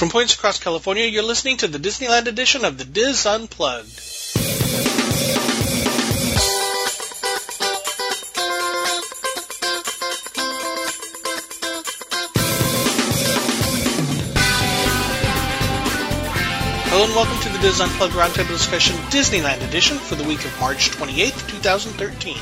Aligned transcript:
From 0.00 0.08
points 0.08 0.34
across 0.34 0.58
California, 0.58 1.04
you're 1.04 1.22
listening 1.22 1.58
to 1.58 1.68
the 1.68 1.76
Disneyland 1.76 2.26
edition 2.26 2.64
of 2.64 2.78
the 2.78 2.86
DIS 2.86 3.26
Unplugged. 3.26 4.00
Hello 16.88 17.04
and 17.04 17.14
welcome 17.14 17.38
to 17.42 17.48
the 17.50 17.58
DIS 17.58 17.80
Unplugged 17.80 18.14
Roundtable 18.14 18.48
Discussion 18.48 18.96
Disneyland 19.10 19.62
Edition 19.68 19.98
for 19.98 20.14
the 20.14 20.24
week 20.24 20.42
of 20.46 20.60
March 20.60 20.92
28th, 20.92 21.46
2013. 21.50 22.38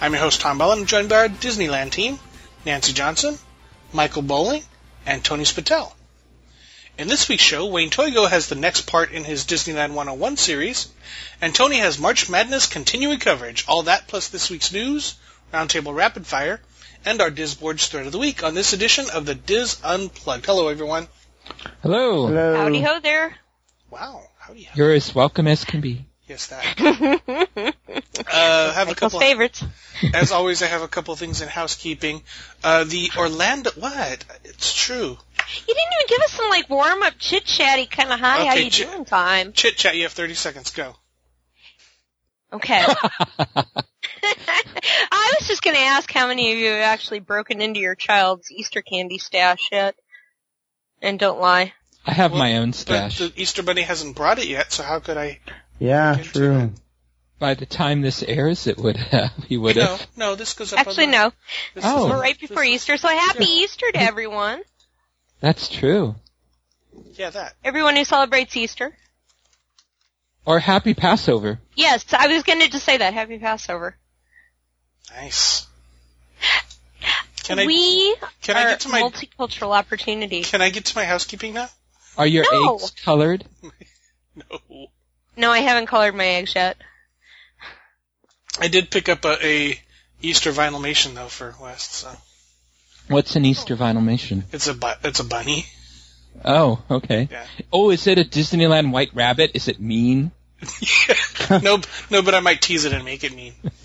I'm 0.00 0.14
your 0.14 0.22
host 0.22 0.40
Tom 0.40 0.56
Bell 0.56 0.72
and 0.72 0.80
I'm 0.80 0.86
joined 0.86 1.10
by 1.10 1.16
our 1.16 1.28
Disneyland 1.28 1.90
team, 1.90 2.18
Nancy 2.64 2.94
Johnson, 2.94 3.36
Michael 3.92 4.22
Bowling, 4.22 4.62
and 5.04 5.22
Tony 5.22 5.44
Spatel. 5.44 5.92
In 6.98 7.06
this 7.06 7.28
week's 7.28 7.44
show, 7.44 7.66
Wayne 7.66 7.90
Toigo 7.90 8.28
has 8.28 8.48
the 8.48 8.56
next 8.56 8.88
part 8.88 9.12
in 9.12 9.22
his 9.22 9.44
Disneyland 9.44 9.92
101 9.92 10.36
series, 10.36 10.88
and 11.40 11.54
Tony 11.54 11.78
has 11.78 11.96
March 11.96 12.28
Madness 12.28 12.66
continuing 12.66 13.20
coverage. 13.20 13.64
All 13.68 13.84
that 13.84 14.08
plus 14.08 14.26
this 14.26 14.50
week's 14.50 14.72
news, 14.72 15.14
Roundtable 15.54 15.94
Rapid 15.94 16.26
Fire, 16.26 16.60
and 17.04 17.20
our 17.22 17.30
Disboards 17.30 17.86
Thread 17.86 18.06
of 18.06 18.10
the 18.10 18.18
Week 18.18 18.42
on 18.42 18.54
this 18.54 18.72
edition 18.72 19.10
of 19.10 19.26
the 19.26 19.36
DIS 19.36 19.80
Unplugged. 19.84 20.44
Hello, 20.46 20.66
everyone. 20.66 21.06
Hello. 21.84 22.26
Hello. 22.26 22.56
Howdy 22.56 22.82
ho 22.82 22.98
there. 22.98 23.32
Wow, 23.90 24.24
howdy. 24.40 24.64
howdy. 24.64 24.76
You're 24.76 24.92
as 24.92 25.14
welcome 25.14 25.46
as 25.46 25.64
can 25.64 25.80
be. 25.80 26.04
Yes, 26.26 26.48
that. 26.48 27.74
Uh, 28.30 28.72
have 28.72 28.90
a 28.90 28.94
couple. 28.94 29.20
favorites. 29.20 29.64
As 30.12 30.32
always, 30.32 30.62
I 30.62 30.66
have 30.66 30.82
a 30.82 30.88
couple 30.88 31.14
of 31.14 31.20
things 31.20 31.40
in 31.40 31.48
housekeeping. 31.48 32.22
Uh, 32.62 32.84
the 32.84 33.10
Orlando. 33.16 33.70
What? 33.76 34.24
It's 34.44 34.74
true. 34.74 35.16
You 35.66 35.74
didn't 35.74 35.92
even 36.00 36.06
give 36.08 36.20
us 36.24 36.32
some 36.32 36.48
like 36.50 36.68
warm 36.70 37.02
up 37.02 37.14
chit 37.18 37.44
chatty 37.44 37.86
kind 37.86 38.12
of 38.12 38.20
hi, 38.20 38.44
how 38.44 38.52
Okay, 38.52 38.64
you 38.64 38.70
chit- 38.70 38.90
doing 38.90 39.04
time. 39.04 39.52
Chit 39.52 39.76
chat. 39.76 39.96
You 39.96 40.02
have 40.04 40.12
30 40.12 40.34
seconds. 40.34 40.70
Go. 40.70 40.94
Okay. 42.52 42.84
I 44.22 45.34
was 45.38 45.48
just 45.48 45.62
gonna 45.62 45.78
ask 45.78 46.10
how 46.12 46.28
many 46.28 46.52
of 46.52 46.58
you 46.58 46.66
have 46.70 46.82
actually 46.82 47.20
broken 47.20 47.60
into 47.60 47.80
your 47.80 47.94
child's 47.94 48.50
Easter 48.50 48.82
candy 48.82 49.18
stash 49.18 49.68
yet. 49.72 49.94
And 51.00 51.18
don't 51.18 51.40
lie. 51.40 51.72
I 52.04 52.12
have 52.12 52.32
Well, 52.32 52.40
my 52.40 52.56
own 52.58 52.70
But 52.70 52.76
stash. 52.76 53.18
the 53.18 53.32
Easter 53.36 53.62
Bunny 53.62 53.82
hasn't 53.82 54.16
brought 54.16 54.38
it 54.38 54.46
yet, 54.48 54.72
so 54.72 54.82
how 54.82 54.98
could 55.00 55.16
I? 55.16 55.40
Yeah, 55.78 56.16
Get 56.16 56.24
to 56.26 56.32
true. 56.32 56.72
By 57.38 57.54
the 57.54 57.66
time 57.66 58.00
this 58.00 58.22
airs, 58.24 58.66
it 58.66 58.78
would 58.78 58.96
have. 58.96 59.30
He 59.46 59.56
would 59.56 59.76
have. 59.76 60.04
no. 60.16 60.30
no, 60.30 60.34
This 60.34 60.54
goes 60.54 60.72
up. 60.72 60.80
Actually 60.80 61.04
on 61.06 61.10
the, 61.12 61.16
no. 61.18 61.32
This 61.74 61.84
Oh. 61.86 62.06
is- 62.14 62.20
right 62.20 62.40
before 62.40 62.64
this 62.64 62.72
Easter, 62.74 62.96
so 62.96 63.08
happy 63.08 63.44
Easter 63.44 63.86
to 63.92 64.00
everyone. 64.00 64.60
That's 65.40 65.68
true. 65.68 66.14
Yeah, 67.14 67.30
that. 67.30 67.54
Everyone 67.64 67.96
who 67.96 68.04
celebrates 68.04 68.56
Easter. 68.56 68.96
Or 70.44 70.58
Happy 70.58 70.94
Passover. 70.94 71.60
Yes, 71.76 72.04
I 72.12 72.26
was 72.28 72.42
gonna 72.42 72.68
just 72.68 72.84
say 72.84 72.96
that. 72.96 73.12
Happy 73.14 73.38
Passover. 73.38 73.96
Nice. 75.14 75.66
Can 77.44 77.58
I? 77.58 77.66
we 77.66 78.14
can 78.42 78.56
are 78.56 78.60
I 78.66 78.70
get 78.70 78.80
to 78.80 78.88
my? 78.88 79.00
multicultural 79.02 79.76
opportunity. 79.76 80.42
Can 80.42 80.60
I 80.60 80.70
get 80.70 80.86
to 80.86 80.96
my 80.96 81.04
housekeeping 81.04 81.54
now? 81.54 81.68
Are 82.16 82.26
your 82.26 82.44
No. 82.50 82.74
eggs 82.76 82.90
colored? 83.04 83.44
No. 84.50 84.86
No, 85.36 85.50
I 85.50 85.58
haven't 85.58 85.86
colored 85.86 86.14
my 86.14 86.24
eggs 86.26 86.54
yet. 86.54 86.76
I 88.60 88.68
did 88.68 88.88
pick 88.88 89.08
up 89.08 89.24
a, 89.24 89.44
a 89.44 89.80
Easter 90.22 90.52
vinylmation 90.52 91.14
though 91.14 91.26
for 91.26 91.54
West, 91.60 91.92
so 91.92 92.10
What's 93.08 93.36
an 93.36 93.44
Easter 93.44 93.76
vinylmation? 93.76 94.44
it's 94.52 94.66
a 94.68 94.74
bu- 94.74 94.98
it's 95.04 95.20
a 95.20 95.24
bunny. 95.24 95.66
Oh, 96.44 96.80
okay. 96.90 97.28
Yeah. 97.30 97.44
Oh, 97.72 97.90
is 97.90 98.06
it 98.06 98.18
a 98.18 98.24
Disneyland 98.24 98.92
White 98.92 99.10
Rabbit? 99.14 99.52
Is 99.54 99.66
it 99.68 99.80
mean? 99.80 100.30
no, 101.50 101.80
no, 102.10 102.22
but 102.22 102.34
I 102.34 102.40
might 102.40 102.60
tease 102.62 102.84
it 102.84 102.92
and 102.92 103.04
make 103.04 103.24
it 103.24 103.34
mean. 103.34 103.54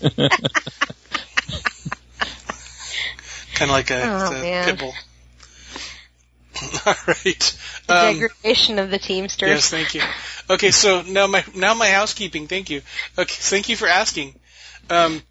kind 3.54 3.70
of 3.70 3.70
like 3.70 3.90
a, 3.90 4.02
Oh, 4.04 4.34
the 4.34 4.40
man. 4.40 4.64
pit 4.66 4.78
bull. 4.78 4.94
All 6.86 6.94
right. 7.06 7.56
The 7.86 7.94
Um, 7.94 8.12
degradation 8.14 8.78
of 8.78 8.90
the 8.90 8.98
Teamsters. 8.98 9.48
Yes, 9.48 9.70
thank 9.70 9.94
you. 9.94 10.02
Okay, 10.48 10.70
so 10.70 11.02
now 11.02 11.26
my 11.26 11.44
now 11.54 11.74
my 11.74 11.88
housekeeping. 11.90 12.46
Thank 12.48 12.70
you. 12.70 12.82
Okay, 13.18 13.34
thank 13.36 13.68
you 13.68 13.76
for 13.76 13.88
asking. 13.88 14.34
Um, 14.90 15.22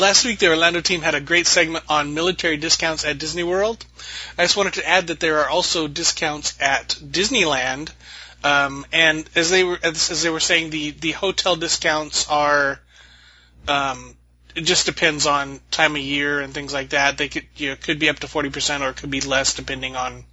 last 0.00 0.24
week 0.24 0.38
the 0.38 0.48
Orlando 0.48 0.80
team 0.80 1.00
had 1.00 1.14
a 1.14 1.20
great 1.20 1.46
segment 1.46 1.84
on 1.88 2.14
military 2.14 2.56
discounts 2.56 3.04
at 3.04 3.18
Disney 3.18 3.42
World. 3.42 3.84
I 4.38 4.44
just 4.44 4.56
wanted 4.56 4.74
to 4.74 4.88
add 4.88 5.08
that 5.08 5.20
there 5.20 5.40
are 5.40 5.48
also 5.48 5.88
discounts 5.88 6.54
at 6.60 6.88
Disneyland. 6.88 7.90
Um, 8.44 8.84
and 8.92 9.28
as 9.34 9.50
they 9.50 9.64
were 9.64 9.78
as, 9.82 10.10
as 10.10 10.22
they 10.22 10.30
were 10.30 10.40
saying, 10.40 10.70
the 10.70 10.90
the 10.90 11.12
hotel 11.12 11.56
discounts 11.56 12.28
are. 12.28 12.80
Um, 13.68 14.16
it 14.54 14.62
just 14.62 14.84
depends 14.84 15.26
on 15.26 15.60
time 15.70 15.96
of 15.96 16.02
year 16.02 16.40
and 16.40 16.52
things 16.52 16.74
like 16.74 16.90
that. 16.90 17.16
They 17.16 17.28
could 17.28 17.46
you 17.56 17.70
know 17.70 17.76
could 17.76 17.98
be 17.98 18.08
up 18.08 18.18
to 18.18 18.28
forty 18.28 18.50
percent 18.50 18.82
or 18.82 18.90
it 18.90 18.96
could 18.96 19.10
be 19.10 19.20
less 19.20 19.54
depending 19.54 19.96
on 19.96 20.24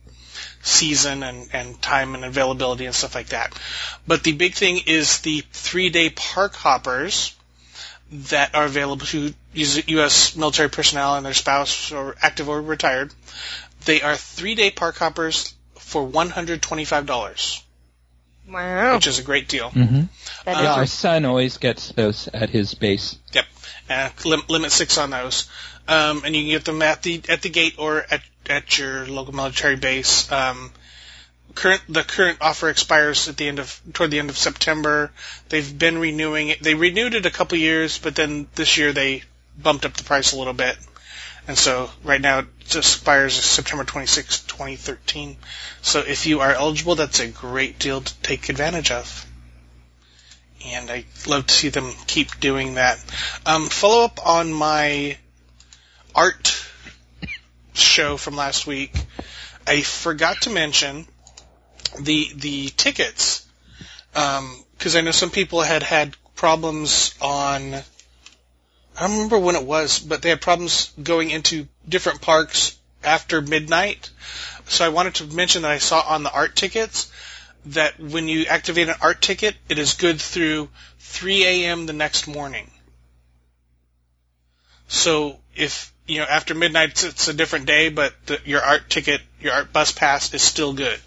season 0.61 1.23
and, 1.23 1.47
and 1.53 1.81
time 1.81 2.16
and 2.16 2.25
availability 2.25 2.85
and 2.85 2.94
stuff 2.94 3.16
like 3.16 3.27
that. 3.27 3.57
But 4.07 4.23
the 4.23 4.33
big 4.33 4.56
thing 4.56 4.81
is 4.88 5.19
the 5.19 5.41
three 5.53 5.89
day 5.89 6.09
park 6.09 6.56
hoppers 6.56 7.33
that 8.11 8.55
are 8.55 8.65
available 8.65 9.05
to 9.07 9.33
U.S. 9.53 10.35
military 10.35 10.69
personnel 10.69 11.15
and 11.15 11.25
their 11.25 11.33
spouse 11.33 11.91
or 11.91 12.15
active 12.21 12.49
or 12.49 12.61
retired. 12.61 13.13
They 13.85 14.01
are 14.01 14.15
three 14.15 14.55
day 14.55 14.71
park 14.71 14.97
hoppers 14.97 15.53
for 15.75 16.07
$125, 16.07 17.61
Wow. 18.47 18.95
which 18.95 19.07
is 19.07 19.19
a 19.19 19.23
great 19.23 19.47
deal. 19.47 19.69
Mm-hmm. 19.69 20.01
That 20.45 20.65
Uh, 20.65 20.75
Our 20.77 20.85
son 20.85 21.25
always 21.25 21.57
gets 21.57 21.91
those 21.91 22.27
at 22.27 22.49
his 22.49 22.73
base. 22.73 23.17
Yep. 23.33 23.45
Uh, 23.89 24.09
lim- 24.25 24.43
limit 24.47 24.71
six 24.71 24.97
on 24.97 25.09
those. 25.11 25.47
Um, 25.87 26.23
and 26.25 26.35
you 26.35 26.43
can 26.43 26.49
get 26.51 26.65
them 26.65 26.81
at 26.81 27.01
the 27.01 27.21
at 27.29 27.41
the 27.41 27.49
gate 27.49 27.75
or 27.79 28.05
at 28.11 28.21
at 28.47 28.77
your 28.77 29.07
local 29.07 29.33
military 29.33 29.75
base. 29.75 30.31
Um, 30.31 30.71
current 31.55 31.81
the 31.89 32.03
current 32.03 32.39
offer 32.41 32.69
expires 32.69 33.27
at 33.27 33.37
the 33.37 33.47
end 33.47 33.59
of 33.59 33.81
toward 33.93 34.11
the 34.11 34.19
end 34.19 34.29
of 34.29 34.37
September. 34.37 35.11
They've 35.49 35.77
been 35.77 35.97
renewing 35.97 36.49
it. 36.49 36.63
They 36.63 36.75
renewed 36.75 37.15
it 37.15 37.25
a 37.25 37.31
couple 37.31 37.57
years, 37.57 37.97
but 37.97 38.15
then 38.15 38.47
this 38.55 38.77
year 38.77 38.93
they 38.93 39.23
bumped 39.61 39.85
up 39.85 39.93
the 39.93 40.03
price 40.03 40.33
a 40.33 40.38
little 40.38 40.53
bit. 40.53 40.77
And 41.47 41.57
so 41.57 41.89
right 42.03 42.21
now 42.21 42.39
it 42.39 42.75
expires 42.75 43.33
September 43.33 43.83
26, 43.83 44.41
2013. 44.43 45.38
So 45.81 46.01
if 46.01 46.27
you 46.27 46.41
are 46.41 46.53
eligible, 46.53 46.95
that's 46.95 47.19
a 47.19 47.27
great 47.27 47.79
deal 47.79 48.01
to 48.01 48.13
take 48.21 48.49
advantage 48.49 48.91
of 48.91 49.25
and 50.65 50.89
I 50.89 51.05
love 51.27 51.47
to 51.47 51.53
see 51.53 51.69
them 51.69 51.91
keep 52.07 52.39
doing 52.39 52.75
that. 52.75 53.03
Um, 53.45 53.67
follow 53.67 54.03
up 54.03 54.25
on 54.25 54.51
my 54.51 55.17
art 56.13 56.65
show 57.73 58.17
from 58.17 58.35
last 58.35 58.67
week. 58.67 58.93
I 59.65 59.81
forgot 59.81 60.41
to 60.41 60.49
mention 60.49 61.07
the 62.00 62.29
the 62.35 62.69
tickets 62.69 63.45
um, 64.16 64.63
because 64.77 64.95
I 64.95 65.01
know 65.01 65.11
some 65.11 65.29
people 65.29 65.61
had 65.61 65.83
had 65.83 66.16
problems 66.35 67.13
on. 67.22 67.73
I 67.73 69.01
don't 69.07 69.11
remember 69.11 69.39
when 69.39 69.55
it 69.55 69.63
was, 69.63 70.00
but 70.00 70.22
they 70.22 70.29
had 70.29 70.41
problems 70.41 70.91
going 71.01 71.31
into 71.31 71.67
different 71.88 72.22
parks 72.22 72.77
after 73.03 73.41
midnight. 73.41 74.09
So 74.67 74.85
I 74.85 74.89
wanted 74.89 75.16
to 75.16 75.25
mention 75.25 75.61
that 75.61 75.72
I 75.72 75.77
saw 75.77 76.01
on 76.01 76.23
the 76.23 76.31
art 76.31 76.55
tickets 76.55 77.11
that 77.67 78.00
when 78.00 78.27
you 78.27 78.45
activate 78.45 78.89
an 78.89 78.95
art 79.01 79.21
ticket, 79.21 79.56
it 79.67 79.77
is 79.77 79.94
good 79.94 80.21
through 80.21 80.69
3 81.00 81.45
a.m. 81.45 81.85
the 81.85 81.94
next 81.94 82.27
morning. 82.27 82.69
So 84.88 85.39
if 85.56 85.94
you 86.07 86.19
know 86.19 86.25
after 86.25 86.56
midnight 86.56 86.89
it's, 86.91 87.03
it's 87.03 87.27
a 87.27 87.33
different 87.33 87.66
day, 87.66 87.89
but 87.89 88.13
the, 88.25 88.39
your 88.45 88.61
art 88.61 88.89
ticket, 88.89 89.21
your 89.39 89.53
art 89.53 89.71
bus 89.71 89.91
pass 89.91 90.33
is 90.33 90.41
still 90.41 90.73
good. 90.73 91.00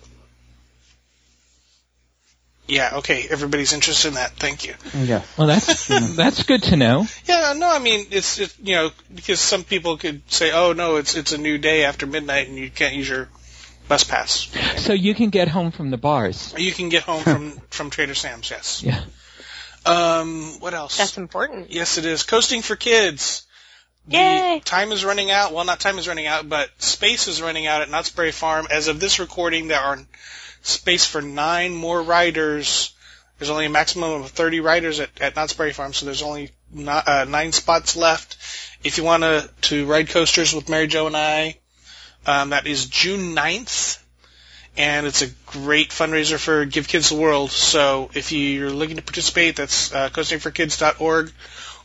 Yeah, 2.73 2.97
okay, 2.99 3.27
everybody's 3.29 3.75
interested 3.75 4.09
in 4.09 4.15
that. 4.15 4.33
Thank 4.33 4.65
you. 4.65 4.75
Yeah. 4.95 5.21
Well, 5.37 5.47
that's 5.47 5.89
that's 6.17 6.45
good 6.45 6.63
to 6.65 6.77
know. 6.77 7.07
Yeah, 7.27 7.53
no, 7.55 7.71
I 7.71 7.79
mean 7.79 8.07
it's 8.11 8.39
it, 8.39 8.57
you 8.63 8.77
know 8.77 8.91
because 9.15 9.41
some 9.41 9.63
people 9.63 9.99
could 9.99 10.23
say, 10.33 10.53
oh 10.53 10.73
no, 10.73 10.97
it's 10.97 11.15
it's 11.15 11.33
a 11.33 11.39
new 11.39 11.59
day 11.59 11.85
after 11.85 12.07
midnight 12.07 12.49
and 12.49 12.57
you 12.57 12.71
can't 12.71 12.95
use 12.95 13.11
your 13.11 13.29
bus 13.89 14.05
pass. 14.05 14.49
So 14.79 14.95
you 14.95 15.15
can 15.15 15.29
get 15.29 15.49
home 15.49 15.71
from 15.71 15.91
the 15.91 15.99
bars. 15.99 16.55
You 16.57 16.73
can 16.73 16.89
get 16.89 17.03
home 17.03 17.23
from 17.23 17.51
from 17.69 17.91
Trader 17.91 18.15
Sam's. 18.15 18.51
Yes. 18.51 18.83
Yeah. 18.83 19.05
Um, 19.85 20.57
what 20.61 20.73
else? 20.73 20.97
That's 20.97 21.19
important. 21.19 21.73
Yes, 21.73 21.99
it 21.99 22.07
is. 22.07 22.23
Coasting 22.23 22.63
for 22.63 22.75
kids. 22.75 23.47
The 24.09 24.17
Yay. 24.17 24.63
time 24.65 24.93
is 24.93 25.05
running 25.05 25.31
out. 25.31 25.53
Well, 25.53 25.67
not 25.67 25.79
time 25.79 25.99
is 25.99 26.09
running 26.09 26.27
out, 26.27 26.49
but 26.49 26.71
space 26.79 27.29
is 27.29 27.43
running 27.43 27.67
out 27.67 27.83
at 27.83 27.91
Knott's 27.91 28.11
Berry 28.11 28.33
Farm. 28.33 28.67
As 28.71 28.89
of 28.89 28.99
this 28.99 29.19
recording, 29.21 29.69
there 29.69 29.79
are 29.79 29.99
space 30.63 31.05
for 31.05 31.23
nine 31.23 31.75
more 31.75 32.03
riders. 32.03 32.95
There's 33.39 33.51
only 33.51 33.67
a 33.67 33.71
maximum 33.71 34.23
of 34.23 34.31
30 34.31 34.61
riders 34.61 35.01
at, 35.01 35.11
at 35.21 35.37
Knott's 35.37 35.53
Berry 35.53 35.73
Farm, 35.73 35.93
so 35.93 36.07
there's 36.07 36.23
only 36.23 36.51
not, 36.73 37.09
uh, 37.09 37.25
nine 37.25 37.53
spots 37.53 37.97
left. 37.97 38.37
If 38.85 38.99
you 38.99 39.05
want 39.05 39.23
to, 39.63 39.87
ride 39.87 40.09
coasters 40.09 40.55
with 40.55 40.69
Mary 40.69 40.87
Jo 40.87 41.07
and 41.07 41.17
I, 41.17 41.59
um, 42.27 42.51
that 42.51 42.67
is 42.67 42.87
June 42.87 43.35
9th 43.35 43.99
and 44.77 45.07
it's 45.07 45.23
a 45.23 45.29
great 45.47 45.91
fundraiser 45.91 46.39
for 46.39 46.65
Give 46.65 46.89
Kids 46.89 47.11
the 47.11 47.17
World. 47.17 47.51
So 47.51 48.11
if 48.15 48.33
you're 48.33 48.71
looking 48.71 48.97
to 48.97 49.03
participate, 49.03 49.57
that's 49.57 49.93
uh, 49.93 50.09
coastingforkids.org, 50.09 51.33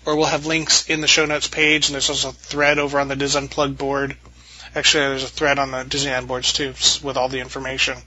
or 0.05 0.15
we'll 0.15 0.25
have 0.25 0.45
links 0.45 0.89
in 0.89 1.01
the 1.01 1.07
show 1.07 1.25
notes 1.25 1.47
page, 1.47 1.87
and 1.87 1.95
there's 1.95 2.09
also 2.09 2.29
a 2.29 2.33
thread 2.33 2.79
over 2.79 2.99
on 2.99 3.09
the 3.09 3.15
DIS 3.15 3.35
Unplugged 3.35 3.77
board. 3.77 4.15
Actually, 4.75 5.09
there's 5.09 5.23
a 5.23 5.27
thread 5.27 5.59
on 5.59 5.71
the 5.71 5.83
Disneyland 5.83 6.27
boards 6.27 6.53
too, 6.53 6.69
with 7.05 7.17
all 7.17 7.29
the 7.29 7.39
information. 7.39 7.97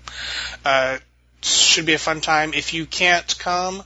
Uh, 0.64 0.98
should 1.42 1.86
be 1.86 1.94
a 1.94 1.98
fun 1.98 2.20
time. 2.20 2.52
If 2.54 2.74
you 2.74 2.86
can't 2.86 3.38
come, 3.38 3.82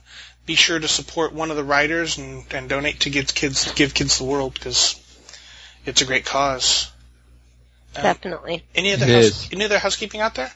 be 0.47 0.55
sure 0.55 0.79
to 0.79 0.88
support 0.88 1.32
one 1.32 1.50
of 1.50 1.56
the 1.56 1.65
writers 1.65 2.19
and, 2.19 2.44
and 2.53 2.69
donate 2.69 3.00
to 3.00 3.11
Give 3.11 3.32
Kids 3.32 3.73
Give 3.73 3.94
Kids 3.94 4.19
the 4.19 4.25
World 4.25 4.55
because 4.55 5.00
it's 5.87 6.03
a 6.03 6.05
great 6.05 6.25
cause. 6.25 6.91
Um, 7.97 8.03
Definitely. 8.03 8.65
Any 8.75 8.93
other 8.93 9.06
house, 9.06 9.49
any 9.53 9.65
other 9.65 9.79
housekeeping 9.79 10.20
out 10.20 10.35
there? 10.35 10.53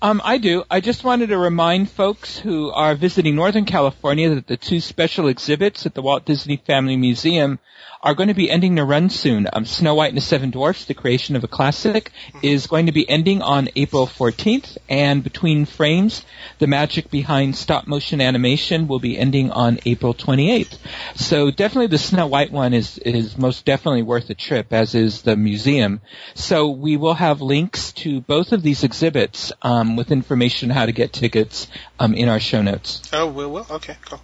Um, 0.00 0.20
I 0.24 0.38
do. 0.38 0.64
I 0.70 0.80
just 0.80 1.04
wanted 1.04 1.28
to 1.28 1.38
remind 1.38 1.90
folks 1.90 2.38
who 2.38 2.70
are 2.70 2.94
visiting 2.94 3.36
Northern 3.36 3.64
California 3.64 4.34
that 4.34 4.46
the 4.46 4.56
two 4.56 4.80
special 4.80 5.28
exhibits 5.28 5.86
at 5.86 5.94
the 5.94 6.02
Walt 6.02 6.24
Disney 6.24 6.56
Family 6.56 6.96
Museum 6.96 7.58
are 8.04 8.14
going 8.14 8.28
to 8.28 8.34
be 8.34 8.50
ending 8.50 8.74
their 8.74 8.84
run 8.84 9.08
soon. 9.08 9.48
Um, 9.50 9.64
Snow 9.64 9.94
White 9.94 10.10
and 10.10 10.16
the 10.18 10.22
Seven 10.22 10.50
Dwarfs, 10.50 10.84
the 10.84 10.92
creation 10.92 11.36
of 11.36 11.42
a 11.42 11.48
classic, 11.48 12.12
is 12.42 12.66
going 12.66 12.86
to 12.86 12.92
be 12.92 13.08
ending 13.08 13.40
on 13.40 13.70
April 13.74 14.06
14th, 14.06 14.76
and 14.90 15.24
Between 15.24 15.64
Frames, 15.64 16.22
the 16.58 16.66
magic 16.66 17.10
behind 17.10 17.56
stop 17.56 17.86
motion 17.86 18.20
animation, 18.20 18.88
will 18.88 18.98
be 18.98 19.18
ending 19.18 19.50
on 19.50 19.80
April 19.86 20.12
28th. 20.12 20.76
So 21.16 21.50
definitely 21.50 21.86
the 21.86 21.98
Snow 21.98 22.26
White 22.26 22.52
one 22.52 22.74
is 22.74 22.98
is 22.98 23.38
most 23.38 23.64
definitely 23.64 24.02
worth 24.02 24.28
a 24.28 24.34
trip, 24.34 24.72
as 24.74 24.94
is 24.94 25.22
the 25.22 25.34
museum. 25.34 26.02
So 26.34 26.68
we 26.68 26.98
will 26.98 27.14
have 27.14 27.40
links 27.40 27.92
to 28.04 28.20
both 28.20 28.52
of 28.52 28.62
these 28.62 28.84
exhibits 28.84 29.50
um, 29.62 29.96
with 29.96 30.12
information 30.12 30.68
how 30.68 30.84
to 30.84 30.92
get 30.92 31.14
tickets 31.14 31.68
um, 31.98 32.12
in 32.12 32.28
our 32.28 32.40
show 32.40 32.60
notes. 32.60 33.00
Oh, 33.14 33.28
will 33.28 33.50
will. 33.50 33.66
Okay, 33.70 33.96
cool. 34.04 34.20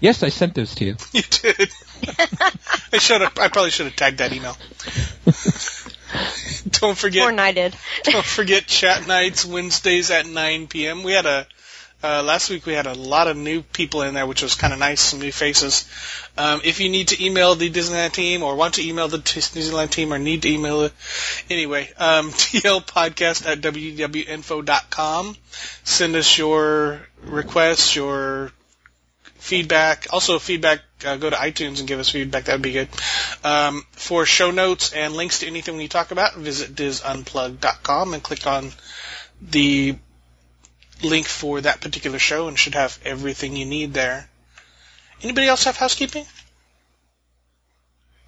Yes, 0.00 0.22
I 0.22 0.28
sent 0.28 0.54
those 0.54 0.74
to 0.76 0.84
you. 0.84 0.96
You 1.12 1.22
did. 1.22 1.70
I 2.92 2.98
should 2.98 3.20
have. 3.20 3.38
I 3.38 3.48
probably 3.48 3.70
should 3.70 3.86
have 3.86 3.96
tagged 3.96 4.18
that 4.18 4.32
email. 4.32 4.56
don't 6.80 6.96
forget. 6.96 7.30
Or. 7.30 7.40
I 7.40 7.52
did. 7.52 7.74
Don't 8.04 8.24
forget 8.24 8.66
chat 8.66 9.06
nights 9.06 9.44
Wednesdays 9.44 10.10
at 10.10 10.26
9 10.26 10.68
p.m. 10.68 11.02
We 11.02 11.12
had 11.12 11.26
a 11.26 11.46
uh, 12.02 12.22
last 12.22 12.48
week 12.48 12.64
we 12.64 12.74
had 12.74 12.86
a 12.86 12.94
lot 12.94 13.26
of 13.26 13.36
new 13.36 13.60
people 13.62 14.02
in 14.02 14.14
there, 14.14 14.26
which 14.26 14.42
was 14.42 14.54
kind 14.54 14.72
of 14.72 14.78
nice, 14.78 15.00
some 15.00 15.18
new 15.18 15.32
faces. 15.32 15.84
Um, 16.36 16.60
if 16.62 16.78
you 16.78 16.88
need 16.88 17.08
to 17.08 17.24
email 17.24 17.56
the 17.56 17.70
Disneyland 17.70 18.12
team 18.12 18.44
or 18.44 18.54
want 18.54 18.74
to 18.74 18.86
email 18.86 19.08
the 19.08 19.18
Dis- 19.18 19.50
Disneyland 19.50 19.90
team 19.90 20.12
or 20.12 20.18
need 20.18 20.42
to 20.42 20.48
email 20.48 20.82
it, 20.82 20.92
anyway, 21.50 21.90
um, 21.98 22.30
dlpodcast 22.30 23.46
at 23.46 23.60
wdwinfo.com. 23.60 25.36
Send 25.82 26.14
us 26.14 26.38
your 26.38 27.00
requests, 27.24 27.96
your 27.96 28.52
feedback. 29.48 30.06
Also, 30.10 30.38
feedback, 30.38 30.80
uh, 31.04 31.16
go 31.16 31.30
to 31.30 31.36
iTunes 31.36 31.78
and 31.80 31.88
give 31.88 31.98
us 31.98 32.10
feedback. 32.10 32.44
That 32.44 32.52
would 32.52 32.62
be 32.62 32.72
good. 32.72 32.88
Um, 33.42 33.84
for 33.92 34.26
show 34.26 34.50
notes 34.50 34.92
and 34.92 35.14
links 35.14 35.40
to 35.40 35.46
anything 35.46 35.76
we 35.76 35.88
talk 35.88 36.10
about, 36.10 36.34
visit 36.34 36.74
disunplug.com 36.74 38.14
and 38.14 38.22
click 38.22 38.46
on 38.46 38.70
the 39.40 39.96
link 41.02 41.26
for 41.26 41.62
that 41.62 41.80
particular 41.80 42.18
show 42.18 42.48
and 42.48 42.58
should 42.58 42.74
have 42.74 42.98
everything 43.04 43.56
you 43.56 43.64
need 43.64 43.94
there. 43.94 44.28
Anybody 45.22 45.48
else 45.48 45.64
have 45.64 45.76
housekeeping? 45.76 46.26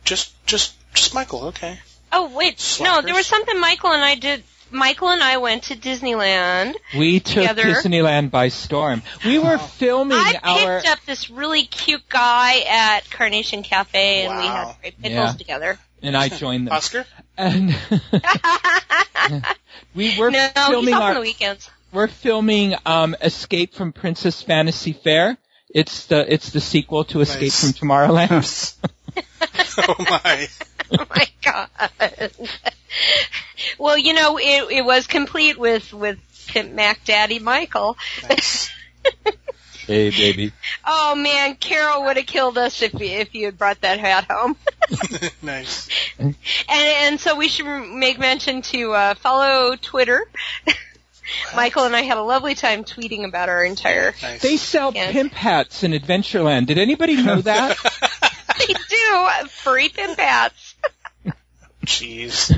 Just, 0.04 0.32
just, 0.46 0.74
just 0.94 1.14
Michael. 1.14 1.48
Okay. 1.48 1.78
Oh 2.12 2.34
wait, 2.34 2.78
no, 2.80 3.02
there 3.02 3.14
was 3.14 3.26
something 3.26 3.60
Michael 3.60 3.92
and 3.92 4.02
I 4.02 4.16
did. 4.16 4.42
Michael 4.70 5.08
and 5.08 5.22
I 5.22 5.38
went 5.38 5.64
to 5.64 5.76
Disneyland. 5.76 6.74
We 6.96 7.20
took 7.20 7.42
Together. 7.48 7.62
Disneyland 7.64 8.30
by 8.30 8.48
storm. 8.48 9.02
We 9.24 9.38
were 9.38 9.58
filming 9.58 10.16
I 10.18 10.38
our. 10.42 10.80
picked 10.80 10.88
up 10.92 10.98
this 11.06 11.30
really 11.30 11.64
cute 11.64 12.08
guy 12.08 12.60
at 12.68 13.10
Carnation 13.10 13.62
Cafe, 13.62 14.24
and 14.26 14.36
we 14.38 14.44
had 14.46 14.74
great 14.80 15.00
pickles 15.02 15.14
Yeah. 15.14 15.32
together. 15.32 15.78
and 16.02 16.16
I 16.16 16.28
joined 16.28 16.66
them. 16.66 16.74
Oscar. 16.74 17.04
And 17.36 17.70
we 19.94 20.18
were 20.18 20.30
no, 20.30 20.38
he's 20.40 20.66
filming 20.66 20.94
off 20.94 21.02
on 21.02 21.08
our. 21.08 21.14
the 21.14 21.20
weekends. 21.20 21.70
We're 21.92 22.08
filming 22.08 22.74
um, 22.86 23.16
Escape 23.20 23.74
from 23.74 23.92
Princess 23.92 24.42
Fantasy 24.42 24.92
Fair. 24.92 25.36
It's 25.72 26.06
the 26.06 26.32
it's 26.32 26.50
the 26.50 26.60
sequel 26.60 27.04
to 27.04 27.20
Escape 27.20 27.42
Nice. 27.42 27.60
from 27.60 27.88
Tomorrowland. 27.88 28.74
oh 29.78 29.94
my. 29.98 30.48
oh 30.98 31.06
my 31.08 31.26
god. 31.42 31.68
well, 33.78 33.96
you 33.98 34.14
know, 34.14 34.38
it 34.38 34.70
it 34.70 34.84
was 34.84 35.06
complete 35.06 35.58
with 35.58 35.92
with 35.92 36.18
Pimp 36.48 36.72
Mac 36.72 37.04
Daddy 37.04 37.38
Michael. 37.38 37.96
Nice. 38.28 38.70
hey 39.86 40.10
baby. 40.10 40.52
Oh 40.84 41.14
man, 41.14 41.56
Carol 41.56 42.04
would 42.04 42.16
have 42.16 42.26
killed 42.26 42.58
us 42.58 42.82
if 42.82 42.94
you, 42.94 43.06
if 43.06 43.34
you 43.34 43.46
had 43.46 43.58
brought 43.58 43.80
that 43.82 43.98
hat 44.00 44.26
home. 44.30 44.56
nice. 45.42 45.88
And 46.18 46.34
and 46.68 47.20
so 47.20 47.36
we 47.36 47.48
should 47.48 47.66
make 47.66 48.18
mention 48.18 48.62
to 48.62 48.92
uh, 48.92 49.14
follow 49.14 49.76
Twitter. 49.76 50.22
Michael 51.54 51.84
and 51.84 51.94
I 51.94 52.02
had 52.02 52.16
a 52.16 52.22
lovely 52.22 52.56
time 52.56 52.82
tweeting 52.82 53.24
about 53.24 53.48
our 53.48 53.64
entire. 53.64 54.14
Nice. 54.20 54.42
They 54.42 54.56
sell 54.56 54.92
Yeah. 54.92 55.12
pimp 55.12 55.32
hats 55.32 55.84
in 55.84 55.92
Adventureland. 55.92 56.66
Did 56.66 56.78
anybody 56.78 57.22
know 57.22 57.40
that? 57.42 57.76
They 58.58 58.66
do 58.74 59.48
furry 59.48 59.88
pimp 59.90 60.18
hats. 60.18 60.69
Jeez. 61.84 62.50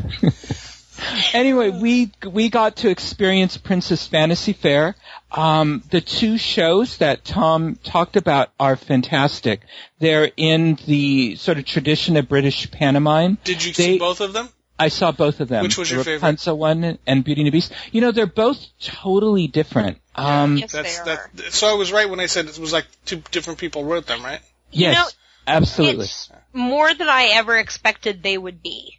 anyway, 1.34 1.70
we 1.70 2.10
we 2.28 2.48
got 2.48 2.76
to 2.76 2.90
experience 2.90 3.56
Princess 3.56 4.06
Fantasy 4.06 4.52
Fair. 4.52 4.94
Um, 5.30 5.82
the 5.90 6.00
two 6.00 6.36
shows 6.38 6.98
that 6.98 7.24
Tom 7.24 7.76
talked 7.84 8.16
about 8.16 8.50
are 8.60 8.76
fantastic. 8.76 9.60
They're 9.98 10.30
in 10.36 10.78
the 10.86 11.36
sort 11.36 11.58
of 11.58 11.64
tradition 11.64 12.16
of 12.16 12.28
British 12.28 12.70
pantomime. 12.70 13.38
Did 13.44 13.64
you 13.64 13.72
They- 13.72 13.82
see 13.84 13.98
both 13.98 14.20
of 14.20 14.32
them? 14.32 14.48
I 14.78 14.88
saw 14.88 15.12
both 15.12 15.38
of 15.40 15.48
them. 15.48 15.62
Which 15.62 15.78
was 15.78 15.90
the 15.90 15.96
your 15.96 16.04
favorite? 16.04 16.16
Rapunzel 16.16 16.58
one 16.58 16.98
and 17.06 17.22
Beauty 17.22 17.42
and 17.42 17.46
the 17.46 17.52
Beast. 17.52 17.72
You 17.92 18.00
know, 18.00 18.10
they're 18.10 18.26
both 18.26 18.58
totally 18.80 19.46
different. 19.46 19.98
Um, 20.16 20.56
Yes, 20.56 20.72
That's 20.72 20.98
they 20.98 21.04
that. 21.04 21.18
are. 21.46 21.50
So 21.50 21.68
I 21.68 21.75
was 21.75 21.92
right 21.92 22.08
when 22.10 22.18
I 22.18 22.26
said 22.26 22.46
it 22.46 22.58
was 22.58 22.72
like 22.72 22.86
two 23.04 23.22
different 23.30 23.60
people 23.60 23.84
wrote 23.84 24.06
them, 24.06 24.25
right? 24.25 24.40
yes, 24.72 24.96
know, 24.96 25.06
absolutely. 25.46 26.06
It's 26.06 26.30
more 26.52 26.92
than 26.94 27.08
I 27.08 27.26
ever 27.34 27.56
expected 27.58 28.22
they 28.25 28.36
would 28.36 28.60
be. 28.62 28.98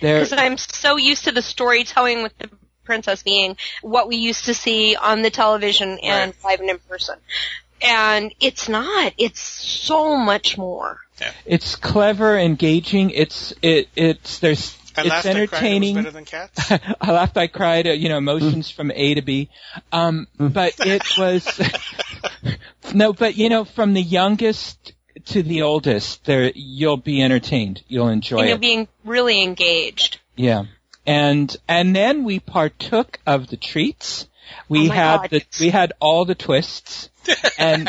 They're 0.00 0.20
Because 0.20 0.32
I'm 0.32 0.56
so 0.56 0.96
used 0.96 1.24
to 1.24 1.32
the 1.32 1.42
storytelling 1.42 2.22
with 2.22 2.36
the 2.38 2.50
princess 2.84 3.22
being 3.22 3.56
what 3.82 4.08
we 4.08 4.16
used 4.16 4.46
to 4.46 4.54
see 4.54 4.96
on 4.96 5.22
the 5.22 5.30
television 5.30 5.98
and 6.02 6.34
live 6.42 6.60
and 6.60 6.70
in 6.70 6.78
person. 6.78 7.18
And 7.80 8.34
it's 8.40 8.68
not. 8.68 9.12
It's 9.18 9.40
so 9.40 10.16
much 10.16 10.58
more. 10.58 11.00
it's 11.44 11.76
clever, 11.76 12.36
engaging. 12.36 13.10
It's 13.10 13.52
it 13.62 13.88
it's 13.94 14.40
there's 14.40 14.76
I 14.98 15.02
it's 15.02 15.10
laughed. 15.10 15.26
I 15.26 15.30
cried. 15.30 15.36
It 15.36 15.40
was 15.40 15.52
entertaining. 15.52 15.94
better 15.94 16.10
than 16.10 16.24
cats. 16.24 16.72
I 17.00 17.12
laughed, 17.12 17.36
I 17.36 17.46
cried, 17.46 17.86
uh, 17.86 17.90
you 17.90 18.08
know, 18.08 18.18
emotions 18.18 18.68
from 18.70 18.90
A 18.90 19.14
to 19.14 19.22
B. 19.22 19.48
Um, 19.92 20.26
but 20.38 20.74
it 20.80 21.04
was, 21.16 21.60
no, 22.94 23.12
but 23.12 23.36
you 23.36 23.48
know, 23.48 23.64
from 23.64 23.94
the 23.94 24.02
youngest 24.02 24.92
to 25.28 25.42
the 25.42 25.62
oldest, 25.62 26.24
there, 26.24 26.50
you'll 26.54 26.96
be 26.96 27.22
entertained. 27.22 27.82
You'll 27.88 28.08
enjoy 28.08 28.38
and 28.38 28.46
you're 28.48 28.56
it. 28.56 28.60
being 28.60 28.88
really 29.04 29.42
engaged. 29.42 30.20
Yeah. 30.36 30.64
And, 31.06 31.54
and 31.68 31.94
then 31.96 32.24
we 32.24 32.38
partook 32.40 33.18
of 33.26 33.46
the 33.48 33.56
treats. 33.56 34.26
We 34.68 34.88
Oh 34.88 34.92
had 34.92 35.16
God, 35.22 35.30
the, 35.30 35.44
we 35.60 35.70
had 35.70 35.92
all 36.00 36.24
the 36.24 36.34
twists. 36.34 37.10
and 37.58 37.86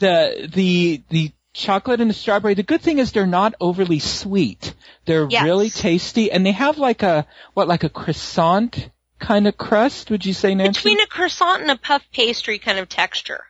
the, 0.00 0.50
the, 0.54 1.02
the 1.10 1.32
chocolate 1.52 2.00
and 2.00 2.10
the 2.10 2.14
strawberry, 2.14 2.54
the 2.54 2.62
good 2.62 2.80
thing 2.80 2.98
is 2.98 3.12
they're 3.12 3.26
not 3.26 3.54
overly 3.60 3.98
sweet. 3.98 4.74
They're 5.04 5.26
Yes. 5.28 5.44
really 5.44 5.70
tasty 5.70 6.30
and 6.32 6.44
they 6.44 6.52
have 6.52 6.78
like 6.78 7.02
a, 7.02 7.26
what, 7.54 7.68
like 7.68 7.84
a 7.84 7.88
croissant 7.90 8.90
kind 9.18 9.46
of 9.46 9.56
crust, 9.56 10.10
would 10.10 10.24
you 10.26 10.32
say, 10.34 10.54
Nancy? 10.54 10.78
Between 10.80 11.00
a 11.00 11.06
croissant 11.06 11.62
and 11.62 11.70
a 11.70 11.76
puff 11.78 12.02
pastry 12.12 12.58
kind 12.58 12.78
of 12.78 12.88
texture. 12.88 13.44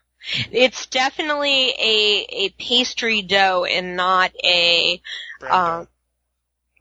It's 0.50 0.87
definitely 0.87 1.69
a, 1.71 2.26
a 2.31 2.49
pastry 2.59 3.23
dough 3.23 3.64
and 3.64 3.97
not 3.97 4.33
a 4.43 5.00
Brando. 5.40 5.50
um, 5.81 5.88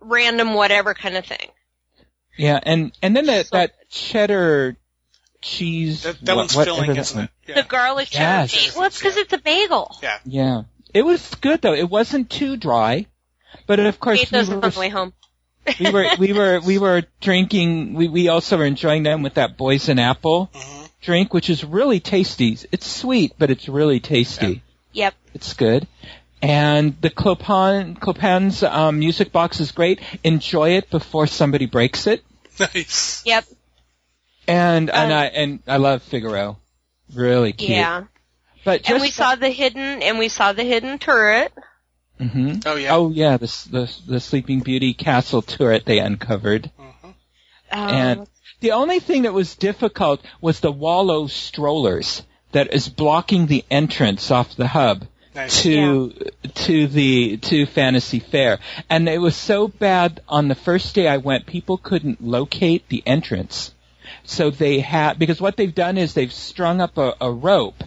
random 0.01 0.53
whatever 0.53 0.93
kind 0.93 1.17
of 1.17 1.25
thing. 1.25 1.49
yeah, 2.37 2.59
and, 2.63 2.91
and 3.01 3.15
then 3.15 3.25
that, 3.27 3.47
So- 3.47 3.57
that 3.57 3.89
cheddar 3.89 4.75
cheese. 5.41 6.03
that 6.03 6.19
that 6.21 6.35
what- 6.35 6.41
one's 6.43 6.55
whatever 6.55 6.75
filling, 6.77 6.89
that 6.93 6.97
isn't 6.99 7.17
one- 7.17 7.25
it? 7.25 7.49
Yeah. 7.49 7.55
The 7.61 7.63
garlic 7.67 8.09
cheddar 8.09 8.47
cheese. 8.47 8.75
Well, 8.75 8.85
it's 8.85 8.97
because 8.97 9.17
it's 9.17 9.33
a 9.33 9.37
bagel. 9.37 9.95
yeah. 10.01 10.17
Yeah. 10.25 10.61
It 10.93 11.01
was 11.03 11.33
good 11.35 11.61
though. 11.61 11.73
It 11.73 11.89
wasn't 11.89 12.29
too 12.29 12.55
dry. 12.55 13.07
But 13.67 13.79
of 13.79 13.99
course 13.99 14.19
we 14.19 14.25
those 14.25 14.49
were, 14.49 14.55
on 14.55 14.61
the 14.61 14.79
way 14.79 14.89
home. 14.89 15.13
we 15.79 15.89
were 15.91 16.05
we 16.19 16.33
were 16.33 16.59
we 16.59 16.77
were 16.77 17.03
drinking 17.21 17.93
we, 17.93 18.07
we 18.07 18.27
also 18.27 18.57
were 18.57 18.65
enjoying 18.65 19.03
them 19.03 19.21
with 19.23 19.35
that 19.35 19.57
poison 19.57 19.97
apple 19.99 20.49
Mhm. 20.53 20.82
Drink, 21.03 21.33
which 21.33 21.49
is 21.49 21.63
really 21.63 21.99
tasty. 21.99 22.57
It's 22.71 22.87
sweet, 22.87 23.33
but 23.37 23.51
it's 23.51 23.67
really 23.69 23.99
tasty. 23.99 24.63
Yep. 24.93 25.13
It's 25.33 25.53
good. 25.53 25.87
And 26.41 26.99
the 27.01 27.09
Clopin 27.09 27.95
Clopin's 27.99 28.63
um, 28.63 28.99
music 28.99 29.31
box 29.31 29.59
is 29.59 29.71
great. 29.71 29.99
Enjoy 30.23 30.71
it 30.71 30.89
before 30.89 31.27
somebody 31.27 31.67
breaks 31.67 32.07
it. 32.07 32.23
Nice. 32.59 33.23
Yep. 33.25 33.45
And 34.47 34.89
and 34.89 35.11
Um, 35.11 35.17
I 35.17 35.25
and 35.27 35.59
I 35.67 35.77
love 35.77 36.03
Figaro, 36.03 36.57
really 37.13 37.53
cute. 37.53 37.71
Yeah. 37.71 38.03
But 38.65 38.81
just 38.81 38.91
And 38.91 39.01
we 39.01 39.09
saw 39.09 39.35
the 39.35 39.49
hidden, 39.49 40.03
and 40.03 40.19
we 40.19 40.27
saw 40.29 40.53
the 40.53 40.63
hidden 40.63 40.99
turret. 40.99 41.53
hmm 42.19 42.55
Oh 42.65 42.75
yeah. 42.75 42.95
Oh 42.95 43.09
yeah, 43.09 43.37
the, 43.37 43.47
the 43.71 43.97
the 44.07 44.19
Sleeping 44.19 44.59
Beauty 44.59 44.93
castle 44.93 45.41
turret 45.41 45.85
they 45.85 45.99
uncovered. 45.99 46.69
Mhm. 46.77 47.05
Um, 47.05 47.15
And 47.71 48.27
the 48.63 48.71
only 48.71 49.01
thing 49.01 49.23
that 49.23 49.33
was 49.33 49.55
difficult 49.55 50.21
was 50.39 50.61
the 50.61 50.71
Wallow 50.71 51.27
strollers 51.27 52.23
that 52.53 52.73
is 52.73 52.87
blocking 52.87 53.45
the 53.45 53.65
entrance 53.69 54.31
off 54.31 54.55
the 54.55 54.67
hub 54.67 55.05
Nice. 55.35 55.63
to 55.63 56.13
to 56.53 56.87
the 56.87 57.37
to 57.37 57.65
Fantasy 57.65 58.19
Fair. 58.19 58.59
And 58.89 59.09
it 59.09 59.17
was 59.17 59.35
so 59.35 59.67
bad 59.67 60.21
on 60.29 60.47
the 60.47 60.55
first 60.55 60.95
day 60.95 61.09
I 61.09 61.17
went, 61.17 61.45
people 61.45 61.77
couldn't 61.77 62.23
locate 62.23 62.87
the 62.87 63.03
entrance. 63.05 63.73
So 64.23 64.49
they 64.49 64.79
had 64.79 65.19
because 65.19 65.41
what 65.41 65.57
they've 65.57 65.75
done 65.75 65.97
is 65.97 66.13
they've 66.13 66.31
strung 66.31 66.79
up 66.79 66.97
a, 66.97 67.15
a 67.19 67.29
rope 67.29 67.83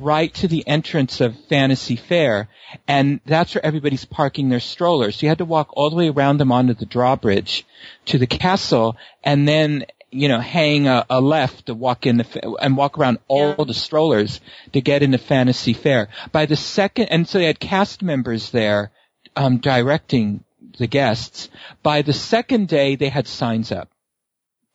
right 0.00 0.32
to 0.34 0.48
the 0.48 0.66
entrance 0.66 1.20
of 1.20 1.38
Fantasy 1.50 1.96
Fair, 1.96 2.48
and 2.88 3.20
that's 3.26 3.54
where 3.54 3.66
everybody's 3.66 4.06
parking 4.06 4.48
their 4.48 4.60
strollers. 4.60 5.16
So 5.16 5.26
you 5.26 5.28
had 5.28 5.38
to 5.38 5.44
walk 5.44 5.68
all 5.72 5.90
the 5.90 5.96
way 5.96 6.08
around 6.08 6.38
them 6.38 6.52
onto 6.52 6.72
the 6.72 6.86
drawbridge 6.86 7.66
to 8.06 8.16
the 8.16 8.26
castle, 8.26 8.96
and 9.22 9.46
then 9.46 9.84
you 10.14 10.28
know 10.28 10.40
hang 10.40 10.86
a, 10.86 11.04
a 11.10 11.20
left 11.20 11.66
to 11.66 11.74
walk 11.74 12.06
in 12.06 12.16
the 12.18 12.24
fa- 12.24 12.54
and 12.60 12.76
walk 12.76 12.98
around 12.98 13.18
all 13.28 13.54
Yeah. 13.58 13.64
the 13.64 13.74
strollers 13.74 14.40
to 14.72 14.80
get 14.80 15.02
into 15.02 15.18
Fantasy 15.18 15.72
Fair. 15.74 16.08
By 16.32 16.46
the 16.46 16.56
second, 16.56 17.06
and 17.06 17.28
so 17.28 17.38
they 17.38 17.46
had 17.46 17.58
cast 17.60 18.02
members 18.02 18.50
there 18.50 18.92
um, 19.36 19.58
directing 19.58 20.44
the 20.78 20.86
guests. 20.86 21.48
By 21.82 22.02
the 22.02 22.12
second 22.12 22.68
day, 22.68 22.96
they 22.96 23.08
had 23.08 23.26
signs 23.26 23.72
up 23.72 23.88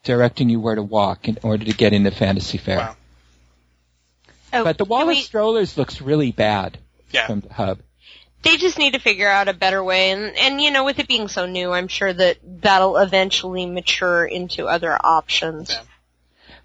directing 0.03 0.49
you 0.49 0.59
where 0.59 0.75
to 0.75 0.83
walk 0.83 1.27
in 1.27 1.37
order 1.43 1.65
to 1.65 1.73
get 1.73 1.93
into 1.93 2.11
Fantasy 2.11 2.57
Fair. 2.57 2.77
Wow. 2.77 2.95
oh, 4.53 4.63
But 4.63 4.77
the 4.77 4.85
can 4.85 4.89
wall 4.89 5.01
of 5.03 5.07
we- 5.09 5.21
strollers 5.21 5.77
looks 5.77 6.01
really 6.01 6.31
bad 6.31 6.77
Yeah. 7.11 7.27
from 7.27 7.41
the 7.41 7.53
hub. 7.53 7.79
They 8.43 8.57
just 8.57 8.77
need 8.77 8.93
to 8.93 8.99
figure 8.99 9.27
out 9.27 9.47
a 9.47 9.53
better 9.53 9.83
way, 9.83 10.11
and 10.11 10.35
and 10.37 10.61
you 10.61 10.71
know, 10.71 10.85
with 10.85 10.99
it 10.99 11.07
being 11.07 11.27
so 11.27 11.45
new, 11.45 11.71
I'm 11.71 11.87
sure 11.87 12.11
that 12.11 12.37
that'll 12.43 12.97
eventually 12.97 13.65
mature 13.65 14.25
into 14.25 14.67
other 14.67 14.93
options. 14.93 15.69
Yeah. 15.71 15.81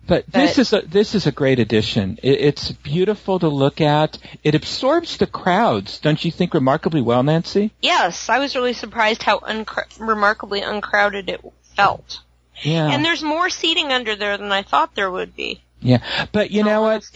But, 0.07 0.27
this 0.31 0.59
is 0.59 0.73
a 0.73 0.83
this 0.83 1.15
is 1.15 1.27
a 1.27 1.33
great 1.33 1.59
addition. 1.59 2.19
It, 2.23 2.41
it's 2.41 2.73
beautiful 2.73 3.39
to 3.39 3.49
look 3.49 3.81
at. 3.81 4.19
It 4.43 4.55
absorbs 4.55 5.17
the 5.17 5.27
crowds, 5.27 5.99
don't 5.99 6.23
you 6.23 6.31
think? 6.31 6.53
Remarkably 6.53 7.01
well, 7.01 7.23
Nancy. 7.23 7.73
Yes, 7.81 8.29
I 8.29 8.39
was 8.39 8.55
really 8.55 8.75
surprised 8.75 9.23
how 9.23 9.39
uncr- 9.39 9.99
remarkably 9.99 10.61
uncrowded 10.61 11.31
it 11.31 11.41
felt. 11.75 12.21
Yeah. 12.63 12.89
And 12.91 13.05
there's 13.05 13.23
more 13.23 13.49
seating 13.51 13.93
under 13.93 14.15
there 14.15 14.37
than 14.37 14.53
I 14.53 14.63
thought 14.63 14.95
there 14.95 15.11
would 15.11 15.35
be. 15.35 15.63
Yeah, 15.81 16.03
but 16.33 16.51
you 16.51 16.65
know 16.65 16.83
what? 16.83 17.09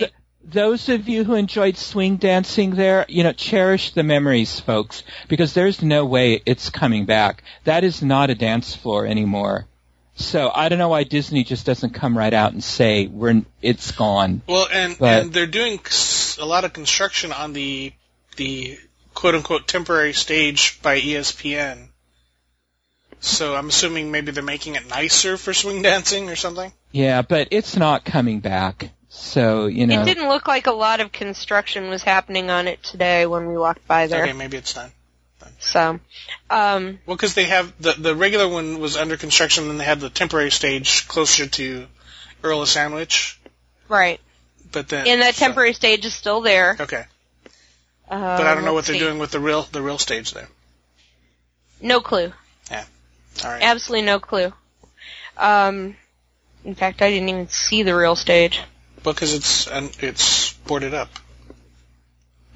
Those 0.51 0.89
of 0.89 1.09
you 1.09 1.25
who 1.25 1.35
enjoyed 1.35 1.77
swing 1.77 2.17
dancing 2.17 2.71
there, 2.71 3.05
you 3.09 3.23
know, 3.23 3.33
cherish 3.33 3.93
the 3.93 4.03
memories, 4.03 4.59
folks, 4.59 5.03
because 5.29 5.53
there's 5.53 5.83
no 5.83 6.05
way 6.07 6.43
it's 6.47 6.71
coming 6.71 7.05
back. 7.05 7.43
That 7.65 7.85
is 7.85 8.03
not 8.03 8.31
a 8.31 8.35
dance 8.35 8.75
floor 8.75 9.07
anymore. 9.07 9.67
So 10.15 10.51
I 10.53 10.69
don't 10.69 10.79
know 10.79 10.89
why 10.89 11.05
Disney 11.05 11.45
just 11.45 11.65
doesn't 11.65 11.95
come 11.95 12.19
right 12.19 12.35
out 12.35 12.53
and 12.53 12.65
say 12.65 13.07
we're 13.07 13.43
it's 13.63 13.93
gone. 13.93 14.43
Well, 14.49 14.69
and 14.73 14.99
But- 14.99 15.23
and 15.23 15.33
they're 15.33 15.47
doing 15.47 15.81
a 16.39 16.45
lot 16.45 16.65
of 16.65 16.73
construction 16.73 17.33
on 17.33 17.53
the 17.53 17.93
the 18.37 18.79
quote 19.15 19.35
unquote 19.35 19.69
temporary 19.69 20.13
stage 20.13 20.81
by 20.83 20.99
ESPN. 21.01 21.89
So 23.21 23.55
I'm 23.55 23.69
assuming 23.69 24.11
maybe 24.13 24.31
they're 24.33 24.43
making 24.45 24.77
it 24.77 24.89
nicer 24.89 25.37
for 25.37 25.53
swing 25.53 25.83
dancing 25.83 26.31
or 26.31 26.37
something. 26.37 26.73
Yeah, 26.93 27.23
but 27.23 27.49
it's 27.51 27.77
not 27.77 28.05
coming 28.05 28.41
back. 28.41 28.91
So 29.21 29.67
you 29.67 29.87
know, 29.87 30.01
It 30.01 30.05
didn't 30.05 30.29
look 30.29 30.47
like 30.47 30.67
a 30.67 30.73
lot 30.73 31.01
of 31.01 31.13
construction 31.13 31.91
was 31.91 32.03
happening 32.03 32.51
on 32.51 32.69
it 32.69 32.83
today 32.83 33.27
when 33.27 33.47
we 33.49 33.59
walked 33.59 33.87
by 33.87 34.07
there. 34.07 34.23
Okay, 34.23 34.33
maybe 34.33 34.57
it's 34.57 34.73
done. 34.73 34.93
So, 35.61 35.99
um, 36.51 36.99
Well, 37.05 37.17
because 37.17 37.35
they 37.35 37.45
have 37.45 37.73
the 37.81 37.93
the 37.95 38.15
regular 38.15 38.47
one 38.49 38.79
was 38.79 38.97
under 38.97 39.17
construction, 39.17 39.69
and 39.71 39.81
they 39.81 39.85
had 39.85 39.99
the 40.01 40.09
temporary 40.11 40.51
stage 40.51 41.09
closer 41.09 41.47
to 41.47 41.87
Earl 42.43 42.63
of 42.63 42.69
Sandwich. 42.69 43.39
right. 43.89 44.21
But 44.71 44.89
then 44.89 45.07
And 45.07 45.23
that 45.23 45.35
so- 45.35 45.47
temporary 45.47 45.73
stage 45.73 46.05
is 46.05 46.15
still 46.15 46.43
there. 46.43 46.77
Okay, 46.79 47.05
Uh, 48.11 48.37
but 48.37 48.47
I 48.47 48.55
don't 48.55 48.65
know 48.65 48.75
what 48.75 48.85
they're 48.85 48.95
see. 48.95 49.01
doing 49.01 49.19
with 49.19 49.31
the 49.33 49.41
real 49.41 49.63
the 49.73 49.83
real 49.83 49.99
stage 49.99 50.33
there. 50.33 50.49
No 51.81 52.01
clue. 52.01 52.33
Yeah. 52.71 52.85
All 53.45 53.51
right. 53.51 53.63
Absolutely 53.63 54.07
no 54.07 54.21
clue. 54.21 54.53
Um, 55.37 55.97
in 56.65 56.75
fact, 56.75 57.01
I 57.03 57.11
didn't 57.11 57.29
even 57.31 57.49
see 57.49 57.83
the 57.83 57.97
real 57.97 58.15
stage. 58.17 58.61
Because 59.03 59.35
it's 59.35 59.67
and 59.67 59.91
it's 60.01 60.53
boarded 60.53 60.95
up. 60.95 61.09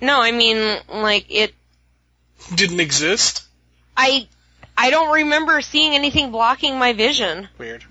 No, 0.01 0.21
I 0.21 0.33
mean, 0.33 0.79
like 0.89 1.27
it. 1.31 1.55
Didn't 2.55 2.81
exist. 2.81 3.45
I 3.97 4.27
I 4.77 4.91
don't 4.91 5.13
remember 5.15 5.61
seeing 5.61 5.95
anything 5.95 6.33
blocking 6.33 6.79
my 6.79 6.93
vision. 6.93 7.49
Weird. 7.59 7.85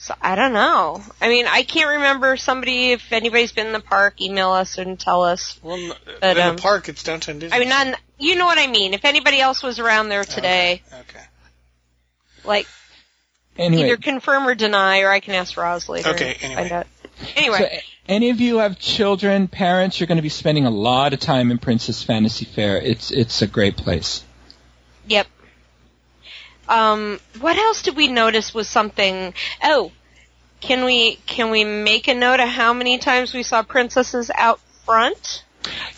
So 0.00 0.14
I 0.22 0.36
don't 0.36 0.52
know. 0.52 1.02
I 1.20 1.28
mean, 1.28 1.46
I 1.48 1.64
can't 1.64 1.88
remember 1.88 2.36
somebody. 2.36 2.92
If 2.92 3.12
anybody's 3.12 3.50
been 3.52 3.66
in 3.66 3.72
the 3.72 3.80
park, 3.80 4.20
email 4.20 4.50
us 4.50 4.78
and 4.78 4.98
tell 4.98 5.24
us. 5.24 5.58
Well, 5.62 5.92
But, 6.20 6.36
in 6.36 6.42
um, 6.42 6.56
the 6.56 6.62
park, 6.62 6.88
it's 6.88 7.02
downtown 7.02 7.40
Disney. 7.40 7.56
I 7.56 7.60
mean, 7.60 7.68
not, 7.68 8.00
you 8.18 8.36
know 8.36 8.46
what 8.46 8.58
I 8.58 8.68
mean. 8.68 8.94
If 8.94 9.04
anybody 9.04 9.40
else 9.40 9.62
was 9.62 9.80
around 9.80 10.08
there 10.08 10.22
today, 10.24 10.82
Okay. 10.92 11.24
like 12.44 12.68
anyway. 13.58 13.84
either 13.84 13.96
confirm 13.96 14.46
or 14.46 14.54
deny, 14.54 15.00
or 15.00 15.10
I 15.10 15.20
can 15.20 15.34
ask 15.34 15.56
Roz 15.56 15.88
later. 15.88 16.10
Okay, 16.10 16.36
anyway. 16.40 16.84
Anyway, 17.36 17.58
So, 17.58 17.68
any 18.08 18.30
of 18.30 18.40
you 18.40 18.58
have 18.58 18.78
children, 18.78 19.48
parents, 19.48 19.98
you're 19.98 20.06
going 20.06 20.16
to 20.16 20.22
be 20.22 20.28
spending 20.28 20.66
a 20.66 20.70
lot 20.70 21.12
of 21.12 21.20
time 21.20 21.50
in 21.50 21.58
Princess 21.58 22.02
Fantasy 22.02 22.44
Fair. 22.44 22.80
It's 22.80 23.10
it's 23.10 23.42
a 23.42 23.46
great 23.46 23.76
place. 23.76 24.24
Yep. 25.06 25.26
Um, 26.68 27.18
what 27.40 27.56
else 27.56 27.82
did 27.82 27.96
we 27.96 28.08
notice 28.08 28.54
was 28.54 28.68
something? 28.68 29.34
Oh, 29.62 29.90
can 30.60 30.84
we 30.84 31.16
can 31.26 31.50
we 31.50 31.64
make 31.64 32.08
a 32.08 32.14
note 32.14 32.40
of 32.40 32.48
how 32.48 32.72
many 32.72 32.98
times 32.98 33.34
we 33.34 33.42
saw 33.42 33.62
princesses 33.62 34.30
out 34.34 34.60
front 34.84 35.44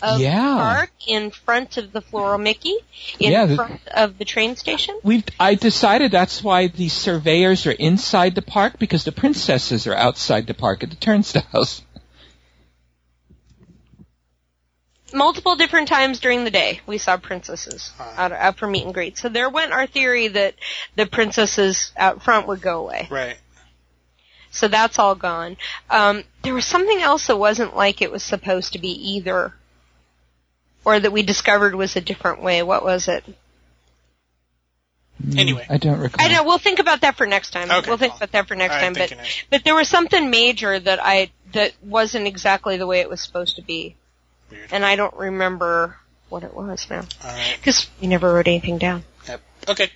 of 0.01 0.19
Yeah. 0.19 0.35
the 0.35 0.55
park, 0.57 0.91
in 1.07 1.31
front 1.31 1.77
of 1.77 1.91
the 1.91 2.01
Floral 2.01 2.37
Mickey, 2.37 2.75
in 3.19 3.31
Yeah, 3.31 3.45
the- 3.45 3.55
front 3.55 3.87
of 3.87 4.17
the 4.17 4.25
train 4.25 4.55
station? 4.55 4.99
We've 5.03 5.23
I 5.39 5.55
decided 5.55 6.11
that's 6.11 6.43
why 6.43 6.67
the 6.67 6.89
surveyors 6.89 7.65
are 7.67 7.71
inside 7.71 8.35
the 8.35 8.41
park 8.41 8.79
because 8.79 9.03
the 9.03 9.11
princesses 9.11 9.87
are 9.87 9.95
outside 9.95 10.47
the 10.47 10.53
park 10.53 10.83
at 10.83 10.89
the 10.89 10.95
turnstiles. 10.95 11.81
Multiple 15.13 15.57
different 15.57 15.89
times 15.89 16.21
during 16.21 16.45
the 16.45 16.51
day, 16.51 16.79
we 16.87 16.97
saw 16.97 17.17
princesses 17.17 17.91
out, 17.99 18.31
out 18.31 18.57
for 18.57 18.65
meet 18.65 18.85
and 18.85 18.93
greet. 18.93 19.17
So 19.17 19.27
there 19.27 19.49
went 19.49 19.73
our 19.73 19.85
theory 19.85 20.29
that 20.29 20.55
the 20.95 21.05
princesses 21.05 21.91
out 21.97 22.23
front 22.23 22.47
would 22.47 22.61
go 22.61 22.79
away. 22.79 23.07
Right. 23.11 23.37
So 24.51 24.69
that's 24.69 24.99
all 24.99 25.15
gone. 25.15 25.57
Um, 25.89 26.23
there 26.43 26.53
was 26.53 26.65
something 26.65 27.01
else 27.01 27.27
that 27.27 27.35
wasn't 27.37 27.75
like 27.75 28.01
it 28.01 28.11
was 28.11 28.23
supposed 28.23 28.73
to 28.73 28.79
be 28.79 28.89
either. 29.15 29.53
Or 30.83 30.99
that 30.99 31.11
we 31.11 31.23
discovered 31.23 31.75
was 31.75 31.95
a 31.95 32.01
different 32.01 32.41
way. 32.41 32.63
What 32.63 32.83
was 32.83 33.07
it? 33.07 33.23
Anyway. 35.37 35.65
I 35.69 35.77
don't 35.77 35.99
recall. 35.99 36.25
I 36.25 36.33
know, 36.33 36.43
we'll 36.43 36.57
think 36.57 36.79
about 36.79 37.01
that 37.01 37.15
for 37.15 37.27
next 37.27 37.51
time. 37.51 37.69
Okay, 37.69 37.87
we'll 37.87 37.97
think 37.97 38.13
well, 38.13 38.17
about 38.17 38.31
that 38.31 38.47
for 38.47 38.55
next 38.55 38.75
I'm 38.75 38.81
time. 38.81 38.93
But, 38.93 39.11
it. 39.11 39.45
but 39.51 39.63
there 39.63 39.75
was 39.75 39.87
something 39.87 40.29
major 40.31 40.79
that 40.79 40.99
I, 41.01 41.29
that 41.53 41.73
wasn't 41.83 42.25
exactly 42.25 42.77
the 42.77 42.87
way 42.87 43.01
it 43.01 43.09
was 43.09 43.21
supposed 43.21 43.57
to 43.57 43.61
be. 43.61 43.95
Weird. 44.49 44.69
And 44.71 44.83
I 44.83 44.95
don't 44.95 45.15
remember 45.15 45.97
what 46.29 46.43
it 46.43 46.53
was 46.55 46.87
now. 46.89 47.05
All 47.23 47.31
right. 47.31 47.59
Cause 47.63 47.87
we 48.01 48.07
never 48.07 48.33
wrote 48.33 48.47
anything 48.47 48.79
down. 48.79 49.03
Yep. 49.27 49.41
Okay. 49.69 49.91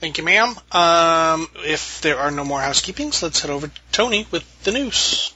Thank 0.00 0.18
you, 0.18 0.24
ma'am. 0.24 0.54
Um, 0.70 1.48
if 1.64 2.00
there 2.02 2.18
are 2.18 2.30
no 2.30 2.44
more 2.44 2.60
housekeepings, 2.60 3.22
let's 3.22 3.40
head 3.40 3.50
over 3.50 3.68
to 3.68 3.80
Tony 3.90 4.26
with 4.30 4.64
the 4.64 4.72
news. 4.72 5.32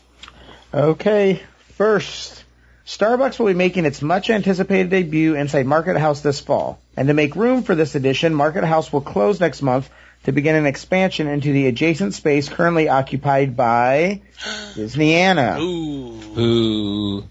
Okay, 0.75 1.43
first, 1.77 2.38
Starbucks 2.89 3.39
will 3.39 3.49
be 3.49 3.55
making 3.55 3.85
its 3.85 4.01
much 4.01 4.31
anticipated 4.31 4.89
debut 4.89 5.35
inside 5.35 5.67
Market 5.67 5.99
House 5.99 6.23
this 6.23 6.41
fall. 6.41 6.79
And 6.97 7.09
to 7.09 7.15
make 7.15 7.37
room 7.37 7.63
for 7.63 7.75
this 7.75 7.95
addition, 7.95 8.35
Market 8.35 8.65
House 8.65 8.91
will 8.91 9.03
close 9.03 9.39
next 9.39 9.61
month 9.61 9.91
to 10.25 10.33
begin 10.33 10.55
an 10.55 10.65
expansion 10.65 11.29
into 11.29 11.53
the 11.53 11.67
adjacent 11.67 12.15
space 12.15 12.49
currently 12.49 12.89
occupied 12.89 13.59
by 13.59 14.23
Disneyana. 14.73 15.61
Ooh. 15.61 16.41
Ooh. 16.41 17.25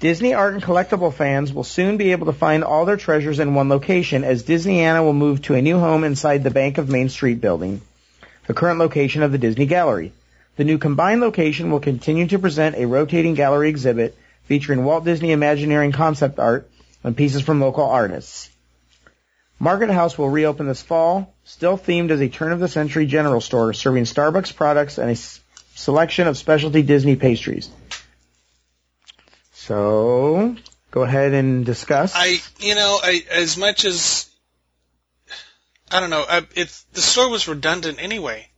Disney 0.00 0.34
art 0.34 0.54
and 0.54 0.62
collectible 0.64 1.14
fans 1.14 1.52
will 1.52 1.62
soon 1.62 1.96
be 1.96 2.10
able 2.10 2.26
to 2.26 2.32
find 2.32 2.64
all 2.64 2.86
their 2.86 2.96
treasures 2.96 3.38
in 3.38 3.54
one 3.54 3.68
location 3.68 4.24
as 4.24 4.42
Disneyana 4.42 5.04
will 5.04 5.12
move 5.12 5.42
to 5.42 5.54
a 5.54 5.62
new 5.62 5.78
home 5.78 6.02
inside 6.02 6.42
the 6.42 6.50
Bank 6.50 6.76
of 6.78 6.88
Main 6.88 7.08
Street 7.08 7.40
building, 7.40 7.82
the 8.48 8.54
current 8.54 8.80
location 8.80 9.22
of 9.22 9.30
the 9.30 9.38
Disney 9.38 9.66
Gallery. 9.66 10.12
The 10.56 10.64
new 10.64 10.78
combined 10.78 11.20
location 11.20 11.70
will 11.70 11.78
continue 11.78 12.26
to 12.26 12.40
present 12.40 12.74
a 12.74 12.86
rotating 12.86 13.34
gallery 13.34 13.68
exhibit 13.68 14.18
featuring 14.46 14.84
Walt 14.84 15.04
Disney 15.04 15.32
Imagineering 15.32 15.92
concept 15.92 16.38
art 16.38 16.70
and 17.04 17.16
pieces 17.16 17.42
from 17.42 17.60
local 17.60 17.84
artists. 17.84 18.50
Market 19.58 19.90
House 19.90 20.18
will 20.18 20.28
reopen 20.28 20.66
this 20.66 20.82
fall, 20.82 21.34
still 21.44 21.78
themed 21.78 22.10
as 22.10 22.20
a 22.20 22.28
turn 22.28 22.52
of 22.52 22.60
the 22.60 22.68
century 22.68 23.06
general 23.06 23.40
store 23.40 23.72
serving 23.72 24.04
Starbucks 24.04 24.54
products 24.54 24.98
and 24.98 25.08
a 25.08 25.12
s- 25.12 25.40
selection 25.74 26.26
of 26.26 26.36
specialty 26.36 26.82
Disney 26.82 27.16
pastries. 27.16 27.70
So, 29.52 30.56
go 30.90 31.02
ahead 31.02 31.32
and 31.32 31.64
discuss. 31.64 32.12
I, 32.14 32.38
you 32.60 32.74
know, 32.74 33.00
I, 33.02 33.24
as 33.30 33.56
much 33.56 33.84
as 33.84 34.30
I 35.90 36.00
don't 36.00 36.10
know, 36.10 36.24
I, 36.28 36.46
it's 36.54 36.82
the 36.92 37.00
store 37.00 37.30
was 37.30 37.48
redundant 37.48 38.02
anyway 38.02 38.48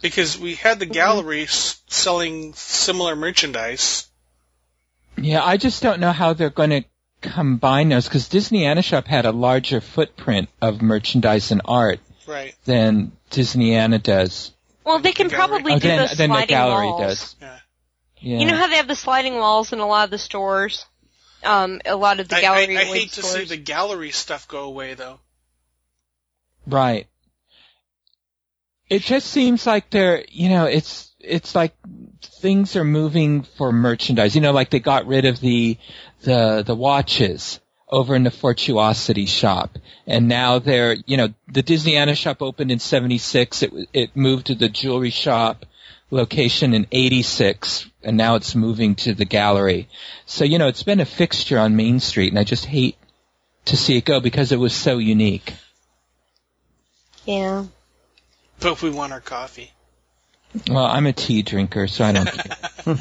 because 0.00 0.38
we 0.38 0.54
had 0.54 0.78
the 0.78 0.86
mm-hmm. 0.86 0.94
gallery 0.94 1.42
s- 1.44 1.80
selling 1.88 2.54
similar 2.54 3.14
merchandise. 3.14 4.06
Yeah, 5.20 5.44
I 5.44 5.56
just 5.56 5.82
don't 5.82 6.00
know 6.00 6.12
how 6.12 6.32
they're 6.32 6.50
going 6.50 6.70
to 6.70 6.84
combine 7.20 7.88
those 7.90 8.06
because 8.06 8.28
Disneyana 8.28 8.82
Shop 8.82 9.06
had 9.06 9.26
a 9.26 9.32
larger 9.32 9.80
footprint 9.80 10.48
of 10.62 10.80
merchandise 10.82 11.50
and 11.52 11.60
art 11.64 12.00
Right. 12.26 12.54
than 12.64 13.12
Disneyana 13.30 14.02
does. 14.02 14.52
Well, 14.84 14.98
they 15.00 15.12
can 15.12 15.28
Gallery. 15.28 15.48
probably 15.48 15.72
Oh, 15.74 15.78
do 15.78 15.88
then, 15.88 15.98
those 15.98 16.16
then 16.16 16.30
the 16.30 16.46
gallery 16.46 16.86
walls. 16.86 17.00
does. 17.02 17.36
Yeah. 17.40 17.58
Yeah. 18.22 18.38
You 18.38 18.46
know 18.46 18.56
how 18.56 18.66
they 18.68 18.76
have 18.76 18.88
the 18.88 18.94
sliding 18.96 19.34
walls 19.36 19.72
in 19.72 19.78
a 19.80 19.86
lot 19.86 20.04
of 20.04 20.10
the 20.10 20.18
stores? 20.18 20.84
Um, 21.42 21.80
a 21.86 21.96
lot 21.96 22.20
of 22.20 22.28
the 22.28 22.36
I, 22.36 22.38
I, 22.38 22.42
gallery 22.42 22.78
I 22.78 22.84
wing 22.84 22.94
hate 22.94 23.12
to 23.12 23.22
see 23.22 23.44
the 23.44 23.56
gallery 23.56 24.10
stuff 24.10 24.46
go 24.48 24.64
away 24.64 24.94
though. 24.94 25.20
Right. 26.66 27.06
It 28.88 29.02
just 29.02 29.28
seems 29.28 29.66
like 29.66 29.88
they're, 29.90 30.24
you 30.28 30.48
know, 30.48 30.66
it's, 30.66 31.10
it's 31.20 31.54
like 31.54 31.74
things 32.22 32.76
are 32.76 32.84
moving 32.84 33.42
for 33.42 33.72
merchandise. 33.72 34.34
You 34.34 34.40
know, 34.40 34.52
like 34.52 34.70
they 34.70 34.80
got 34.80 35.06
rid 35.06 35.24
of 35.24 35.40
the, 35.40 35.78
the, 36.22 36.62
the 36.66 36.74
watches 36.74 37.60
over 37.88 38.14
in 38.14 38.22
the 38.22 38.30
Fortuosity 38.30 39.26
shop. 39.26 39.78
And 40.06 40.28
now 40.28 40.58
they're, 40.58 40.96
you 41.06 41.16
know, 41.16 41.28
the 41.48 41.62
Disneyana 41.62 42.16
shop 42.16 42.40
opened 42.40 42.70
in 42.70 42.78
76. 42.78 43.62
It, 43.62 43.72
it 43.92 44.16
moved 44.16 44.46
to 44.46 44.54
the 44.54 44.68
jewelry 44.68 45.10
shop 45.10 45.66
location 46.10 46.74
in 46.74 46.86
86 46.90 47.86
and 48.02 48.16
now 48.16 48.34
it's 48.36 48.54
moving 48.54 48.94
to 48.96 49.14
the 49.14 49.24
gallery. 49.24 49.88
So, 50.26 50.44
you 50.44 50.58
know, 50.58 50.68
it's 50.68 50.82
been 50.82 51.00
a 51.00 51.04
fixture 51.04 51.58
on 51.58 51.76
Main 51.76 52.00
Street 52.00 52.32
and 52.32 52.38
I 52.38 52.44
just 52.44 52.64
hate 52.64 52.96
to 53.66 53.76
see 53.76 53.96
it 53.96 54.04
go 54.04 54.20
because 54.20 54.52
it 54.52 54.58
was 54.58 54.74
so 54.74 54.98
unique. 54.98 55.54
yeah. 57.26 57.66
But 58.58 58.82
we 58.82 58.90
want 58.90 59.12
our 59.12 59.20
coffee. 59.20 59.72
Well, 60.68 60.84
I'm 60.84 61.06
a 61.06 61.12
tea 61.12 61.42
drinker, 61.42 61.86
so 61.86 62.04
I 62.04 62.12
don't 62.12 62.26
care. 62.84 62.96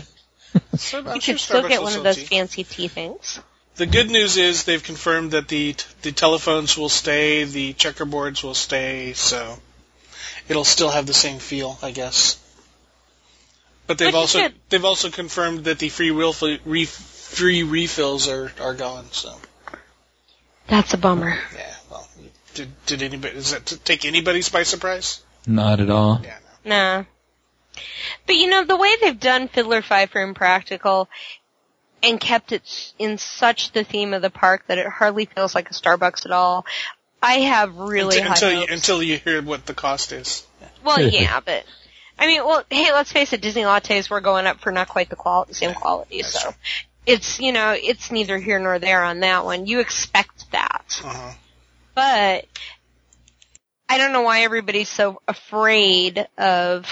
So 0.77 1.13
You 1.13 1.21
could 1.21 1.39
still 1.39 1.67
get 1.67 1.81
one 1.81 1.95
of 1.95 2.03
those 2.03 2.15
tea. 2.17 2.25
fancy 2.25 2.63
tea 2.63 2.87
things. 2.87 3.39
The 3.75 3.85
good 3.85 4.09
news 4.09 4.35
is 4.37 4.63
they've 4.65 4.83
confirmed 4.83 5.31
that 5.31 5.47
the 5.47 5.75
the 6.01 6.11
telephones 6.11 6.77
will 6.77 6.89
stay, 6.89 7.45
the 7.45 7.73
checkerboards 7.73 8.43
will 8.43 8.53
stay, 8.55 9.13
so 9.13 9.57
it'll 10.49 10.65
still 10.65 10.89
have 10.89 11.05
the 11.05 11.13
same 11.13 11.39
feel, 11.39 11.77
I 11.81 11.91
guess. 11.91 12.37
But 13.87 13.97
they've 13.97 14.07
Which 14.07 14.15
also 14.15 14.49
they've 14.69 14.83
also 14.85 15.09
confirmed 15.09 15.63
that 15.63 15.79
the 15.79 15.89
free 15.89 16.11
real 16.11 16.35
re, 16.65 16.85
free 16.85 17.63
refills 17.63 18.27
are 18.27 18.51
are 18.59 18.73
gone. 18.73 19.05
So 19.11 19.33
That's 20.67 20.93
a 20.93 20.97
bummer. 20.97 21.37
yeah, 21.55 21.75
well, 21.89 22.07
did 22.53 22.69
did 22.85 23.01
anybody 23.01 23.33
does 23.35 23.51
that 23.51 23.65
t- 23.65 23.77
take 23.77 24.03
anybody 24.05 24.43
by 24.51 24.63
surprise? 24.63 25.21
Not 25.47 25.79
at 25.79 25.89
all. 25.89 26.21
Yeah, 26.23 26.37
no. 26.65 26.97
Nah. 26.99 27.03
But 28.25 28.35
you 28.35 28.49
know, 28.49 28.63
the 28.65 28.77
way 28.77 28.95
they've 29.01 29.19
done 29.19 29.47
Fiddler 29.47 29.81
Five 29.81 30.09
Fifer 30.09 30.21
Impractical 30.21 31.09
and 32.01 32.19
kept 32.19 32.51
it 32.51 32.93
in 32.97 33.17
such 33.17 33.71
the 33.73 33.83
theme 33.83 34.13
of 34.13 34.21
the 34.21 34.29
park 34.29 34.63
that 34.67 34.77
it 34.77 34.87
hardly 34.87 35.25
feels 35.25 35.53
like 35.53 35.69
a 35.69 35.73
Starbucks 35.73 36.25
at 36.25 36.31
all, 36.31 36.65
I 37.21 37.39
have 37.39 37.75
really 37.77 38.19
until 38.19 38.23
high 38.23 38.33
until 38.33 38.51
you, 38.53 38.67
until 38.69 39.03
you 39.03 39.17
hear 39.17 39.41
what 39.41 39.65
the 39.65 39.73
cost 39.73 40.11
is. 40.13 40.45
Well, 40.83 41.01
yeah, 41.01 41.41
but 41.41 41.65
I 42.17 42.27
mean, 42.27 42.45
well, 42.45 42.63
hey, 42.69 42.93
let's 42.93 43.11
face 43.11 43.33
it, 43.33 43.41
Disney 43.41 43.63
lattes 43.63 44.09
were 44.09 44.21
going 44.21 44.45
up 44.45 44.59
for 44.61 44.71
not 44.71 44.87
quite 44.87 45.09
the 45.09 45.15
quality, 45.17 45.53
same 45.53 45.73
quality, 45.73 46.21
that's 46.21 46.33
so 46.41 46.49
true. 46.51 46.57
it's 47.05 47.39
you 47.39 47.51
know, 47.51 47.75
it's 47.77 48.11
neither 48.11 48.37
here 48.37 48.59
nor 48.59 48.79
there 48.79 49.03
on 49.03 49.19
that 49.21 49.43
one. 49.43 49.65
You 49.65 49.79
expect 49.81 50.49
that, 50.51 51.01
Uh-huh. 51.03 51.33
but 51.95 52.45
I 53.89 53.97
don't 53.97 54.13
know 54.13 54.21
why 54.21 54.43
everybody's 54.43 54.89
so 54.89 55.21
afraid 55.27 56.27
of 56.37 56.85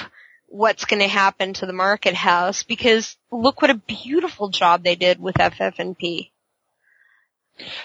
what's 0.57 0.85
going 0.85 1.01
to 1.01 1.07
happen 1.07 1.53
to 1.53 1.67
the 1.67 1.73
market 1.73 2.15
house 2.15 2.63
because 2.63 3.15
look 3.31 3.61
what 3.61 3.69
a 3.69 3.75
beautiful 3.75 4.49
job 4.49 4.83
they 4.83 4.95
did 4.95 5.19
with 5.19 5.35
FF&P. 5.35 6.31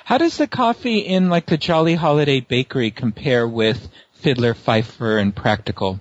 How 0.05 0.19
does 0.19 0.39
the 0.39 0.47
coffee 0.47 1.01
in 1.01 1.29
like 1.29 1.47
the 1.47 1.59
Jolly 1.59 1.95
Holiday 1.95 2.41
Bakery 2.41 2.91
compare 2.91 3.47
with 3.47 3.91
Fiddler, 4.15 4.55
Fifer, 4.55 5.19
and 5.19 5.37
Practical? 5.37 6.01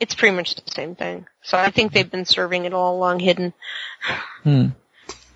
It's 0.00 0.14
pretty 0.14 0.34
much 0.36 0.54
the 0.56 0.70
same 0.72 0.96
thing. 0.96 1.26
So 1.42 1.56
I 1.56 1.70
think 1.70 1.92
they've 1.92 2.10
been 2.10 2.24
serving 2.24 2.64
it 2.64 2.74
all 2.74 2.96
along 2.96 3.20
hidden. 3.20 3.52
Hmm. 4.42 4.66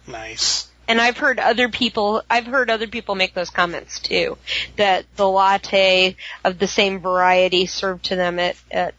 Nice. 0.06 0.68
And 0.88 1.00
I've 1.00 1.16
heard 1.16 1.38
other 1.38 1.68
people, 1.68 2.22
I've 2.28 2.46
heard 2.46 2.70
other 2.70 2.88
people 2.88 3.14
make 3.14 3.34
those 3.34 3.50
comments 3.50 4.00
too, 4.00 4.36
that 4.76 5.04
the 5.16 5.28
latte 5.28 6.16
of 6.44 6.58
the 6.58 6.66
same 6.66 7.00
variety 7.00 7.66
served 7.66 8.06
to 8.06 8.16
them 8.16 8.38
at, 8.38 8.56
at 8.70 8.94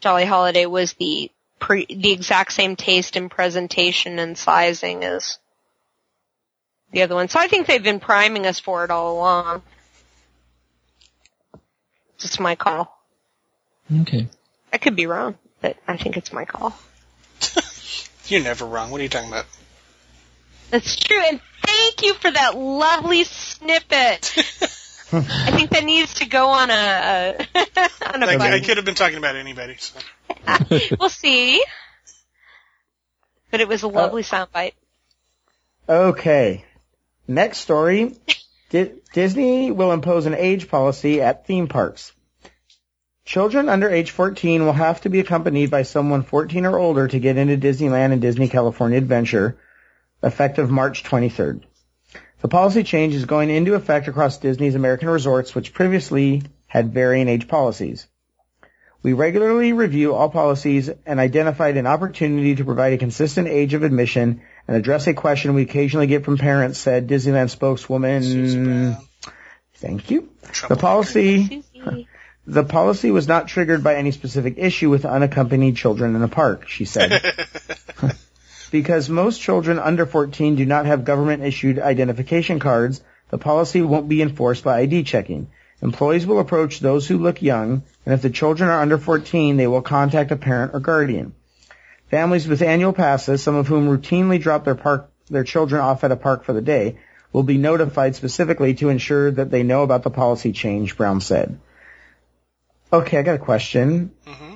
Jolly 0.00 0.24
Holiday 0.24 0.66
was 0.66 0.92
the 0.94 1.30
pre, 1.58 1.86
the 1.86 2.12
exact 2.12 2.52
same 2.52 2.76
taste 2.76 3.16
and 3.16 3.30
presentation 3.30 4.18
and 4.18 4.36
sizing 4.36 5.04
as 5.04 5.38
the 6.92 7.02
other 7.02 7.14
one. 7.14 7.28
So 7.28 7.38
I 7.38 7.48
think 7.48 7.66
they've 7.66 7.82
been 7.82 8.00
priming 8.00 8.46
us 8.46 8.60
for 8.60 8.84
it 8.84 8.90
all 8.90 9.18
along. 9.18 9.62
It's 12.16 12.40
my 12.40 12.54
call. 12.54 12.92
Okay. 14.02 14.28
I 14.72 14.78
could 14.78 14.96
be 14.96 15.06
wrong, 15.06 15.36
but 15.60 15.76
I 15.86 15.96
think 15.96 16.16
it's 16.16 16.32
my 16.32 16.44
call. 16.44 16.76
You're 18.26 18.42
never 18.42 18.64
wrong. 18.64 18.90
What 18.90 19.00
are 19.00 19.04
you 19.04 19.08
talking 19.08 19.28
about? 19.28 19.46
That's 20.70 20.96
true, 20.96 21.22
and 21.22 21.40
thank 21.64 22.02
you 22.02 22.14
for 22.14 22.30
that 22.30 22.56
lovely 22.56 23.22
snippet. 23.24 24.34
I 25.12 25.50
think 25.52 25.70
that 25.70 25.84
needs 25.84 26.14
to 26.14 26.26
go 26.26 26.48
on 26.48 26.70
a, 26.70 26.74
a 26.74 27.36
on 28.14 28.22
a 28.22 28.26
I, 28.26 28.30
I 28.32 28.36
button. 28.36 28.62
could 28.64 28.76
have 28.76 28.86
been 28.86 28.94
talking 28.94 29.18
about 29.18 29.36
anybody. 29.36 29.76
So. 29.78 29.98
We'll 30.98 31.10
see. 31.10 31.62
But 33.50 33.60
it 33.60 33.68
was 33.68 33.82
a 33.82 33.88
lovely 33.88 34.22
uh, 34.22 34.26
soundbite. 34.26 34.72
Okay. 35.88 36.64
Next 37.28 37.58
story. 37.58 38.16
Di- 38.70 38.92
Disney 39.12 39.70
will 39.70 39.92
impose 39.92 40.26
an 40.26 40.34
age 40.34 40.68
policy 40.68 41.22
at 41.22 41.46
theme 41.46 41.68
parks. 41.68 42.12
Children 43.24 43.68
under 43.68 43.88
age 43.90 44.10
14 44.10 44.64
will 44.64 44.72
have 44.72 45.00
to 45.02 45.08
be 45.08 45.20
accompanied 45.20 45.70
by 45.70 45.82
someone 45.82 46.22
14 46.22 46.64
or 46.66 46.78
older 46.78 47.08
to 47.08 47.18
get 47.18 47.36
into 47.36 47.56
Disneyland 47.56 48.12
and 48.12 48.22
Disney 48.22 48.48
California 48.48 48.98
Adventure, 48.98 49.56
effective 50.22 50.70
March 50.70 51.02
23rd. 51.02 51.62
The 52.46 52.50
policy 52.50 52.84
change 52.84 53.12
is 53.12 53.24
going 53.24 53.50
into 53.50 53.74
effect 53.74 54.06
across 54.06 54.38
Disney's 54.38 54.76
American 54.76 55.08
resorts, 55.08 55.52
which 55.52 55.74
previously 55.74 56.44
had 56.68 56.94
varying 56.94 57.26
age 57.26 57.48
policies. 57.48 58.06
We 59.02 59.14
regularly 59.14 59.72
review 59.72 60.14
all 60.14 60.28
policies 60.28 60.88
and 61.06 61.18
identified 61.18 61.76
an 61.76 61.88
opportunity 61.88 62.54
to 62.54 62.64
provide 62.64 62.92
a 62.92 62.98
consistent 62.98 63.48
age 63.48 63.74
of 63.74 63.82
admission 63.82 64.42
and 64.68 64.76
address 64.76 65.08
a 65.08 65.12
question 65.12 65.54
we 65.54 65.62
occasionally 65.62 66.06
get 66.06 66.24
from 66.24 66.38
parents, 66.38 66.78
said 66.78 67.08
Disneyland 67.08 67.50
spokeswoman. 67.50 68.96
Thank 69.74 70.12
you. 70.12 70.28
The 70.68 70.76
policy, 70.76 71.64
the 72.46 72.62
policy 72.62 73.10
was 73.10 73.26
not 73.26 73.48
triggered 73.48 73.82
by 73.82 73.96
any 73.96 74.12
specific 74.12 74.54
issue 74.56 74.88
with 74.88 75.04
unaccompanied 75.04 75.74
children 75.74 76.14
in 76.14 76.20
the 76.20 76.28
park, 76.28 76.68
she 76.68 76.84
said. 76.84 77.20
Because 78.76 79.08
most 79.08 79.40
children 79.40 79.78
under 79.78 80.04
14 80.04 80.56
do 80.56 80.66
not 80.66 80.84
have 80.84 81.06
government 81.06 81.42
issued 81.42 81.78
identification 81.78 82.58
cards, 82.58 83.00
the 83.30 83.38
policy 83.38 83.80
won't 83.80 84.06
be 84.06 84.20
enforced 84.20 84.64
by 84.64 84.80
ID 84.80 85.04
checking. 85.04 85.48
Employees 85.80 86.26
will 86.26 86.40
approach 86.40 86.78
those 86.78 87.08
who 87.08 87.16
look 87.16 87.40
young, 87.40 87.84
and 88.04 88.12
if 88.12 88.20
the 88.20 88.28
children 88.28 88.68
are 88.68 88.82
under 88.82 88.98
14, 88.98 89.56
they 89.56 89.66
will 89.66 89.80
contact 89.80 90.30
a 90.30 90.36
parent 90.36 90.74
or 90.74 90.80
guardian. 90.80 91.32
Families 92.10 92.46
with 92.46 92.60
annual 92.60 92.92
passes, 92.92 93.42
some 93.42 93.54
of 93.54 93.66
whom 93.66 93.88
routinely 93.88 94.38
drop 94.38 94.66
their 94.66 94.74
park, 94.74 95.10
their 95.30 95.44
children 95.44 95.80
off 95.80 96.04
at 96.04 96.12
a 96.12 96.16
park 96.16 96.44
for 96.44 96.52
the 96.52 96.60
day, 96.60 96.98
will 97.32 97.44
be 97.44 97.56
notified 97.56 98.14
specifically 98.14 98.74
to 98.74 98.90
ensure 98.90 99.30
that 99.30 99.50
they 99.50 99.62
know 99.62 99.84
about 99.84 100.02
the 100.02 100.10
policy 100.10 100.52
change, 100.52 100.98
Brown 100.98 101.22
said. 101.22 101.58
Okay, 102.92 103.16
I 103.16 103.22
got 103.22 103.36
a 103.36 103.46
question. 103.52 104.10
Mhm. 104.26 104.55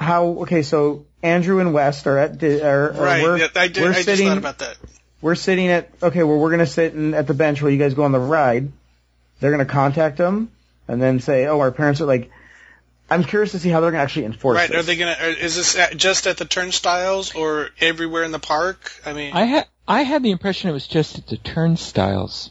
How, 0.00 0.24
okay, 0.42 0.62
so 0.62 1.04
Andrew 1.22 1.60
and 1.60 1.74
West 1.74 2.06
are 2.06 2.16
at, 2.18 2.38
Di- 2.38 2.62
are, 2.62 2.92
are 2.92 3.02
Right. 3.04 3.22
we're, 3.22 3.36
yeah, 3.38 3.48
I, 3.54 3.68
did, 3.68 3.82
we're 3.82 3.90
I 3.90 3.92
just 3.92 4.04
sitting, 4.06 4.28
thought 4.28 4.38
about 4.38 4.58
that. 4.60 4.78
we're 5.20 5.34
sitting 5.34 5.68
at, 5.68 5.90
okay, 6.02 6.22
well, 6.22 6.38
we're 6.38 6.50
gonna 6.50 6.66
sit 6.66 6.94
in, 6.94 7.12
at 7.12 7.26
the 7.26 7.34
bench 7.34 7.60
while 7.60 7.70
you 7.70 7.76
guys 7.78 7.92
go 7.94 8.04
on 8.04 8.12
the 8.12 8.18
ride. 8.18 8.72
They're 9.40 9.50
gonna 9.50 9.66
contact 9.66 10.16
them 10.16 10.50
and 10.88 11.00
then 11.02 11.20
say, 11.20 11.46
oh, 11.46 11.60
our 11.60 11.70
parents 11.70 12.00
are 12.00 12.06
like, 12.06 12.30
I'm 13.10 13.24
curious 13.24 13.52
to 13.52 13.58
see 13.58 13.68
how 13.68 13.80
they're 13.80 13.90
gonna 13.90 14.02
actually 14.02 14.24
enforce 14.26 14.56
Right. 14.56 14.70
this. 14.70 14.78
Are 14.78 14.82
they 14.84 14.96
gonna? 14.96 15.16
Is 15.20 15.56
this 15.56 15.76
at, 15.76 15.96
just 15.96 16.26
at 16.26 16.36
the 16.38 16.44
turnstiles 16.46 17.34
or 17.34 17.68
everywhere 17.80 18.22
in 18.24 18.30
the 18.32 18.38
park? 18.38 18.92
I 19.04 19.12
mean, 19.12 19.32
I 19.34 19.44
had 19.44 19.66
I 19.86 20.02
had 20.02 20.22
the 20.22 20.30
impression 20.30 20.70
it 20.70 20.72
was 20.72 20.86
just 20.86 21.18
at 21.18 21.26
the 21.26 21.36
turnstiles. 21.36 22.50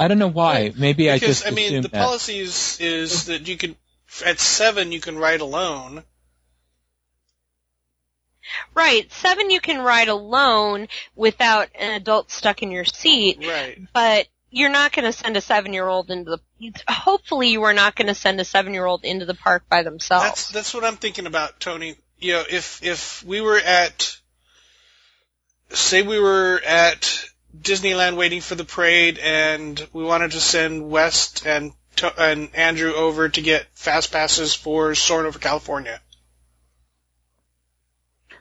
I 0.00 0.08
don't 0.08 0.18
know 0.18 0.28
why. 0.28 0.72
Maybe 0.76 1.10
I 1.10 1.14
Because 1.14 1.38
just 1.42 1.46
I 1.46 1.50
mean, 1.50 1.66
assumed 1.66 1.84
the 1.84 1.88
that. 1.90 2.04
policy 2.04 2.40
is, 2.40 2.78
is 2.80 3.26
that 3.26 3.46
you 3.46 3.56
can 3.56 3.76
at 4.22 4.38
seven 4.40 4.92
you 4.92 5.00
can 5.00 5.16
ride 5.16 5.40
alone. 5.40 6.04
Right. 8.74 9.10
Seven 9.12 9.50
you 9.50 9.60
can 9.60 9.80
ride 9.80 10.08
alone 10.08 10.88
without 11.16 11.68
an 11.74 11.94
adult 11.94 12.30
stuck 12.30 12.62
in 12.62 12.70
your 12.70 12.84
seat, 12.84 13.38
Right. 13.40 13.78
but 13.92 14.28
you're 14.50 14.70
not 14.70 14.92
going 14.92 15.04
to 15.04 15.12
send 15.12 15.36
a 15.36 15.40
seven-year-old 15.40 16.10
into 16.10 16.30
the. 16.60 16.72
Hopefully, 16.86 17.48
you 17.48 17.64
are 17.64 17.74
not 17.74 17.96
going 17.96 18.06
to 18.06 18.14
send 18.14 18.40
a 18.40 18.44
seven-year-old 18.44 19.04
into 19.04 19.24
the 19.24 19.34
park 19.34 19.64
by 19.68 19.82
themselves. 19.82 20.24
That's 20.24 20.48
that's 20.50 20.74
what 20.74 20.84
I'm 20.84 20.96
thinking 20.96 21.26
about, 21.26 21.58
Tony. 21.58 21.96
You 22.18 22.34
know, 22.34 22.44
if 22.48 22.82
if 22.84 23.24
we 23.24 23.40
were 23.40 23.58
at, 23.58 24.16
say, 25.70 26.02
we 26.02 26.20
were 26.20 26.60
at 26.64 27.24
Disneyland 27.58 28.16
waiting 28.16 28.40
for 28.40 28.54
the 28.54 28.64
parade, 28.64 29.18
and 29.18 29.84
we 29.92 30.04
wanted 30.04 30.32
to 30.32 30.40
send 30.40 30.88
West 30.88 31.46
and 31.46 31.72
to- 31.96 32.20
and 32.22 32.54
Andrew 32.54 32.92
over 32.94 33.28
to 33.28 33.40
get 33.40 33.66
fast 33.74 34.12
passes 34.12 34.54
for 34.54 34.94
Soarin' 34.94 35.26
over 35.26 35.38
California. 35.38 36.00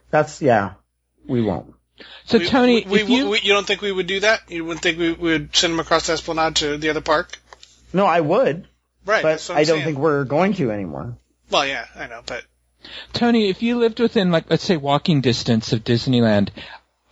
That's 0.10 0.42
yeah. 0.42 0.74
We 1.26 1.42
won't. 1.42 1.74
So 2.26 2.38
We- 2.40 2.48
Tony, 2.48 2.86
we, 2.88 3.02
if 3.02 3.08
we, 3.08 3.16
you 3.16 3.30
we- 3.30 3.40
you 3.42 3.54
don't 3.54 3.66
think 3.66 3.82
we 3.82 3.92
would 3.92 4.08
do 4.08 4.20
that? 4.22 4.42
You 4.50 4.66
wouldn't 4.66 4.82
think 4.82 5.00
we 5.00 5.12
would 5.14 5.56
send 5.56 5.74
them 5.74 5.80
across 5.80 6.08
the 6.08 6.14
Esplanade 6.14 6.56
to 6.58 6.78
the 6.78 6.90
other 6.90 7.02
park? 7.02 7.38
No, 7.94 8.06
I 8.06 8.20
would, 8.22 8.68
Right. 9.06 9.22
but 9.24 9.30
that's 9.30 9.50
what 9.50 9.56
I'm 9.56 9.62
I 9.62 9.64
don't 9.66 9.76
saying. 9.78 9.86
think 9.86 9.98
we're 10.00 10.24
going 10.24 10.54
to 10.56 10.72
anymore. 10.72 11.18
Well, 11.50 11.66
yeah, 11.66 11.86
I 11.96 12.08
know, 12.08 12.22
but 12.26 12.44
Tony, 13.14 13.50
if 13.50 13.62
you 13.62 13.78
lived 13.78 14.00
within 14.00 14.32
like 14.32 14.50
let's 14.50 14.64
say 14.64 14.76
walking 14.78 15.22
distance 15.22 15.72
of 15.74 15.84
Disneyland, 15.84 16.50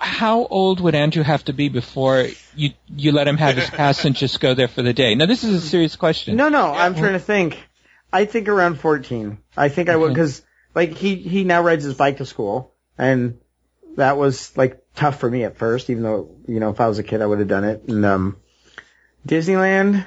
how 0.01 0.45
old 0.45 0.81
would 0.81 0.95
Andrew 0.95 1.23
have 1.23 1.45
to 1.45 1.53
be 1.53 1.69
before 1.69 2.27
you 2.55 2.71
you 2.89 3.11
let 3.11 3.27
him 3.27 3.37
have 3.37 3.55
his 3.55 3.69
pass 3.81 4.03
and 4.03 4.15
just 4.15 4.39
go 4.39 4.53
there 4.53 4.67
for 4.67 4.81
the 4.81 4.93
day? 4.93 5.15
Now 5.15 5.27
this 5.27 5.43
is 5.43 5.63
a 5.63 5.67
serious 5.67 5.95
question. 5.95 6.35
No, 6.35 6.49
no, 6.49 6.73
I'm 6.73 6.95
trying 6.95 7.13
to 7.13 7.19
think. 7.19 7.57
I 8.11 8.25
think 8.25 8.47
around 8.49 8.79
14. 8.79 9.37
I 9.55 9.69
think 9.69 9.89
I 9.89 9.95
would 9.95 10.09
because 10.09 10.41
like 10.75 10.93
he 10.93 11.15
he 11.15 11.43
now 11.43 11.61
rides 11.61 11.83
his 11.83 11.93
bike 11.93 12.17
to 12.17 12.25
school, 12.25 12.73
and 12.97 13.39
that 13.95 14.17
was 14.17 14.55
like 14.57 14.83
tough 14.95 15.19
for 15.19 15.29
me 15.29 15.43
at 15.43 15.57
first. 15.57 15.89
Even 15.89 16.03
though 16.03 16.35
you 16.47 16.59
know 16.59 16.71
if 16.71 16.81
I 16.81 16.87
was 16.87 16.97
a 16.99 17.03
kid 17.03 17.21
I 17.21 17.25
would 17.27 17.39
have 17.39 17.47
done 17.47 17.63
it. 17.63 17.83
And 17.87 18.03
um, 18.05 18.37
Disneyland. 19.27 20.05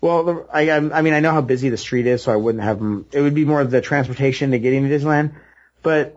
Well, 0.00 0.24
the- 0.24 0.46
I 0.52 0.68
I'm- 0.70 0.90
I 0.92 1.02
mean 1.02 1.14
I 1.14 1.20
know 1.20 1.32
how 1.32 1.40
busy 1.42 1.68
the 1.68 1.76
street 1.76 2.06
is, 2.06 2.22
so 2.22 2.32
I 2.32 2.36
wouldn't 2.36 2.64
have 2.64 2.78
him. 2.78 3.06
It 3.12 3.20
would 3.20 3.34
be 3.34 3.44
more 3.44 3.60
of 3.60 3.70
the 3.70 3.80
transportation 3.80 4.50
to 4.50 4.58
getting 4.58 4.88
to 4.88 4.94
Disneyland. 4.98 5.34
But 5.82 6.16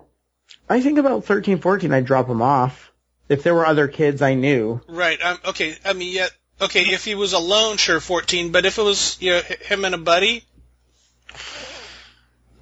I 0.70 0.82
think 0.82 0.98
about 0.98 1.26
13, 1.26 1.60
14, 1.60 1.92
I'd 1.94 2.06
drop 2.06 2.28
him 2.30 2.42
off 2.42 2.92
if 3.30 3.44
there 3.44 3.54
were 3.56 3.66
other 3.66 3.88
kids 3.88 4.22
I 4.22 4.34
knew. 4.34 4.82
right. 4.88 5.22
Um, 5.22 5.38
okay. 5.46 5.76
I 5.86 5.94
mean, 5.94 6.13
yeah. 6.16 6.28
Okay, 6.60 6.82
if 6.86 7.06
he 7.06 7.13
was 7.13 7.34
alone, 7.34 7.78
sure, 7.78 8.00
14. 8.00 8.52
But 8.52 8.66
if 8.66 8.78
it 8.80 8.82
was 8.82 9.18
you 9.20 9.32
know 9.32 9.42
him 9.42 9.86
and 9.86 9.94
a 9.94 9.98
buddy, 10.00 10.44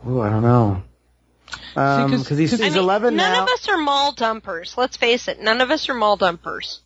Ooh, 0.08 0.21
I 0.21 0.30
don't 0.30 0.43
know. 0.43 0.84
Um, 1.78 2.10
'cause- 2.12 2.23
because 2.23 2.38
he's, 2.38 2.51
'cause- 2.51 2.60
he's 2.60 2.67
I 2.67 2.75
mean, 2.75 2.84
11 2.84 3.15
none 3.15 3.32
now. 3.34 3.43
of 3.43 3.49
us 3.49 3.67
are 3.67 3.78
mall 3.78 4.12
dumpers. 4.13 4.75
Let's 4.78 4.95
face 4.97 5.28
it. 5.28 5.41
None 5.41 5.60
of 5.62 5.71
us 5.71 5.89
are 5.89 5.93
mall 5.93 6.15
dumpers. 6.15 6.80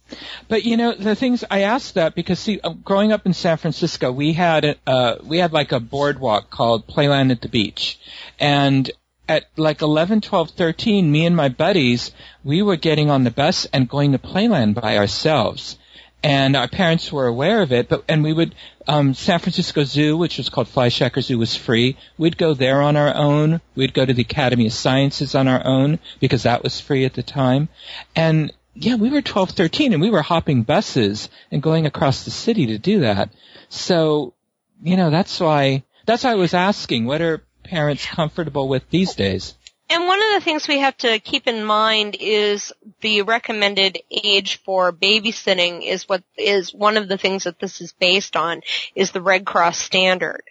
But 0.48 0.64
you 0.64 0.78
know 0.78 0.94
the 0.94 1.16
things 1.16 1.44
I 1.50 1.62
asked 1.62 1.94
that 1.96 2.16
because 2.16 2.40
see, 2.40 2.60
uh, 2.64 2.70
growing 2.70 3.12
up 3.12 3.26
in 3.26 3.34
San 3.34 3.58
Francisco, 3.58 4.12
we 4.12 4.34
had 4.34 4.66
a- 4.66 4.76
uh 4.88 5.16
we 5.24 5.38
had 5.38 5.54
like 5.54 5.72
a 5.72 5.80
boardwalk 5.80 6.50
called 6.50 6.88
Playland 6.88 7.32
at 7.32 7.42
the 7.42 7.50
Beach, 7.50 8.00
and 8.40 8.90
at 9.30 9.46
like 9.56 9.84
11, 9.84 10.22
12, 10.22 10.50
13, 10.50 11.10
me 11.10 11.26
and 11.26 11.36
my 11.36 11.50
buddies, 11.50 12.12
we 12.44 12.64
were 12.64 12.76
getting 12.76 13.12
on 13.12 13.24
the 13.24 13.32
bus 13.32 13.66
and 13.72 13.88
going 13.88 14.12
to 14.12 14.18
Playland 14.18 14.74
by 14.74 14.98
ourselves. 14.98 15.78
And 16.22 16.58
our 16.58 16.68
parents 16.68 17.14
were 17.14 17.28
aware 17.28 17.62
of 17.62 17.72
it, 17.72 17.88
but 17.88 18.04
and 18.10 18.24
we 18.24 18.34
would 18.34 18.54
um, 18.88 19.14
San 19.14 19.40
Francisco 19.40 19.86
Zoo, 19.86 20.18
which 20.18 20.38
was 20.38 20.50
called 20.50 20.68
Fleishhacker 20.68 21.22
Zoo, 21.22 21.38
was 21.38 21.56
free. 21.56 21.96
We'd 22.18 22.38
go 22.38 22.54
there 22.54 22.82
on 22.82 22.98
our 22.98 23.16
own. 23.16 23.62
We'd 23.76 23.94
go 23.94 24.06
to 24.06 24.14
the 24.14 24.24
Academy 24.24 24.66
of 24.66 24.74
Sciences 24.74 25.36
on 25.36 25.48
our 25.48 25.66
own 25.66 26.00
because 26.20 26.44
that 26.44 26.64
was 26.64 26.82
free 26.82 27.06
at 27.06 27.14
the 27.14 27.24
time. 27.24 27.70
And 28.18 28.52
yeah, 28.74 28.96
we 28.96 29.12
were 29.12 29.22
12, 29.22 29.52
13, 29.52 29.94
and 29.94 30.02
we 30.02 30.10
were 30.10 30.22
hopping 30.22 30.64
buses 30.64 31.30
and 31.52 31.62
going 31.62 31.86
across 31.86 32.26
the 32.26 32.32
city 32.32 32.66
to 32.68 32.78
do 32.78 33.02
that. 33.02 33.30
So, 33.70 34.34
you 34.82 34.98
know, 34.98 35.12
that's 35.12 35.40
why 35.40 35.84
that's 36.06 36.24
why 36.24 36.32
I 36.32 36.36
was 36.36 36.54
asking, 36.54 37.06
what 37.06 37.22
are 37.22 37.44
parents 37.64 38.06
comfortable 38.06 38.68
with 38.68 38.90
these 38.90 39.16
days? 39.16 39.56
And 39.92 40.06
one 40.06 40.22
of 40.22 40.34
the 40.36 40.46
things 40.46 40.68
we 40.68 40.80
have 40.80 40.96
to 40.98 41.20
keep 41.20 41.48
in 41.48 41.64
mind 41.64 42.16
is 42.20 42.72
the 43.02 43.24
recommended 43.24 43.98
age 44.12 44.62
for 44.64 44.92
babysitting 44.92 45.84
is 45.84 46.08
what 46.08 46.24
is 46.38 46.74
one 46.74 46.96
of 46.96 47.08
the 47.08 47.18
things 47.18 47.46
that 47.46 47.60
this 47.60 47.82
is 47.82 47.92
based 47.94 48.36
on 48.36 48.62
is 48.94 49.12
the 49.12 49.22
Red 49.22 49.48
Cross 49.48 49.80
standard. 49.80 50.44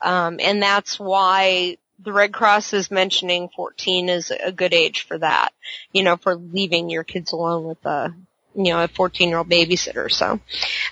Um, 0.00 0.38
and 0.40 0.62
that's 0.62 1.00
why 1.00 1.78
the 1.98 2.12
Red 2.12 2.32
Cross 2.32 2.72
is 2.72 2.90
mentioning 2.90 3.48
14 3.56 4.08
is 4.08 4.30
a 4.30 4.52
good 4.52 4.72
age 4.72 5.02
for 5.02 5.18
that, 5.18 5.52
you 5.92 6.04
know, 6.04 6.16
for 6.16 6.36
leaving 6.36 6.88
your 6.88 7.02
kids 7.04 7.32
alone 7.32 7.64
with 7.64 7.84
a, 7.84 8.14
you 8.54 8.72
know, 8.72 8.84
a 8.84 8.88
14 8.88 9.28
year 9.28 9.38
old 9.38 9.48
babysitter. 9.48 10.08
So, 10.08 10.38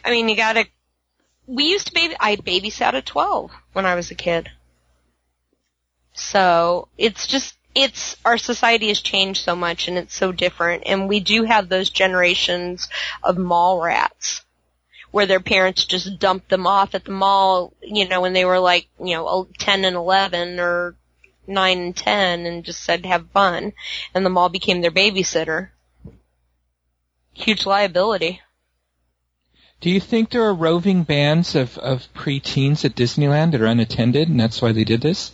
I 0.04 0.10
mean, 0.10 0.28
you 0.28 0.34
gotta, 0.34 0.66
we 1.46 1.66
used 1.66 1.86
to 1.88 1.94
baby, 1.94 2.16
I 2.18 2.34
babysat 2.34 2.94
at 2.94 3.06
12 3.06 3.52
when 3.74 3.86
I 3.86 3.94
was 3.94 4.10
a 4.10 4.16
kid. 4.16 4.50
So 6.14 6.88
it's 6.98 7.26
just, 7.26 7.56
it's, 7.74 8.16
our 8.24 8.38
society 8.38 8.88
has 8.88 9.00
changed 9.00 9.42
so 9.42 9.56
much 9.56 9.88
and 9.88 9.96
it's 9.96 10.14
so 10.14 10.32
different 10.32 10.82
and 10.86 11.08
we 11.08 11.20
do 11.20 11.44
have 11.44 11.68
those 11.68 11.90
generations 11.90 12.88
of 13.22 13.38
mall 13.38 13.80
rats 13.80 14.42
where 15.10 15.26
their 15.26 15.40
parents 15.40 15.84
just 15.84 16.18
dumped 16.18 16.48
them 16.48 16.66
off 16.66 16.94
at 16.94 17.04
the 17.04 17.10
mall, 17.10 17.72
you 17.82 18.08
know, 18.08 18.20
when 18.20 18.32
they 18.32 18.44
were 18.44 18.58
like, 18.58 18.88
you 18.98 19.14
know, 19.14 19.46
10 19.58 19.84
and 19.84 19.96
11 19.96 20.58
or 20.58 20.96
9 21.46 21.78
and 21.78 21.96
10 21.96 22.46
and 22.46 22.64
just 22.64 22.82
said 22.82 23.04
have 23.06 23.30
fun 23.30 23.72
and 24.14 24.24
the 24.24 24.30
mall 24.30 24.48
became 24.48 24.80
their 24.80 24.90
babysitter. 24.90 25.68
Huge 27.34 27.66
liability. 27.66 28.40
Do 29.80 29.90
you 29.90 29.98
think 29.98 30.30
there 30.30 30.44
are 30.44 30.54
roving 30.54 31.02
bands 31.02 31.56
of, 31.56 31.76
of 31.78 32.06
preteens 32.14 32.84
at 32.84 32.94
Disneyland 32.94 33.50
that 33.50 33.60
are 33.60 33.66
unattended, 33.66 34.28
and 34.28 34.38
that's 34.38 34.62
why 34.62 34.70
they 34.70 34.84
did 34.84 35.00
this? 35.00 35.32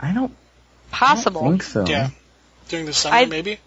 I 0.00 0.12
don't 0.12 0.34
Possible. 0.90 1.42
think 1.42 1.62
so. 1.62 1.84
yeah, 1.86 2.10
during 2.68 2.86
the 2.86 2.92
summer 2.92 3.16
I- 3.16 3.24
maybe. 3.26 3.58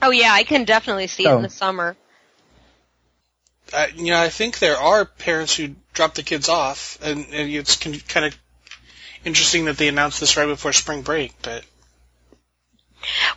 Oh 0.00 0.10
yeah, 0.10 0.32
I 0.32 0.42
can 0.44 0.64
definitely 0.64 1.06
see 1.06 1.24
it 1.24 1.28
Oh. 1.28 1.36
in 1.36 1.42
the 1.42 1.48
summer. 1.48 1.96
Uh, 3.72 3.86
you 3.94 4.10
know, 4.10 4.20
I 4.20 4.28
think 4.28 4.58
there 4.58 4.76
are 4.76 5.04
parents 5.04 5.54
who 5.56 5.74
drop 5.94 6.14
the 6.14 6.22
kids 6.22 6.48
off, 6.48 6.98
and, 7.02 7.24
and 7.32 7.50
it's 7.50 7.76
kind 7.76 8.26
of 8.26 8.36
interesting 9.24 9.66
that 9.66 9.78
they 9.78 9.88
announced 9.88 10.20
this 10.20 10.36
right 10.36 10.46
before 10.46 10.72
spring 10.72 11.02
break. 11.02 11.34
But 11.40 11.64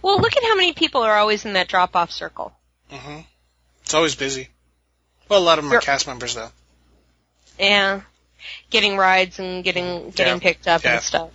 Well, 0.02 0.20
look 0.20 0.36
at 0.36 0.44
how 0.44 0.56
many 0.56 0.74
people 0.74 1.04
are 1.04 1.16
always 1.18 1.46
in 1.46 1.54
that 1.54 1.68
drop-off 1.68 2.12
circle. 2.12 2.54
hmm 2.90 3.20
it's 3.84 3.94
always 3.94 4.16
busy. 4.16 4.50
Well, 5.30 5.40
a 5.40 5.44
lot 5.44 5.60
of 5.60 5.64
them 5.64 5.72
are 5.72 5.76
You're- 5.76 5.86
cast 5.86 6.08
members 6.08 6.34
though. 6.34 6.52
Yeah. 7.60 8.02
Getting 8.72 8.98
rides 8.98 9.38
and 9.40 9.64
getting 9.64 10.10
getting 10.10 10.34
Yeah. 10.36 10.40
picked 10.40 10.68
up 10.68 10.84
Yeah. 10.84 10.96
and 10.96 11.04
stuff. 11.04 11.30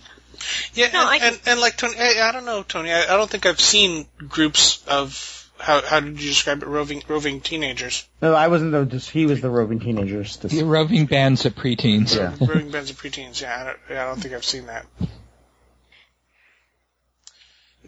Yeah, 0.73 0.91
No, 0.91 1.03
I 1.05 1.15
and, 1.15 1.23
and 1.23 1.39
and 1.47 1.59
like 1.59 1.77
Tony, 1.77 1.95
I, 1.97 2.29
I 2.29 2.31
don't 2.31 2.45
know, 2.45 2.63
Tony. 2.63 2.91
I, 2.91 3.03
I 3.03 3.17
don't 3.17 3.29
think 3.29 3.45
I've 3.45 3.59
seen 3.59 4.05
groups 4.27 4.83
of 4.87 5.37
how 5.59 5.81
how 5.81 5.99
did 5.99 6.19
you 6.21 6.29
describe 6.29 6.63
it? 6.63 6.67
Roving 6.67 7.03
roving 7.07 7.41
teenagers, 7.41 8.07
No, 8.21 8.33
I 8.33 8.47
wasn't 8.47 8.71
the. 8.71 8.85
Just, 8.85 9.09
he 9.11 9.25
was 9.25 9.41
the 9.41 9.49
roving 9.49 9.79
teenagers. 9.79 10.37
This- 10.37 10.53
The 10.53 10.65
roving 10.65 11.05
bands 11.05 11.45
of 11.45 11.55
preteens. 11.55 12.15
Yeah. 12.15 12.35
roving 12.39 12.71
bands 12.71 12.89
of 12.89 12.97
preteens. 13.01 13.41
Yeah, 13.41 13.59
I 13.59 13.63
don't, 13.65 13.77
yeah, 13.89 14.03
I 14.03 14.07
don't 14.07 14.19
think 14.21 14.33
I've 14.33 14.45
seen 14.45 14.65
that. 14.67 14.85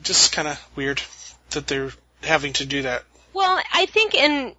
Just 0.02 0.32
kind 0.34 0.48
of 0.48 0.60
weird 0.76 1.02
that 1.52 1.68
they're 1.68 1.92
having 2.24 2.54
to 2.54 2.66
do 2.66 2.82
that. 2.84 3.04
Well, 3.34 3.62
I 3.74 3.86
think 3.86 4.13
in 4.16 4.54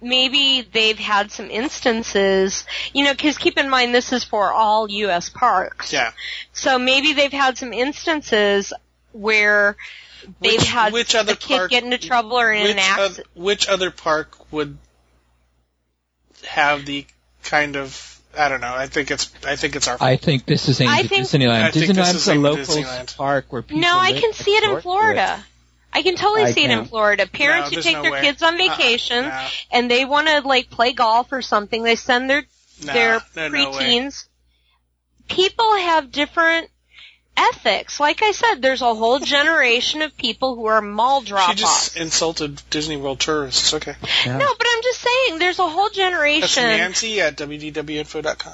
maybe 0.00 0.62
they've 0.62 0.98
had 0.98 1.30
some 1.30 1.50
instances, 1.50 2.64
you 2.92 3.04
know, 3.04 3.12
because 3.12 3.36
keep 3.38 3.58
in 3.58 3.68
mind 3.68 3.94
this 3.94 4.12
is 4.12 4.24
for 4.24 4.52
all 4.52 4.88
U.S. 4.90 5.28
parks. 5.28 5.92
Yeah. 5.92 6.12
So 6.52 6.78
maybe 6.78 7.12
they've 7.12 7.32
had 7.32 7.58
some 7.58 7.72
instances 7.72 8.72
where 9.12 9.76
they've 10.40 10.58
Which- 10.60 10.68
had 10.68 10.92
which 10.92 11.14
other 11.14 11.32
a 11.32 11.36
kid 11.36 11.56
park- 11.58 11.70
get 11.70 11.84
into 11.84 11.98
trouble 11.98 12.38
or 12.38 12.52
in 12.52 12.62
Which, 12.62 12.72
an 12.72 12.78
accident. 12.78 13.18
oth- 13.28 13.36
which 13.42 13.68
other 13.68 13.90
park 13.90 14.36
would 14.52 14.76
have 16.46 16.86
the 16.86 17.06
kind 17.44 17.76
of 17.76 18.06
I 18.38 18.48
don't 18.48 18.60
know. 18.60 18.72
I 18.72 18.86
think 18.86 19.10
it's 19.10 19.30
I 19.44 19.56
think 19.56 19.74
it's 19.74 19.88
our 19.88 19.96
I 20.00 20.16
think 20.16 20.46
this 20.46 20.68
is 20.68 20.80
aimed 20.80 20.90
I 20.90 21.02
think- 21.02 21.26
Disneyland. 21.26 21.62
I 21.64 21.70
think 21.72 21.86
this 21.88 21.96
Disneyland's 21.98 22.14
is 22.14 22.28
a 22.28 22.34
local 22.36 22.64
Disneyland. 22.76 23.16
park 23.16 23.46
where 23.50 23.62
people 23.62 23.80
No, 23.80 23.98
I 23.98 24.12
can 24.12 24.32
see 24.32 24.52
it 24.52 24.62
in 24.64 24.70
next 24.70 24.82
Florida. 24.84 25.44
I 25.92 26.02
can 26.02 26.14
totally 26.16 26.44
I 26.44 26.52
see 26.52 26.64
it 26.64 26.70
in. 26.70 26.84
Florida. 26.84 27.26
Parents 27.26 27.70
No, 27.72 27.76
who 27.76 27.82
take 27.82 27.96
no 27.96 28.02
their 28.02 28.12
way. 28.12 28.20
kids 28.22 28.42
on 28.42 28.54
Uh-uh. 28.54 28.68
vacation 28.76 29.24
No. 29.24 29.48
and 29.72 29.90
they 29.90 30.04
want 30.04 30.28
to 30.28 30.40
like 30.40 30.70
play 30.70 30.92
golf 30.92 31.32
or 31.32 31.42
something. 31.42 31.82
They 31.82 31.96
send 31.96 32.30
their 32.30 32.44
No, 32.84 32.92
their 32.92 33.20
no, 33.36 33.48
no 33.48 33.70
preteens. 33.70 34.26
People 35.28 35.76
have 35.76 36.10
different 36.10 36.68
ethics. 37.36 38.00
Like 38.00 38.22
I 38.22 38.32
said, 38.32 38.56
there's 38.62 38.82
a 38.82 38.94
whole 38.94 39.18
generation 39.20 40.02
of 40.02 40.16
people 40.16 40.56
who 40.56 40.66
are 40.66 40.80
mall 40.82 41.22
She 41.22 41.28
drop-offs. 41.28 41.60
just 41.60 41.96
insulted 41.96 42.60
Disney 42.70 42.96
World 42.96 43.20
tourists. 43.20 43.72
Okay. 43.74 43.94
Yeah. 44.26 44.36
No, 44.38 44.54
but 44.58 44.66
I'm 44.70 44.82
just 44.82 45.00
saying, 45.00 45.38
there's 45.38 45.58
a 45.58 45.68
whole 45.68 45.84
That's 45.84 45.96
generation. 45.96 46.62
Nancy 46.64 47.20
at 47.20 47.36
wdwinfo.com. 47.36 48.52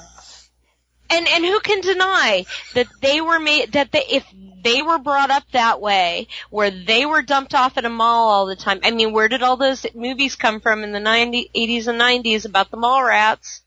and 1.09 1.27
and 1.27 1.45
who 1.45 1.59
can 1.59 1.81
deny 1.81 2.45
that 2.75 2.87
they 3.01 3.21
were 3.21 3.39
made 3.39 3.71
that 3.73 3.91
they 3.91 4.03
if 4.09 4.25
they 4.67 4.81
were 4.81 4.99
brought 4.99 5.31
up 5.31 5.43
that 5.53 5.79
way 5.79 6.27
where 6.49 6.69
they 6.69 7.05
were 7.05 7.21
dumped 7.21 7.53
off 7.53 7.77
at 7.77 7.85
a 7.85 7.89
mall 7.89 8.29
all 8.29 8.45
the 8.45 8.55
time. 8.55 8.81
I 8.83 8.91
mean 8.91 9.13
where 9.13 9.29
did 9.29 9.41
all 9.41 9.55
those 9.55 9.85
movies 9.95 10.35
come 10.35 10.59
from 10.59 10.83
in 10.83 10.91
the 10.91 10.99
90, 10.99 11.51
80s 11.55 11.87
and 11.87 11.99
90s 11.99 12.45
about 12.45 12.69
the 12.69 12.77
mall 12.77 13.03
rats? 13.03 13.61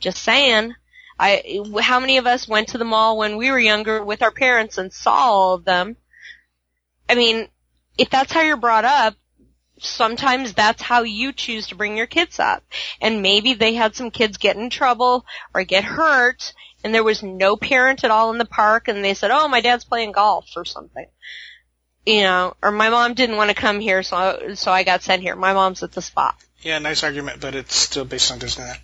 Just 0.00 0.22
saying. 0.22 0.74
I 1.18 1.62
how 1.80 2.00
many 2.00 2.16
of 2.16 2.26
us 2.26 2.48
went 2.48 2.68
to 2.68 2.78
the 2.78 2.84
mall 2.84 3.16
when 3.16 3.36
we 3.36 3.50
were 3.50 3.58
younger 3.58 4.02
with 4.02 4.22
our 4.22 4.32
parents 4.32 4.76
and 4.76 4.92
saw 4.92 5.12
all 5.12 5.54
of 5.54 5.64
them? 5.64 5.96
I 7.08 7.14
mean 7.14 7.48
if 7.96 8.10
that's 8.10 8.32
how 8.32 8.40
you're 8.40 8.56
brought 8.56 8.84
up 8.84 9.14
sometimes 9.78 10.52
that's 10.52 10.82
how 10.82 11.02
you 11.02 11.32
choose 11.32 11.68
to 11.68 11.74
bring 11.74 11.96
your 11.96 12.06
kids 12.06 12.38
up. 12.38 12.62
And 13.00 13.22
maybe 13.22 13.54
they 13.54 13.74
had 13.74 13.94
some 13.94 14.10
kids 14.10 14.36
get 14.36 14.56
in 14.56 14.68
trouble 14.68 15.24
or 15.54 15.64
get 15.64 15.84
hurt 15.84 16.52
and 16.82 16.94
there 16.94 17.04
was 17.04 17.22
no 17.22 17.56
parent 17.56 18.04
at 18.04 18.10
all 18.10 18.30
in 18.30 18.38
the 18.38 18.44
park 18.44 18.88
and 18.88 19.04
they 19.04 19.14
said, 19.14 19.30
oh, 19.30 19.48
my 19.48 19.60
dad's 19.60 19.84
playing 19.84 20.12
golf 20.12 20.46
or 20.56 20.64
something. 20.64 21.06
You 22.06 22.22
know, 22.22 22.54
or 22.62 22.70
my 22.70 22.88
mom 22.88 23.14
didn't 23.14 23.36
want 23.36 23.50
to 23.50 23.54
come 23.56 23.78
here 23.78 24.02
so, 24.02 24.54
so 24.54 24.72
I 24.72 24.84
got 24.84 25.02
sent 25.02 25.22
here. 25.22 25.36
My 25.36 25.52
mom's 25.52 25.82
at 25.82 25.92
the 25.92 26.00
spot. 26.02 26.34
Yeah, 26.62 26.78
nice 26.78 27.04
argument, 27.04 27.40
but 27.40 27.54
it's 27.54 27.74
still 27.74 28.04
based 28.04 28.32
on 28.32 28.38
Disneyland. 28.38 28.78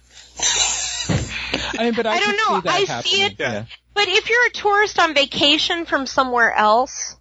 I 1.78 1.84
mean, 1.84 1.94
but 1.94 2.06
I, 2.06 2.16
I 2.16 2.20
don't 2.20 2.36
know. 2.36 2.56
See 2.56 2.60
that 2.62 2.90
I 2.90 3.00
see 3.02 3.22
it- 3.22 3.36
Yeah. 3.38 3.64
But 3.94 4.08
if 4.08 4.28
you're 4.28 4.46
a 4.46 4.50
tourist 4.50 4.98
on 4.98 5.14
vacation 5.14 5.86
from 5.86 6.06
somewhere 6.06 6.52
else 6.52 7.16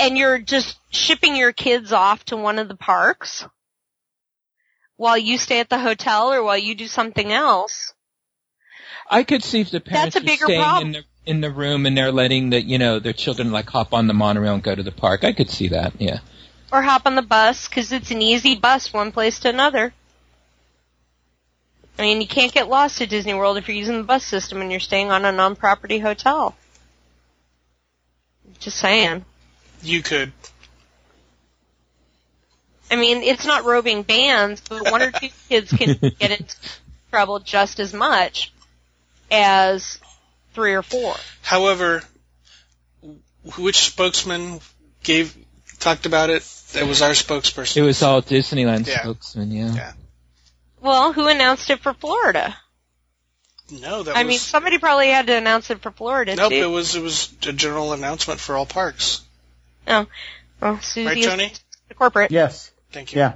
and 0.00 0.18
you're 0.18 0.40
just 0.40 0.76
shipping 0.90 1.36
your 1.36 1.52
kids 1.52 1.92
off 1.92 2.24
to 2.26 2.36
one 2.36 2.58
of 2.58 2.66
the 2.66 2.74
parks 2.76 3.44
while 4.96 5.16
you 5.16 5.38
stay 5.38 5.60
at 5.60 5.68
the 5.70 5.78
hotel 5.78 6.32
or 6.32 6.42
while 6.42 6.58
you 6.58 6.74
do 6.74 6.88
something 6.88 7.32
else, 7.32 7.93
I 9.10 9.22
could 9.22 9.42
see 9.44 9.60
if 9.60 9.70
the 9.70 9.80
parents 9.80 10.14
That's 10.14 10.16
a 10.16 10.20
are 10.20 10.26
bigger 10.26 10.46
staying 10.46 10.60
problem. 10.62 10.86
in 10.86 10.92
the 10.92 11.04
in 11.26 11.40
the 11.40 11.50
room 11.50 11.86
and 11.86 11.96
they're 11.96 12.12
letting 12.12 12.50
the 12.50 12.62
you 12.62 12.78
know 12.78 12.98
their 12.98 13.12
children 13.12 13.50
like 13.50 13.68
hop 13.68 13.94
on 13.94 14.06
the 14.06 14.14
monorail 14.14 14.54
and 14.54 14.62
go 14.62 14.74
to 14.74 14.82
the 14.82 14.92
park. 14.92 15.24
I 15.24 15.32
could 15.32 15.50
see 15.50 15.68
that. 15.68 16.00
Yeah. 16.00 16.18
or 16.72 16.82
hop 16.82 17.06
on 17.06 17.14
the 17.14 17.22
bus 17.22 17.68
because 17.68 17.92
it's 17.92 18.10
an 18.10 18.22
easy 18.22 18.56
bus 18.56 18.92
one 18.92 19.12
place 19.12 19.38
to 19.40 19.48
another. 19.48 19.92
I 21.98 22.02
mean, 22.02 22.20
you 22.20 22.26
can't 22.26 22.52
get 22.52 22.68
lost 22.68 23.00
at 23.02 23.08
Disney 23.08 23.34
World 23.34 23.56
if 23.56 23.68
you're 23.68 23.76
using 23.76 23.98
the 23.98 24.02
bus 24.04 24.24
system 24.24 24.60
and 24.60 24.70
you're 24.70 24.80
staying 24.80 25.12
on 25.12 25.24
a 25.24 25.30
non-property 25.30 26.00
hotel. 26.00 26.56
Just 28.58 28.78
saying. 28.78 29.24
You 29.80 30.02
could. 30.02 30.32
I 32.90 32.96
mean, 32.96 33.22
it's 33.22 33.46
not 33.46 33.64
roving 33.64 34.02
bands, 34.02 34.60
but 34.68 34.90
one 34.90 35.02
or 35.02 35.12
two 35.12 35.28
kids 35.48 35.70
can 35.72 35.94
get 36.18 36.32
into 36.32 36.56
trouble 37.10 37.38
just 37.38 37.78
as 37.78 37.94
much 37.94 38.52
as 39.30 39.98
three 40.54 40.74
or 40.74 40.82
four. 40.82 41.14
However, 41.42 42.02
which 43.58 43.78
spokesman 43.78 44.60
gave 45.02 45.36
talked 45.80 46.06
about 46.06 46.30
it? 46.30 46.42
That 46.72 46.86
was 46.86 47.02
our 47.02 47.10
spokesperson. 47.10 47.76
It 47.76 47.82
was 47.82 48.02
all 48.02 48.22
Disneyland 48.22 48.86
Yeah. 48.86 49.02
spokesman. 49.02 49.50
Yeah. 49.52 49.74
Yeah. 49.74 49.92
Well, 50.80 51.12
who 51.12 51.28
announced 51.28 51.70
it 51.70 51.80
for 51.80 51.94
Florida? 51.94 52.56
no, 53.70 54.02
that 54.02 54.14
I 54.16 54.22
was 54.24 54.28
mean, 54.28 54.38
somebody 54.38 54.78
probably 54.78 55.08
had 55.08 55.26
to 55.28 55.34
announce 55.34 55.70
it 55.70 55.80
for 55.80 55.90
Florida 55.90 56.36
nope. 56.36 56.50
too. 56.50 56.56
It 56.62 56.66
was 56.66 56.94
it 56.96 57.02
was 57.02 57.32
a 57.46 57.52
general 57.52 57.92
announcement 57.92 58.38
for 58.40 58.56
all 58.56 58.66
parks. 58.66 59.22
Oh, 59.86 60.06
well, 60.60 60.80
Susie 60.80 61.06
Right, 61.06 61.18
is 61.18 61.26
Tony? 61.26 61.52
the 61.88 61.94
corporate. 61.94 62.30
Yes. 62.30 62.70
Thank 62.92 63.12
you. 63.14 63.20
Yeah. 63.20 63.34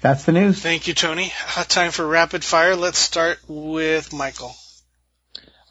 That's 0.00 0.24
the 0.24 0.32
news. 0.32 0.60
Thank 0.60 0.88
you, 0.88 0.94
Tony. 0.94 1.32
Hot 1.34 1.68
time 1.68 1.90
for 1.90 2.06
rapid 2.06 2.44
fire. 2.44 2.76
Let's 2.76 2.98
start 2.98 3.38
with 3.48 4.12
Michael. 4.12 4.54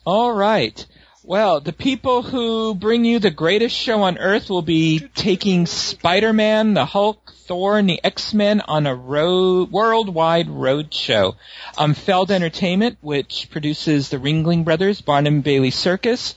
All 0.05 0.31
right. 0.33 0.85
Well, 1.23 1.59
the 1.59 1.73
people 1.73 2.21
who 2.21 2.75
bring 2.75 3.03
you 3.03 3.17
the 3.17 3.31
greatest 3.31 3.75
show 3.75 4.03
on 4.03 4.19
earth 4.19 4.47
will 4.49 4.61
be 4.61 4.99
taking 5.15 5.65
Spider-Man, 5.65 6.75
the 6.75 6.85
Hulk, 6.85 7.33
Thor, 7.47 7.79
and 7.79 7.89
the 7.89 7.99
X-Men 8.03 8.61
on 8.61 8.85
a 8.85 8.93
road, 8.93 9.71
worldwide 9.71 10.49
road 10.49 10.93
show. 10.93 11.35
Um, 11.79 11.95
Feld 11.95 12.29
Entertainment, 12.29 12.99
which 13.01 13.49
produces 13.49 14.09
the 14.09 14.17
Ringling 14.17 14.65
Brothers, 14.65 15.01
Barnum 15.01 15.41
Bailey 15.41 15.71
Circus, 15.71 16.35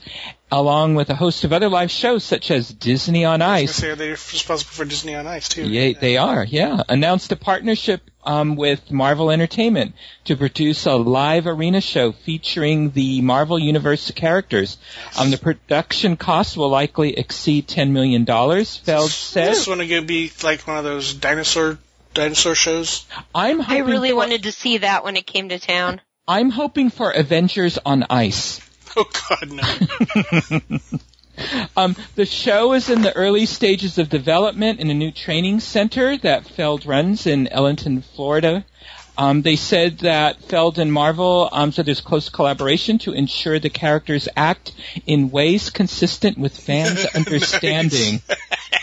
along 0.51 0.95
with 0.95 1.09
a 1.09 1.15
host 1.15 1.43
of 1.43 1.53
other 1.53 1.69
live 1.69 1.91
shows 1.91 2.23
such 2.23 2.51
as 2.51 2.69
Disney 2.69 3.25
on 3.25 3.41
Ice, 3.41 3.79
gonna 3.79 3.95
say 3.95 3.95
they're 3.95 4.11
responsible 4.11 4.71
for 4.71 4.85
Disney 4.85 5.15
on 5.15 5.27
Ice 5.27 5.49
too. 5.49 5.67
yeah, 5.67 5.97
they 5.99 6.17
are, 6.17 6.43
yeah. 6.43 6.81
Announced 6.89 7.31
a 7.31 7.35
partnership 7.35 8.01
um, 8.23 8.55
with 8.55 8.91
Marvel 8.91 9.31
Entertainment 9.31 9.95
to 10.25 10.35
produce 10.35 10.85
a 10.85 10.95
live 10.95 11.47
arena 11.47 11.81
show 11.81 12.11
featuring 12.11 12.91
the 12.91 13.21
Marvel 13.21 13.57
Universe 13.57 14.11
characters. 14.11 14.77
Um, 15.17 15.31
the 15.31 15.37
production 15.37 16.17
cost 16.17 16.57
will 16.57 16.69
likely 16.69 17.17
exceed 17.17 17.67
$10 17.67 17.91
million, 17.91 18.25
Feld 18.25 19.11
said. 19.11 19.51
This 19.51 19.67
one 19.67 19.77
going 19.79 19.89
to 19.89 20.01
be 20.01 20.31
like 20.43 20.67
one 20.67 20.77
of 20.77 20.83
those 20.83 21.13
dinosaur 21.13 21.77
dinosaur 22.13 22.55
shows. 22.55 23.05
I'm 23.33 23.61
I 23.61 23.79
really 23.79 24.09
for, 24.09 24.15
wanted 24.15 24.43
to 24.43 24.51
see 24.51 24.79
that 24.79 25.03
when 25.03 25.15
it 25.15 25.25
came 25.25 25.49
to 25.49 25.59
town. 25.59 26.01
I'm 26.27 26.49
hoping 26.49 26.89
for 26.89 27.11
Avengers 27.11 27.79
on 27.85 28.05
Ice. 28.09 28.61
Oh 28.97 29.05
God, 29.29 29.51
no! 29.51 30.79
Um, 31.77 31.95
the 32.15 32.25
show 32.25 32.73
is 32.73 32.89
in 32.89 33.01
the 33.01 33.15
early 33.15 33.45
stages 33.45 33.97
of 33.97 34.09
development 34.09 34.81
in 34.81 34.89
a 34.89 34.93
new 34.93 35.11
training 35.11 35.61
center 35.61 36.17
that 36.17 36.45
Feld 36.45 36.85
runs 36.85 37.25
in 37.25 37.47
Ellenton, 37.47 38.03
Florida. 38.03 38.65
Um, 39.17 39.41
they 39.41 39.55
said 39.57 39.99
that 39.99 40.41
Feld 40.43 40.79
and 40.79 40.91
Marvel 40.91 41.49
um, 41.51 41.71
said 41.71 41.85
there's 41.85 42.01
close 42.01 42.29
collaboration 42.29 42.99
to 42.99 43.11
ensure 43.11 43.59
the 43.59 43.69
characters 43.69 44.29
act 44.35 44.71
in 45.05 45.29
ways 45.29 45.69
consistent 45.69 46.37
with 46.37 46.57
fans' 46.57 47.05
understanding. 47.15 48.21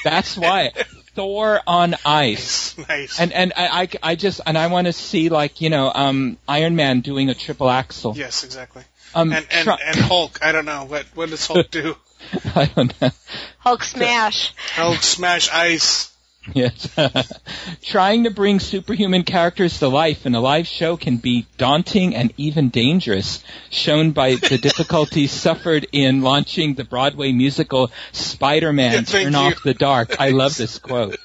That's 0.04 0.36
why 0.36 0.72
Thor 1.14 1.60
on 1.66 1.94
ice. 2.04 2.76
nice. 2.88 3.18
And 3.18 3.32
and 3.32 3.54
I, 3.56 3.82
I, 3.82 4.10
I 4.10 4.14
just 4.14 4.42
and 4.44 4.58
I 4.58 4.66
want 4.66 4.86
to 4.86 4.92
see 4.92 5.30
like 5.30 5.62
you 5.62 5.70
know 5.70 5.90
um, 5.92 6.36
Iron 6.46 6.76
Man 6.76 7.00
doing 7.00 7.30
a 7.30 7.34
triple 7.34 7.70
axel. 7.70 8.14
yes, 8.14 8.44
exactly. 8.44 8.82
Um, 9.14 9.32
And 9.32 9.46
and, 9.50 9.64
try- 9.64 9.78
and 9.84 9.96
Hulk. 9.96 10.38
I 10.42 10.52
don't 10.52 10.64
know 10.66 10.84
what 10.84 11.06
what 11.14 11.30
does 11.30 11.46
Hulk 11.46 11.70
do? 11.70 11.96
I 12.54 12.66
don't 12.66 13.00
know. 13.00 13.10
Hulk 13.58 13.84
smash. 13.84 14.54
Hulk 14.74 15.02
smash 15.02 15.50
ice. 15.52 16.12
Yes. 16.54 16.88
Trying 17.82 18.24
to 18.24 18.30
bring 18.30 18.60
superhuman 18.60 19.24
characters 19.24 19.80
to 19.80 19.88
life 19.88 20.26
in 20.26 20.34
a 20.34 20.40
live 20.40 20.66
show 20.66 20.96
can 20.96 21.16
be 21.16 21.46
daunting 21.56 22.14
and 22.14 22.32
even 22.36 22.68
dangerous, 22.68 23.42
shown 23.70 24.12
by 24.12 24.34
the 24.36 24.58
difficulties 24.58 25.32
suffered 25.32 25.86
in 25.92 26.22
launching 26.22 26.74
the 26.74 26.84
Broadway 26.84 27.32
musical 27.32 27.90
Spider-Man 28.12 28.92
Yeah, 28.92 29.00
Turn 29.02 29.32
you. 29.32 29.38
Off 29.38 29.62
the 29.64 29.74
Dark. 29.74 30.20
I 30.20 30.30
love 30.30 30.56
this 30.56 30.78
quote. 30.78 31.16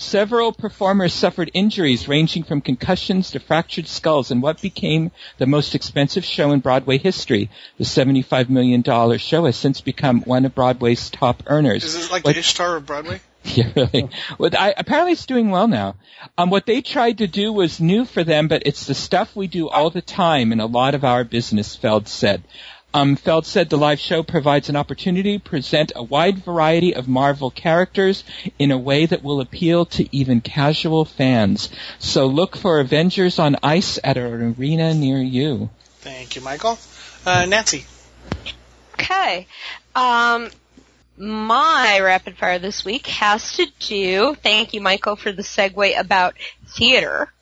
Several 0.00 0.52
performers 0.52 1.12
suffered 1.12 1.50
injuries 1.54 2.06
ranging 2.06 2.44
from 2.44 2.60
concussions 2.60 3.32
to 3.32 3.40
fractured 3.40 3.88
skulls 3.88 4.30
in 4.30 4.40
what 4.40 4.62
became 4.62 5.10
the 5.38 5.46
most 5.46 5.74
expensive 5.74 6.24
show 6.24 6.52
in 6.52 6.60
Broadway 6.60 6.98
history. 6.98 7.50
The 7.78 7.84
$75 7.84 8.48
million 8.48 8.82
show 9.18 9.44
has 9.46 9.56
since 9.56 9.80
become 9.80 10.20
one 10.22 10.44
of 10.44 10.54
Broadway's 10.54 11.10
top 11.10 11.42
earners. 11.48 11.82
Is 11.82 11.94
this 11.96 12.10
like 12.12 12.24
What- 12.24 12.34
the 12.34 12.40
Ishtar 12.40 12.76
of 12.76 12.86
Broadway? 12.86 13.20
Yeah, 13.44 13.70
really. 13.74 14.10
Well, 14.36 14.50
I, 14.58 14.74
apparently 14.76 15.12
it's 15.12 15.24
doing 15.24 15.50
well 15.50 15.68
now. 15.68 15.94
Um, 16.36 16.50
what 16.50 16.66
they 16.66 16.82
tried 16.82 17.18
to 17.18 17.26
do 17.26 17.52
was 17.52 17.80
new 17.80 18.04
for 18.04 18.22
them, 18.22 18.46
but 18.46 18.64
it's 18.66 18.86
the 18.86 18.94
stuff 18.94 19.34
we 19.34 19.46
do 19.46 19.68
all 19.68 19.90
the 19.90 20.02
time 20.02 20.52
in 20.52 20.60
a 20.60 20.66
lot 20.66 20.94
of 20.94 21.02
our 21.04 21.24
business, 21.24 21.74
Feld 21.74 22.08
said. 22.08 22.42
Um, 22.94 23.16
Feld 23.16 23.44
said 23.44 23.68
the 23.68 23.76
live 23.76 24.00
show 24.00 24.22
provides 24.22 24.70
an 24.70 24.76
opportunity 24.76 25.38
to 25.38 25.44
present 25.44 25.92
a 25.94 26.02
wide 26.02 26.38
variety 26.38 26.94
of 26.94 27.06
Marvel 27.06 27.50
characters 27.50 28.24
in 28.58 28.70
a 28.70 28.78
way 28.78 29.04
that 29.04 29.22
will 29.22 29.40
appeal 29.40 29.84
to 29.86 30.16
even 30.16 30.40
casual 30.40 31.04
fans. 31.04 31.68
So 31.98 32.26
look 32.26 32.56
for 32.56 32.80
Avengers 32.80 33.38
on 33.38 33.56
Ice 33.62 33.98
at 34.02 34.16
an 34.16 34.56
arena 34.58 34.94
near 34.94 35.18
you. 35.18 35.68
Thank 36.00 36.34
you, 36.34 36.42
Michael. 36.42 36.78
Uh, 37.26 37.44
Nancy. 37.44 37.84
Okay. 38.94 39.46
Um, 39.94 40.48
my 41.18 42.00
rapid 42.00 42.38
fire 42.38 42.58
this 42.58 42.84
week 42.84 43.06
has 43.08 43.56
to 43.56 43.66
do, 43.80 44.34
thank 44.42 44.72
you 44.72 44.80
Michael 44.80 45.16
for 45.16 45.30
the 45.30 45.42
segue 45.42 45.98
about 45.98 46.36
theater. 46.68 47.32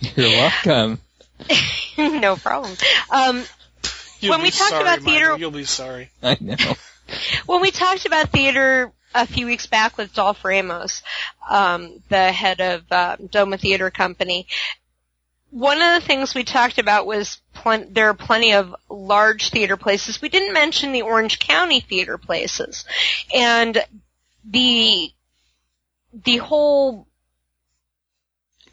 You're 0.00 0.28
welcome. 0.28 1.00
no 1.98 2.36
problem. 2.36 2.72
Um, 3.10 3.44
You'll 4.20 4.32
When 4.32 4.42
we 4.42 4.50
talked 4.50 4.70
sorry, 4.70 4.82
about 4.82 5.02
Michael. 5.02 5.12
theater- 5.12 5.36
you'll 5.38 5.50
be 5.50 5.64
sorry. 5.64 6.10
I 6.22 6.36
know. 6.40 6.56
when 7.46 7.60
we 7.60 7.70
talked 7.70 8.06
about 8.06 8.30
theater 8.30 8.92
a 9.14 9.26
few 9.26 9.46
weeks 9.46 9.66
back 9.66 9.96
with 9.96 10.14
Dolph 10.14 10.44
Ramos, 10.44 11.02
um, 11.48 12.02
the 12.08 12.30
head 12.30 12.60
of 12.60 12.80
um, 12.92 13.28
Doma 13.28 13.58
Theater 13.58 13.90
Company, 13.90 14.46
one 15.50 15.82
of 15.82 16.00
the 16.00 16.06
things 16.06 16.34
we 16.34 16.44
talked 16.44 16.78
about 16.78 17.06
was 17.06 17.40
plen- 17.54 17.92
there 17.92 18.08
are 18.08 18.14
plenty 18.14 18.52
of 18.52 18.74
large 18.88 19.50
theater 19.50 19.76
places. 19.76 20.22
We 20.22 20.28
didn't 20.28 20.52
mention 20.54 20.92
the 20.92 21.02
Orange 21.02 21.40
County 21.40 21.80
theater 21.80 22.18
places, 22.18 22.84
and 23.34 23.82
the 24.44 25.10
the 26.12 26.36
whole 26.38 27.06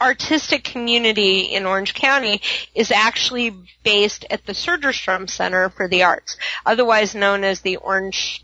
artistic 0.01 0.63
community 0.63 1.41
in 1.41 1.65
Orange 1.65 1.93
County 1.93 2.41
is 2.75 2.91
actually 2.91 3.53
based 3.83 4.25
at 4.29 4.45
the 4.45 4.53
Segerstrom 4.53 5.29
Center 5.29 5.69
for 5.69 5.87
the 5.87 6.03
Arts, 6.03 6.37
otherwise 6.65 7.15
known 7.15 7.43
as 7.43 7.61
the 7.61 7.77
Orange 7.77 8.43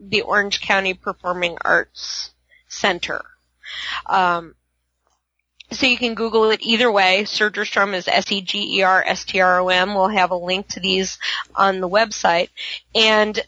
the 0.00 0.22
Orange 0.22 0.60
County 0.60 0.94
Performing 0.94 1.56
Arts 1.64 2.30
Center. 2.68 3.24
Um, 4.06 4.54
so 5.70 5.86
you 5.86 5.96
can 5.96 6.14
Google 6.14 6.50
it 6.50 6.60
either 6.62 6.90
way. 6.90 7.22
Segerstrom 7.22 7.94
is 7.94 8.08
S-E-G-E-R-S-T-R-O-M. 8.08 9.94
We'll 9.94 10.08
have 10.08 10.30
a 10.30 10.36
link 10.36 10.68
to 10.68 10.80
these 10.80 11.18
on 11.54 11.80
the 11.80 11.88
website. 11.88 12.50
And 12.94 13.40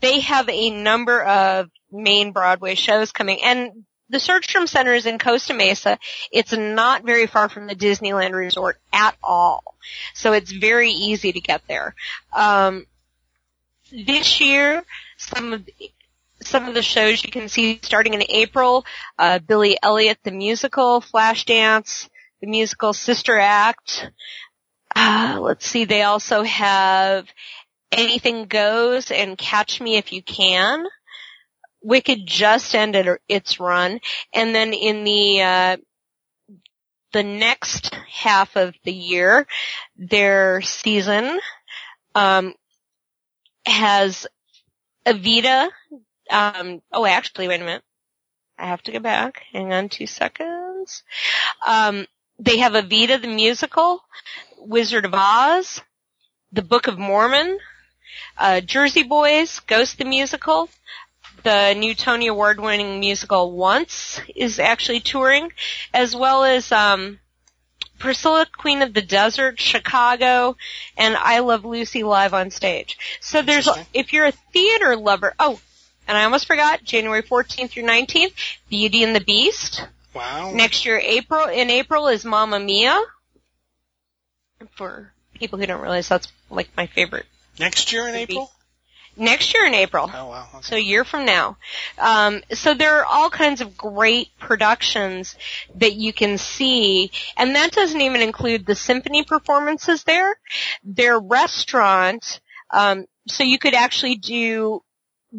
they 0.00 0.20
have 0.20 0.48
a 0.48 0.70
number 0.70 1.22
of 1.22 1.70
main 1.90 2.32
Broadway 2.32 2.74
shows 2.76 3.10
coming. 3.12 3.42
And 3.42 3.84
the 4.08 4.18
Segerstrom 4.18 4.68
Center 4.68 4.92
is 4.92 5.06
in 5.06 5.18
Costa 5.18 5.54
Mesa. 5.54 5.98
It's 6.30 6.52
not 6.52 7.04
very 7.04 7.26
far 7.26 7.48
from 7.48 7.66
the 7.66 7.74
Disneyland 7.74 8.32
Resort 8.32 8.78
at 8.92 9.16
all. 9.22 9.76
So 10.14 10.32
it's 10.32 10.52
very 10.52 10.90
easy 10.90 11.32
to 11.32 11.40
get 11.40 11.62
there. 11.68 11.94
Um, 12.32 12.86
this 13.90 14.40
year, 14.40 14.82
some 15.16 15.52
of 15.52 15.64
the, 15.64 15.90
some 16.42 16.68
of 16.68 16.74
the 16.74 16.82
shows 16.82 17.24
you 17.24 17.30
can 17.30 17.48
see 17.48 17.80
starting 17.82 18.14
in 18.14 18.22
April, 18.28 18.84
uh, 19.18 19.38
Billy 19.38 19.78
Elliot 19.82 20.18
the 20.22 20.30
musical, 20.30 21.00
Flashdance, 21.00 22.08
the 22.40 22.46
musical 22.46 22.92
Sister 22.92 23.38
Act. 23.38 24.10
Uh, 24.94 25.38
let's 25.40 25.66
see, 25.66 25.84
they 25.84 26.02
also 26.02 26.42
have 26.42 27.26
Anything 27.90 28.46
Goes 28.46 29.10
and 29.10 29.38
Catch 29.38 29.80
Me 29.80 29.96
If 29.96 30.12
You 30.12 30.22
Can. 30.22 30.84
Wicked 31.84 32.26
just 32.26 32.74
ended 32.74 33.06
its 33.28 33.60
run, 33.60 34.00
and 34.32 34.54
then 34.54 34.72
in 34.72 35.04
the 35.04 35.42
uh, 35.42 35.76
the 37.12 37.22
next 37.22 37.94
half 37.94 38.56
of 38.56 38.74
the 38.84 38.92
year, 38.92 39.46
their 39.96 40.62
season 40.62 41.38
um, 42.14 42.54
has 43.66 44.26
Evita. 45.06 45.68
Um, 46.30 46.80
oh, 46.90 47.06
actually, 47.06 47.48
wait 47.48 47.60
a 47.60 47.64
minute. 47.64 47.84
I 48.58 48.66
have 48.66 48.82
to 48.84 48.92
go 48.92 48.98
back. 48.98 49.42
Hang 49.52 49.72
on 49.72 49.88
two 49.88 50.06
seconds. 50.06 51.02
Um, 51.66 52.06
they 52.38 52.58
have 52.58 52.72
Evita 52.72 53.20
the 53.20 53.28
musical, 53.28 54.00
Wizard 54.58 55.04
of 55.04 55.14
Oz, 55.14 55.82
The 56.52 56.62
Book 56.62 56.86
of 56.86 56.98
Mormon, 56.98 57.58
uh, 58.38 58.60
Jersey 58.60 59.02
Boys, 59.02 59.60
Ghost 59.60 59.98
the 59.98 60.04
musical, 60.04 60.68
the 61.44 61.74
new 61.74 61.94
Tony 61.94 62.26
Award 62.26 62.58
winning 62.58 62.98
musical 62.98 63.52
Once 63.52 64.20
is 64.34 64.58
actually 64.58 65.00
touring, 65.00 65.52
as 65.92 66.16
well 66.16 66.42
as 66.42 66.72
um, 66.72 67.20
Priscilla 67.98 68.46
Queen 68.56 68.82
of 68.82 68.94
the 68.94 69.02
Desert, 69.02 69.60
Chicago, 69.60 70.56
and 70.96 71.16
I 71.16 71.38
Love 71.40 71.64
Lucy 71.64 72.02
live 72.02 72.34
on 72.34 72.50
stage. 72.50 72.98
So 73.20 73.42
there's, 73.42 73.68
if 73.92 74.12
you're 74.12 74.26
a 74.26 74.32
theater 74.32 74.96
lover, 74.96 75.34
oh, 75.38 75.60
and 76.08 76.18
I 76.18 76.24
almost 76.24 76.46
forgot, 76.46 76.82
January 76.82 77.22
14th 77.22 77.70
through 77.70 77.84
19th, 77.84 78.32
Beauty 78.68 79.04
and 79.04 79.14
the 79.14 79.20
Beast. 79.20 79.86
Wow. 80.14 80.52
Next 80.52 80.84
year, 80.84 80.98
April, 80.98 81.48
in 81.48 81.70
April 81.70 82.08
is 82.08 82.24
Mamma 82.24 82.60
Mia. 82.60 83.00
For 84.76 85.12
people 85.34 85.58
who 85.58 85.66
don't 85.66 85.80
realize 85.80 86.08
that's 86.08 86.28
like 86.50 86.68
my 86.76 86.86
favorite. 86.86 87.26
Next 87.58 87.92
year 87.92 88.08
in 88.08 88.14
April? 88.14 88.50
Next 89.16 89.54
year 89.54 89.66
in 89.66 89.74
April. 89.74 90.10
Oh 90.12 90.26
wow. 90.26 90.48
Okay. 90.54 90.62
So 90.62 90.76
a 90.76 90.80
year 90.80 91.04
from 91.04 91.24
now. 91.24 91.56
Um, 91.98 92.42
so 92.50 92.74
there 92.74 92.98
are 92.98 93.04
all 93.04 93.30
kinds 93.30 93.60
of 93.60 93.76
great 93.76 94.36
productions 94.38 95.36
that 95.76 95.94
you 95.94 96.12
can 96.12 96.38
see, 96.38 97.12
and 97.36 97.54
that 97.54 97.72
doesn't 97.72 98.00
even 98.00 98.22
include 98.22 98.66
the 98.66 98.74
symphony 98.74 99.24
performances 99.24 100.04
there. 100.04 100.36
Their 100.82 101.18
restaurant, 101.18 102.40
um, 102.72 103.06
so 103.28 103.44
you 103.44 103.58
could 103.58 103.74
actually 103.74 104.16
do 104.16 104.82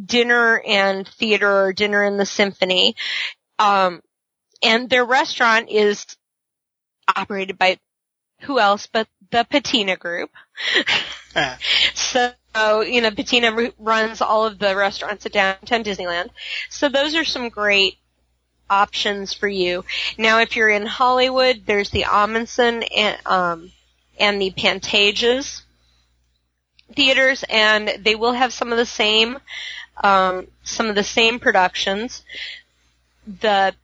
dinner 0.05 0.61
and 0.65 1.07
theater 1.07 1.65
or 1.65 1.73
dinner 1.73 2.03
in 2.03 2.17
the 2.17 2.25
symphony. 2.25 2.95
Um, 3.59 4.01
and 4.61 4.89
their 4.89 5.05
restaurant 5.05 5.69
is 5.69 6.05
operated 7.15 7.57
by 7.57 7.77
who 8.41 8.59
else 8.59 8.87
but 8.91 9.07
the 9.31 9.45
Patina 9.49 9.95
Group. 9.95 10.31
Ah. 11.35 11.57
So, 12.55 12.81
you 12.81 13.01
know, 13.01 13.11
Patina 13.11 13.71
runs 13.77 14.21
all 14.21 14.45
of 14.45 14.59
the 14.59 14.75
restaurants 14.75 15.25
at 15.25 15.33
Downtown 15.33 15.83
Disneyland. 15.83 16.29
So 16.69 16.87
those 16.87 17.13
are 17.13 17.25
some 17.25 17.49
great 17.49 17.97
options 18.69 19.33
for 19.33 19.47
you. 19.47 19.83
Now, 20.17 20.39
if 20.39 20.55
you're 20.55 20.69
in 20.69 20.85
Hollywood, 20.85 21.63
there's 21.65 21.89
the 21.89 22.03
Ahmanson 22.03 22.87
and, 22.95 23.17
um, 23.25 23.71
and 24.17 24.41
the 24.41 24.51
Pantages 24.51 25.63
theaters, 26.95 27.43
and 27.49 27.91
they 27.99 28.15
will 28.15 28.33
have 28.33 28.53
some 28.53 28.71
of 28.71 28.77
the 28.77 28.85
same, 28.85 29.37
um, 30.01 30.47
some 30.63 30.87
of 30.87 30.95
the 30.95 31.03
same 31.03 31.39
productions. 31.39 32.23
The 33.27 33.75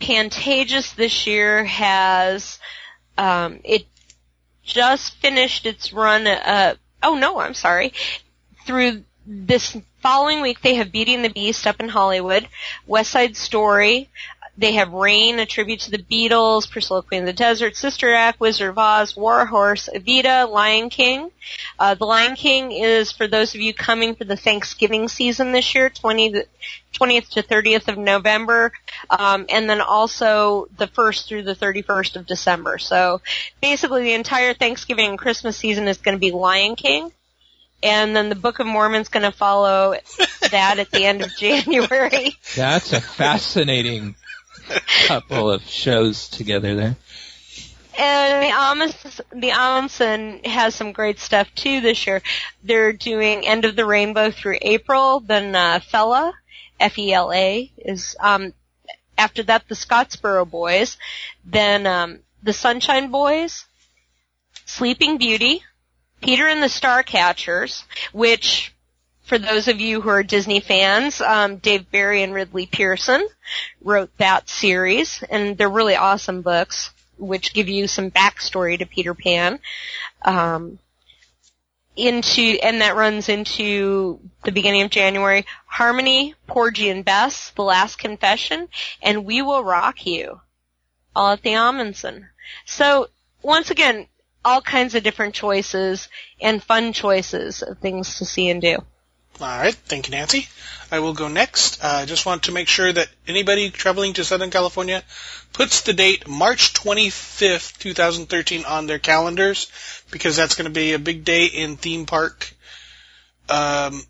Pantages 0.00 0.94
this 0.94 1.26
year 1.26 1.64
has, 1.64 2.58
um, 3.18 3.60
it 3.64 3.86
just 4.62 5.16
finished 5.16 5.66
its 5.66 5.92
run, 5.92 6.26
uh, 6.26 6.76
oh 7.02 7.14
no, 7.14 7.38
I'm 7.38 7.54
sorry, 7.54 7.92
through 8.66 9.04
this 9.26 9.76
following 10.00 10.40
week 10.40 10.60
they 10.62 10.76
have 10.76 10.92
Beauty 10.92 11.14
and 11.14 11.24
the 11.24 11.28
Beast 11.28 11.66
up 11.66 11.80
in 11.80 11.88
Hollywood, 11.88 12.48
West 12.86 13.10
Side 13.10 13.36
Story, 13.36 14.08
they 14.58 14.72
have 14.72 14.92
Rain, 14.92 15.38
a 15.38 15.46
tribute 15.46 15.80
to 15.80 15.92
the 15.92 15.98
Beatles, 15.98 16.68
Priscilla 16.68 17.04
Queen 17.04 17.20
of 17.20 17.26
the 17.26 17.32
Desert, 17.32 17.76
Sister 17.76 18.12
Act, 18.12 18.40
Wizard 18.40 18.70
of 18.70 18.78
Oz, 18.78 19.16
War 19.16 19.46
Horse, 19.46 19.88
Evita, 19.94 20.50
Lion 20.50 20.90
King. 20.90 21.30
Uh, 21.78 21.94
the 21.94 22.04
Lion 22.04 22.34
King 22.34 22.72
is 22.72 23.12
for 23.12 23.28
those 23.28 23.54
of 23.54 23.60
you 23.60 23.72
coming 23.72 24.16
for 24.16 24.24
the 24.24 24.36
Thanksgiving 24.36 25.06
season 25.06 25.52
this 25.52 25.76
year, 25.76 25.88
20, 25.88 26.42
20th 26.92 27.28
to 27.30 27.42
30th 27.44 27.86
of 27.86 27.98
November, 27.98 28.72
um, 29.10 29.46
and 29.48 29.70
then 29.70 29.80
also 29.80 30.66
the 30.76 30.88
1st 30.88 31.28
through 31.28 31.42
the 31.44 31.54
31st 31.54 32.16
of 32.16 32.26
December. 32.26 32.78
So 32.78 33.20
basically 33.62 34.02
the 34.02 34.14
entire 34.14 34.54
Thanksgiving 34.54 35.10
and 35.10 35.18
Christmas 35.18 35.56
season 35.56 35.86
is 35.86 35.98
going 35.98 36.16
to 36.16 36.20
be 36.20 36.32
Lion 36.32 36.74
King. 36.74 37.12
And 37.80 38.16
then 38.16 38.28
the 38.28 38.34
Book 38.34 38.58
of 38.58 38.66
Mormon's 38.66 39.08
going 39.08 39.22
to 39.22 39.30
follow 39.30 39.94
that 40.50 40.80
at 40.80 40.90
the 40.90 41.04
end 41.04 41.22
of 41.22 41.30
January. 41.38 42.36
That's 42.56 42.92
a 42.92 43.00
fascinating 43.00 44.16
couple 45.06 45.50
of 45.50 45.62
shows 45.62 46.28
together 46.28 46.74
there. 46.74 46.96
And 47.98 48.42
the 48.44 48.54
Ahmanson, 48.54 49.20
the 49.32 49.50
Ahmanson 49.50 50.46
has 50.46 50.74
some 50.74 50.92
great 50.92 51.18
stuff 51.18 51.48
too 51.56 51.80
this 51.80 52.06
year. 52.06 52.22
They're 52.62 52.92
doing 52.92 53.44
End 53.46 53.64
of 53.64 53.74
the 53.74 53.84
Rainbow 53.84 54.30
through 54.30 54.58
April, 54.62 55.18
then 55.20 55.54
uh, 55.54 55.80
Fela, 55.80 56.32
F-E-L-A, 56.78 57.72
is, 57.76 58.14
um, 58.20 58.52
after 59.16 59.42
that 59.42 59.68
the 59.68 59.74
Scottsboro 59.74 60.48
Boys, 60.48 60.96
then 61.44 61.88
um, 61.88 62.20
the 62.42 62.52
Sunshine 62.52 63.10
Boys, 63.10 63.64
Sleeping 64.64 65.18
Beauty, 65.18 65.64
Peter 66.20 66.46
and 66.46 66.62
the 66.62 66.66
Starcatchers, 66.66 67.82
which 68.12 68.72
for 69.28 69.38
those 69.38 69.68
of 69.68 69.78
you 69.78 70.00
who 70.00 70.08
are 70.08 70.22
Disney 70.22 70.60
fans, 70.60 71.20
um, 71.20 71.56
Dave 71.56 71.90
Barry 71.90 72.22
and 72.22 72.32
Ridley 72.32 72.64
Pearson 72.64 73.28
wrote 73.82 74.10
that 74.16 74.48
series, 74.48 75.22
and 75.28 75.58
they're 75.58 75.68
really 75.68 75.96
awesome 75.96 76.40
books, 76.40 76.90
which 77.18 77.52
give 77.52 77.68
you 77.68 77.86
some 77.86 78.10
backstory 78.10 78.78
to 78.78 78.86
Peter 78.86 79.12
Pan. 79.12 79.60
Um, 80.22 80.78
into 81.94 82.56
and 82.62 82.80
that 82.80 82.96
runs 82.96 83.28
into 83.28 84.18
the 84.44 84.52
beginning 84.52 84.82
of 84.82 84.90
January. 84.90 85.44
Harmony, 85.66 86.34
Porgy 86.46 86.88
and 86.88 87.04
Bess, 87.04 87.50
The 87.50 87.62
Last 87.62 87.96
Confession, 87.98 88.68
and 89.02 89.26
We 89.26 89.42
Will 89.42 89.62
Rock 89.62 90.06
You, 90.06 90.40
all 91.14 91.32
at 91.32 91.42
the 91.42 91.50
Ahmanson. 91.50 92.28
So 92.64 93.08
once 93.42 93.70
again, 93.70 94.06
all 94.42 94.62
kinds 94.62 94.94
of 94.94 95.02
different 95.02 95.34
choices 95.34 96.08
and 96.40 96.62
fun 96.62 96.94
choices 96.94 97.62
of 97.62 97.78
things 97.78 98.18
to 98.18 98.24
see 98.24 98.48
and 98.48 98.62
do. 98.62 98.78
All 99.40 99.46
right, 99.46 99.74
thank 99.74 100.08
you, 100.08 100.12
Nancy. 100.12 100.48
I 100.90 100.98
will 100.98 101.12
go 101.12 101.28
next. 101.28 101.84
I 101.84 102.02
uh, 102.02 102.06
just 102.06 102.26
want 102.26 102.44
to 102.44 102.52
make 102.52 102.66
sure 102.66 102.92
that 102.92 103.08
anybody 103.26 103.70
traveling 103.70 104.14
to 104.14 104.24
Southern 104.24 104.50
California 104.50 105.04
puts 105.52 105.82
the 105.82 105.92
date 105.92 106.26
March 106.26 106.74
25th, 106.74 107.78
2013 107.78 108.64
on 108.64 108.86
their 108.86 108.98
calendars 108.98 109.70
because 110.10 110.34
that's 110.36 110.54
going 110.56 110.64
to 110.64 110.74
be 110.74 110.92
a 110.92 110.98
big 110.98 111.24
day 111.24 111.46
in 111.46 111.76
theme 111.76 112.06
park, 112.06 112.52
um, 113.48 114.02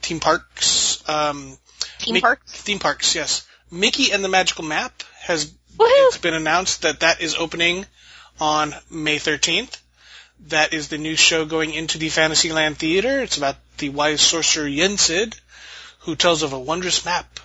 theme 0.00 0.20
parks, 0.20 1.06
um, 1.08 1.58
Theme 1.98 2.20
parks? 2.20 2.52
theme 2.62 2.78
parks, 2.78 3.14
yes. 3.14 3.46
Mickey 3.70 4.12
and 4.12 4.22
the 4.24 4.28
Magical 4.28 4.64
Map 4.64 5.02
has 5.22 5.46
Woohoo! 5.76 6.06
it's 6.08 6.18
been 6.18 6.34
announced 6.34 6.82
that 6.82 7.00
that 7.00 7.20
is 7.20 7.34
opening 7.34 7.86
on 8.40 8.74
May 8.90 9.16
13th. 9.16 9.78
That 10.48 10.74
is 10.74 10.88
the 10.88 10.98
new 10.98 11.16
show 11.16 11.44
going 11.44 11.72
into 11.72 11.98
the 11.98 12.08
Fantasyland 12.08 12.78
Theater. 12.78 13.20
It's 13.20 13.38
about 13.38 13.56
the 13.78 13.88
wise 13.88 14.20
sorcerer 14.20 14.68
Yensid, 14.68 15.38
who 16.00 16.16
tells 16.16 16.42
of 16.42 16.52
a 16.52 16.58
wondrous 16.58 17.04
map 17.04 17.40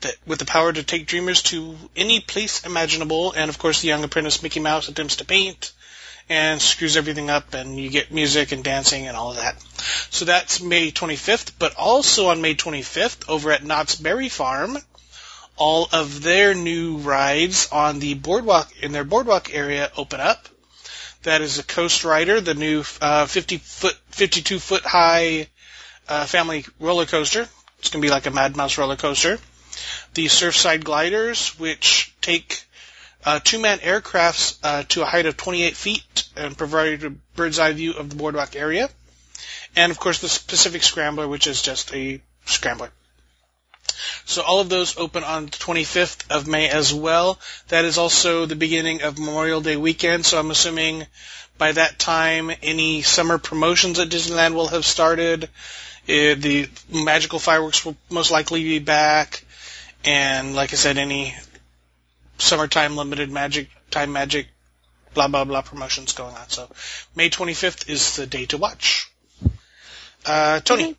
that 0.00 0.16
with 0.26 0.38
the 0.38 0.44
power 0.44 0.72
to 0.72 0.82
take 0.82 1.06
dreamers 1.06 1.42
to 1.42 1.76
any 1.96 2.20
place 2.20 2.66
imaginable, 2.66 3.32
and 3.32 3.48
of 3.48 3.58
course 3.58 3.80
the 3.80 3.88
young 3.88 4.04
apprentice 4.04 4.42
Mickey 4.42 4.60
Mouse 4.60 4.88
attempts 4.88 5.16
to 5.16 5.24
paint 5.24 5.72
and 6.28 6.60
screws 6.60 6.96
everything 6.96 7.30
up, 7.30 7.54
and 7.54 7.78
you 7.78 7.90
get 7.90 8.12
music 8.12 8.52
and 8.52 8.62
dancing 8.62 9.06
and 9.06 9.16
all 9.16 9.30
of 9.30 9.36
that. 9.36 9.60
So 10.10 10.24
that's 10.24 10.60
May 10.60 10.90
25th, 10.90 11.52
but 11.58 11.74
also 11.76 12.28
on 12.28 12.40
May 12.40 12.54
25th, 12.54 13.28
over 13.28 13.50
at 13.52 13.64
Knott's 13.64 13.96
Berry 13.96 14.28
Farm, 14.28 14.78
all 15.56 15.88
of 15.92 16.22
their 16.22 16.54
new 16.54 16.98
rides 16.98 17.68
on 17.70 17.98
the 17.98 18.14
boardwalk 18.14 18.72
in 18.80 18.92
their 18.92 19.04
boardwalk 19.04 19.54
area 19.54 19.90
open 19.96 20.20
up. 20.20 20.48
That 21.22 21.40
is 21.40 21.58
a 21.58 21.62
Coast 21.62 22.04
Rider, 22.04 22.40
the 22.40 22.54
new 22.54 22.82
uh, 23.00 23.26
50 23.26 23.58
foot, 23.58 23.96
52 24.10 24.58
foot 24.58 24.82
high 24.82 25.48
uh, 26.08 26.26
family 26.26 26.64
roller 26.80 27.06
coaster. 27.06 27.48
It's 27.78 27.90
going 27.90 28.02
to 28.02 28.06
be 28.06 28.10
like 28.10 28.26
a 28.26 28.30
Mad 28.30 28.56
Mouse 28.56 28.76
roller 28.76 28.96
coaster. 28.96 29.38
The 30.14 30.26
Surfside 30.26 30.84
Gliders, 30.84 31.58
which 31.58 32.12
take 32.20 32.64
uh, 33.24 33.38
two-man 33.42 33.78
aircrafts 33.78 34.58
uh, 34.62 34.82
to 34.88 35.02
a 35.02 35.04
height 35.04 35.26
of 35.26 35.36
28 35.36 35.76
feet 35.76 36.24
and 36.36 36.58
provide 36.58 37.04
a 37.04 37.10
bird's 37.10 37.58
eye 37.58 37.72
view 37.72 37.92
of 37.94 38.10
the 38.10 38.16
boardwalk 38.16 38.56
area. 38.56 38.88
And 39.76 39.92
of 39.92 39.98
course 39.98 40.18
the 40.18 40.42
Pacific 40.48 40.82
Scrambler, 40.82 41.28
which 41.28 41.46
is 41.46 41.62
just 41.62 41.94
a 41.94 42.20
scrambler. 42.46 42.90
So 44.24 44.42
all 44.42 44.60
of 44.60 44.68
those 44.68 44.96
open 44.96 45.24
on 45.24 45.46
the 45.46 45.52
25th 45.52 46.30
of 46.30 46.46
May 46.46 46.68
as 46.68 46.92
well. 46.92 47.38
That 47.68 47.84
is 47.84 47.98
also 47.98 48.46
the 48.46 48.56
beginning 48.56 49.02
of 49.02 49.18
Memorial 49.18 49.60
Day 49.60 49.76
weekend, 49.76 50.26
so 50.26 50.38
I'm 50.38 50.50
assuming 50.50 51.06
by 51.58 51.72
that 51.72 51.98
time 51.98 52.50
any 52.62 53.02
summer 53.02 53.38
promotions 53.38 53.98
at 53.98 54.08
Disneyland 54.08 54.54
will 54.54 54.68
have 54.68 54.84
started. 54.84 55.44
Uh, 55.44 56.34
the 56.34 56.68
magical 56.92 57.38
fireworks 57.38 57.84
will 57.84 57.96
most 58.10 58.30
likely 58.30 58.62
be 58.64 58.78
back. 58.78 59.44
And 60.04 60.54
like 60.54 60.72
I 60.72 60.76
said, 60.76 60.98
any 60.98 61.36
summertime 62.38 62.96
limited 62.96 63.30
magic, 63.30 63.68
time 63.90 64.12
magic, 64.12 64.48
blah, 65.14 65.28
blah, 65.28 65.44
blah 65.44 65.62
promotions 65.62 66.12
going 66.12 66.34
on. 66.34 66.48
So 66.48 66.68
May 67.14 67.30
25th 67.30 67.88
is 67.88 68.16
the 68.16 68.26
day 68.26 68.46
to 68.46 68.58
watch. 68.58 69.10
Uh, 70.24 70.60
Tony. 70.60 70.96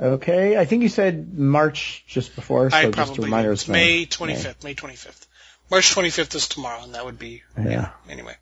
Okay, 0.00 0.56
I 0.56 0.64
think 0.64 0.82
you 0.82 0.88
said 0.88 1.36
March 1.36 2.04
just 2.06 2.34
before, 2.34 2.70
so 2.70 2.76
I 2.76 2.84
just 2.84 2.92
a 2.94 2.96
probably 2.96 3.24
reminder. 3.24 3.52
it's 3.52 3.68
May 3.68 4.06
25th. 4.06 4.64
May 4.64 4.74
25th. 4.74 5.26
March 5.70 5.94
25th 5.94 6.34
is 6.34 6.48
tomorrow, 6.48 6.82
and 6.82 6.94
that 6.94 7.04
would 7.04 7.18
be 7.18 7.42
Yeah. 7.62 7.90
anyway. 8.08 8.34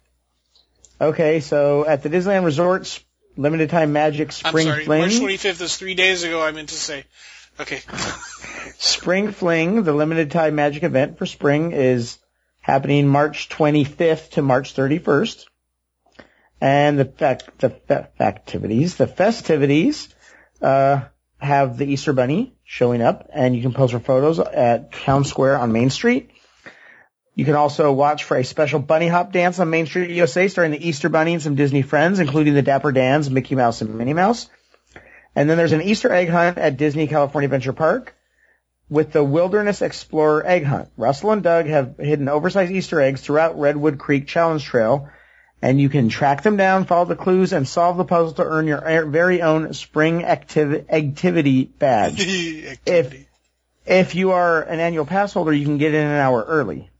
Okay, 1.00 1.40
so 1.40 1.84
at 1.84 2.02
the 2.02 2.10
Disneyland 2.10 2.44
Resorts, 2.44 3.00
limited 3.36 3.70
time 3.70 3.92
magic 3.92 4.30
spring 4.32 4.68
I'm 4.68 4.72
sorry. 4.74 4.84
fling. 4.84 5.00
March 5.00 5.12
25th 5.14 5.60
is 5.60 5.76
three 5.76 5.94
days 5.94 6.22
ago. 6.22 6.40
I 6.42 6.52
meant 6.52 6.68
to 6.70 6.74
say. 6.76 7.04
Okay. 7.60 7.80
Spring 8.78 9.32
Fling, 9.32 9.82
the 9.82 9.92
limited 9.92 10.30
time 10.30 10.54
magic 10.54 10.84
event 10.84 11.18
for 11.18 11.26
spring, 11.26 11.72
is 11.72 12.18
happening 12.60 13.08
March 13.08 13.48
25th 13.48 14.30
to 14.30 14.42
March 14.42 14.74
31st. 14.76 15.44
And 16.60 16.98
the 16.98 17.04
fact, 17.04 17.58
the 17.58 18.08
activities, 18.20 18.94
the 18.96 19.08
festivities, 19.08 20.08
uh, 20.62 21.02
have 21.38 21.78
the 21.78 21.86
Easter 21.86 22.12
Bunny 22.12 22.54
showing 22.64 23.00
up, 23.00 23.28
and 23.32 23.54
you 23.54 23.62
can 23.62 23.72
post 23.72 23.92
for 23.92 24.00
photos 24.00 24.38
at 24.38 24.92
Town 24.92 25.24
Square 25.24 25.58
on 25.58 25.72
Main 25.72 25.90
Street. 25.90 26.30
You 27.34 27.44
can 27.44 27.54
also 27.54 27.92
watch 27.92 28.24
for 28.24 28.36
a 28.36 28.44
special 28.44 28.80
bunny 28.80 29.06
hop 29.06 29.32
dance 29.32 29.60
on 29.60 29.70
Main 29.70 29.86
Street 29.86 30.10
USA 30.10 30.48
starring 30.48 30.72
the 30.72 30.88
Easter 30.88 31.08
Bunny 31.08 31.34
and 31.34 31.42
some 31.42 31.54
Disney 31.54 31.82
friends, 31.82 32.18
including 32.18 32.54
the 32.54 32.62
Dapper 32.62 32.90
Dans, 32.90 33.30
Mickey 33.30 33.54
Mouse, 33.54 33.80
and 33.80 33.94
Minnie 33.94 34.12
Mouse. 34.12 34.50
And 35.36 35.48
then 35.48 35.56
there's 35.56 35.72
an 35.72 35.82
Easter 35.82 36.12
egg 36.12 36.28
hunt 36.28 36.58
at 36.58 36.76
Disney 36.76 37.06
California 37.06 37.46
Adventure 37.46 37.72
Park 37.72 38.16
with 38.88 39.12
the 39.12 39.22
Wilderness 39.22 39.82
Explorer 39.82 40.44
Egg 40.44 40.64
Hunt. 40.64 40.88
Russell 40.96 41.30
and 41.30 41.42
Doug 41.42 41.66
have 41.66 41.96
hidden 41.98 42.28
oversized 42.28 42.72
Easter 42.72 43.00
eggs 43.00 43.20
throughout 43.20 43.58
Redwood 43.58 43.98
Creek 43.98 44.26
Challenge 44.26 44.64
Trail, 44.64 45.08
and 45.60 45.80
you 45.80 45.88
can 45.88 46.08
track 46.08 46.42
them 46.42 46.56
down, 46.56 46.84
follow 46.84 47.04
the 47.04 47.16
clues, 47.16 47.52
and 47.52 47.66
solve 47.66 47.96
the 47.96 48.04
puzzle 48.04 48.32
to 48.34 48.44
earn 48.44 48.66
your 48.66 49.06
very 49.06 49.42
own 49.42 49.72
spring 49.74 50.20
activ- 50.20 50.88
activity 50.90 51.64
badge. 51.64 52.20
Activity. 52.66 53.28
If 53.86 54.14
you 54.14 54.32
are 54.32 54.62
an 54.62 54.80
annual 54.80 55.06
pass 55.06 55.32
holder, 55.32 55.52
you 55.52 55.64
can 55.64 55.78
get 55.78 55.94
in 55.94 56.06
an 56.06 56.20
hour 56.20 56.44
early. 56.46 56.90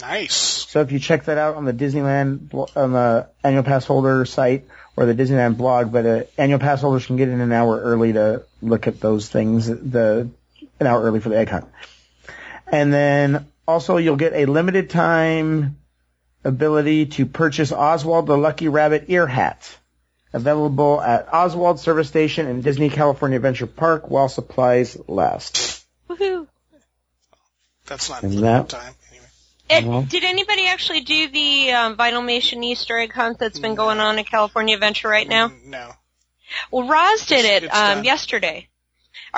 Nice. 0.00 0.34
So 0.34 0.80
if 0.80 0.92
you 0.92 0.98
check 0.98 1.24
that 1.24 1.38
out 1.38 1.56
on 1.56 1.64
the 1.64 1.72
Disneyland 1.72 2.54
on 2.76 2.92
the 2.92 3.28
annual 3.42 3.64
pass 3.64 3.84
holder 3.84 4.24
site 4.24 4.66
or 4.96 5.06
the 5.06 5.14
Disneyland 5.14 5.56
blog, 5.56 5.92
but 5.92 6.06
uh, 6.06 6.22
annual 6.36 6.58
pass 6.58 6.80
holders 6.80 7.06
can 7.06 7.16
get 7.16 7.28
in 7.28 7.40
an 7.40 7.52
hour 7.52 7.80
early 7.80 8.12
to 8.12 8.44
look 8.62 8.86
at 8.86 9.00
those 9.00 9.28
things. 9.28 9.66
The 9.66 10.30
an 10.80 10.86
hour 10.86 11.02
early 11.02 11.20
for 11.20 11.28
the 11.28 11.38
egg 11.38 11.48
hunt, 11.48 11.66
and 12.68 12.92
then 12.92 13.46
also 13.66 13.96
you'll 13.96 14.16
get 14.16 14.32
a 14.32 14.46
limited 14.46 14.90
time 14.90 15.76
ability 16.44 17.06
to 17.06 17.26
purchase 17.26 17.72
Oswald 17.72 18.26
the 18.26 18.36
Lucky 18.36 18.68
Rabbit 18.68 19.04
ear 19.08 19.26
hat. 19.26 19.76
Available 20.32 21.00
at 21.00 21.32
Oswald 21.32 21.80
Service 21.80 22.08
Station 22.08 22.46
in 22.46 22.60
Disney 22.60 22.90
California 22.90 23.36
Adventure 23.36 23.66
Park 23.66 24.10
while 24.10 24.28
supplies 24.28 24.96
last. 25.08 25.84
Woohoo! 26.08 26.46
That's 27.86 28.10
not 28.10 28.22
Isn't 28.24 28.42
that- 28.42 28.68
time. 28.68 28.94
Anyway. 29.10 29.26
It, 29.70 29.84
Well- 29.84 30.02
did 30.02 30.24
anybody 30.24 30.66
actually 30.66 31.00
do 31.00 31.28
the 31.28 31.72
um, 31.72 31.96
Vinylmation 31.96 32.62
Easter 32.62 32.98
egg 32.98 33.12
hunt 33.12 33.38
that's 33.38 33.58
been 33.58 33.74
going 33.74 34.00
on 34.00 34.18
at 34.18 34.26
California 34.26 34.74
Adventure 34.74 35.08
right 35.08 35.26
now? 35.28 35.50
No. 35.64 35.92
Well, 36.70 36.86
Roz 36.88 37.26
did 37.26 37.44
It's- 37.46 37.62
it 37.62 37.64
it's 37.64 37.74
um, 37.76 38.04
yesterday. 38.04 38.68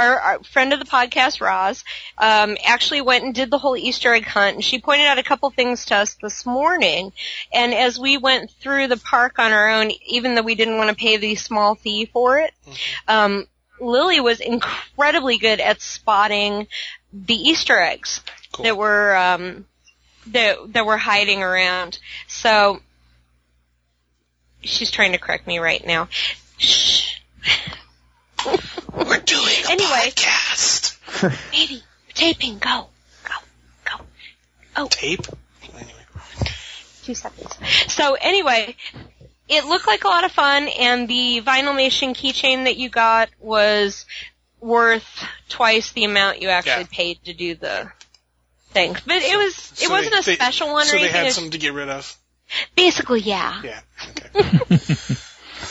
Our, 0.01 0.19
our 0.19 0.43
friend 0.45 0.73
of 0.73 0.79
the 0.79 0.87
podcast, 0.87 1.43
Roz, 1.43 1.85
um, 2.17 2.57
actually 2.65 3.03
went 3.03 3.23
and 3.25 3.35
did 3.35 3.51
the 3.51 3.59
whole 3.59 3.77
Easter 3.77 4.15
egg 4.15 4.25
hunt, 4.25 4.55
and 4.55 4.65
she 4.65 4.81
pointed 4.81 5.05
out 5.07 5.19
a 5.19 5.23
couple 5.23 5.51
things 5.51 5.85
to 5.87 5.97
us 5.97 6.15
this 6.15 6.47
morning. 6.47 7.13
And 7.53 7.75
as 7.75 7.99
we 7.99 8.17
went 8.17 8.51
through 8.51 8.87
the 8.87 8.97
park 8.97 9.39
on 9.39 9.53
our 9.53 9.69
own, 9.69 9.91
even 10.07 10.35
though 10.35 10.43
we 10.43 10.55
didn't 10.55 10.79
want 10.79 10.89
to 10.89 10.97
pay 10.97 11.19
the 11.19 11.35
small 11.35 11.75
fee 11.75 12.07
for 12.07 12.39
it, 12.39 12.55
um, 13.09 13.47
Lily 13.79 14.21
was 14.21 14.41
incredibly 14.41 15.37
good 15.37 15.61
at 15.61 15.83
spotting 15.83 16.67
the 17.13 17.35
Easter 17.35 17.79
eggs 17.79 18.23
Cool. 18.53 18.65
that 18.65 18.77
were 18.79 19.15
um, 19.17 19.67
that 20.29 20.73
that 20.73 20.87
were 20.87 20.97
hiding 20.97 21.43
around. 21.43 21.99
So 22.27 22.81
she's 24.63 24.91
trying 24.91 25.13
to 25.13 25.19
correct 25.19 25.47
me 25.47 25.59
right 25.59 25.87
now. 25.87 26.09
Shh. 26.57 27.17
We're 28.95 29.19
doing 29.21 29.55
a 29.67 29.71
Anyway. 29.71 30.11
podcast. 30.11 30.97
Baby, 31.53 31.83
taping, 32.15 32.59
go. 32.59 32.87
Go. 33.25 33.35
Go. 33.85 34.05
Oh, 34.77 34.89
tape. 34.89 35.21
Anyway. 35.75 35.93
Two 37.05 37.15
seconds. 37.15 37.59
So 37.89 38.15
anyway, 38.21 38.77
it 39.49 39.65
looked 39.65 39.87
like 39.87 40.05
a 40.05 40.09
lot 40.09 40.25
of 40.25 40.33
fun 40.33 40.69
and 40.69 41.09
the 41.09 41.43
Vinylmation 41.45 42.11
keychain 42.15 42.65
that 42.65 42.77
you 42.77 42.89
got 42.89 43.29
was 43.41 44.05
worth 44.61 45.25
twice 45.49 45.93
the 45.93 46.05
amount 46.05 46.43
you 46.43 46.49
actually 46.49 46.83
Yeah. 46.83 46.89
paid 46.93 47.25
to 47.25 47.33
do 47.33 47.55
the 47.55 47.91
thing. 48.71 48.93
But 49.07 49.23
it 49.23 49.37
was, 49.37 49.83
it 49.83 49.89
wasn't 49.91 50.13
they- 50.13 50.19
a 50.19 50.23
they- 50.23 50.35
special 50.35 50.71
one 50.73 50.85
So 50.87 50.97
or 50.97 50.99
they 50.99 51.05
anything. 51.05 51.17
had 51.17 51.27
It's 51.29 51.35
some 51.37 51.51
to 51.51 51.59
get 51.59 51.73
rid 51.73 51.89
of. 51.89 52.17
Basically, 52.77 53.21
yeah. 53.21 53.63
Yeah. 53.63 53.81
Okay. 54.11 55.17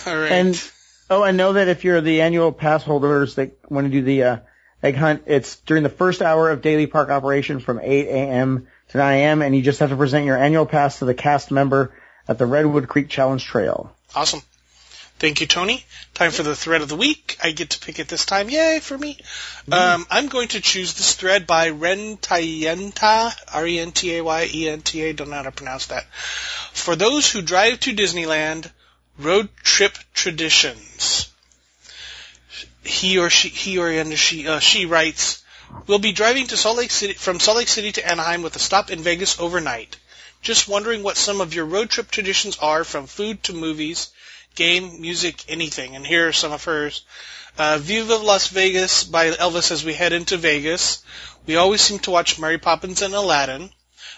All 0.08 0.18
right. 0.18 0.32
And 0.32 0.72
oh, 1.10 1.24
I 1.24 1.32
know 1.32 1.54
that 1.54 1.68
if 1.68 1.84
you're 1.84 2.02
the 2.02 2.22
annual 2.22 2.52
pass 2.52 2.84
holders 2.84 3.36
that 3.36 3.58
want 3.70 3.86
to 3.86 3.92
do 3.92 4.02
the 4.02 4.24
uh, 4.24 4.38
egg 4.84 4.96
hunt, 4.96 5.24
it's 5.26 5.58
during 5.62 5.84
the 5.84 5.90
first 5.90 6.22
hour 6.22 6.50
of 6.50 6.62
daily 6.62 6.88
park 6.88 7.10
operation 7.10 7.60
from 7.60 7.80
8 7.80 8.08
a.m. 8.08 8.68
to 8.90 8.98
9 8.98 9.18
a.m. 9.18 9.42
and 9.42 9.56
you 9.56 9.62
just 9.62 9.80
have 9.80 9.90
to 9.90 9.98
present 9.98 10.26
your 10.26 10.38
annual 10.38 10.66
pass 10.66 11.00
to 11.00 11.06
the 11.06 11.14
cast 11.14 11.52
member 11.52 11.94
at 12.28 12.38
the 12.38 12.46
Redwood 12.46 12.88
Creek 12.88 13.10
Challenge 13.10 13.44
Trail. 13.44 13.96
Awesome. 14.16 14.42
Thank 15.20 15.42
you, 15.42 15.48
Tony. 15.48 15.84
Time 16.14 16.32
for 16.32 16.44
the 16.44 16.56
thread 16.56 16.82
of 16.82 16.88
the 16.88 16.96
week. 16.96 17.38
I 17.44 17.52
get 17.52 17.72
to 17.72 17.80
pick 17.80 18.00
it 18.00 18.08
this 18.08 18.26
time. 18.26 18.50
Yay 18.50 18.80
for 18.80 18.98
me. 18.98 19.18
Um, 19.70 20.08
I'm 20.10 20.28
going 20.28 20.48
to 20.50 20.62
choose 20.62 20.94
this 20.94 21.16
thread 21.16 21.46
by 21.46 21.72
Ren 21.72 22.16
Tayenta, 22.16 23.34
R-E-N-T-A-Y-E-N-T-A, 23.54 25.14
don't 25.14 25.30
know 25.30 25.36
how 25.36 25.42
to 25.42 25.52
pronounce 25.52 25.88
that. 25.88 26.06
For 26.14 26.96
those 26.96 27.30
who 27.30 27.42
drive 27.42 27.82
to 27.82 27.94
Disneyland, 27.94 28.72
road 29.20 29.50
trip 29.64 29.98
traditions. 30.14 31.30
He 32.84 33.20
or 33.20 33.30
she, 33.30 33.50
he 33.50 33.78
or 33.78 33.90
and 33.90 34.18
she, 34.18 34.48
uh, 34.48 34.60
she 34.60 34.86
writes, 34.86 35.44
We'll 35.86 36.00
be 36.00 36.14
driving 36.14 36.48
to 36.48 36.58
Salt 36.58 36.78
Lake 36.78 36.92
City, 36.92 37.14
from 37.14 37.40
Salt 37.40 37.58
Lake 37.58 37.68
City 37.68 37.92
to 37.94 38.08
Anaheim 38.08 38.42
with 38.42 38.56
a 38.56 38.60
stop 38.60 38.90
in 38.90 39.04
Vegas 39.04 39.40
overnight. 39.40 39.98
Just 40.42 40.68
wondering 40.68 41.04
what 41.04 41.18
some 41.18 41.42
of 41.42 41.54
your 41.54 41.66
road 41.66 41.90
trip 41.90 42.10
traditions 42.10 42.58
are 42.60 42.84
from 42.84 43.08
food 43.08 43.44
to 43.44 43.54
movies, 43.54 44.10
game, 44.56 45.02
music, 45.02 45.44
anything. 45.50 45.96
And 45.96 46.06
here 46.06 46.30
are 46.30 46.34
some 46.34 46.52
of 46.52 46.64
hers. 46.64 47.04
Uh, 47.58 47.78
Viva 47.80 48.16
Las 48.16 48.48
Vegas 48.48 49.04
by 49.04 49.32
Elvis 49.32 49.72
as 49.72 49.84
we 49.84 49.94
head 49.94 50.14
into 50.14 50.38
Vegas. 50.38 51.04
We 51.46 51.58
always 51.58 51.82
seem 51.82 52.00
to 52.00 52.12
watch 52.12 52.40
Mary 52.40 52.58
Poppins 52.58 53.02
and 53.02 53.14
Aladdin. 53.14 53.70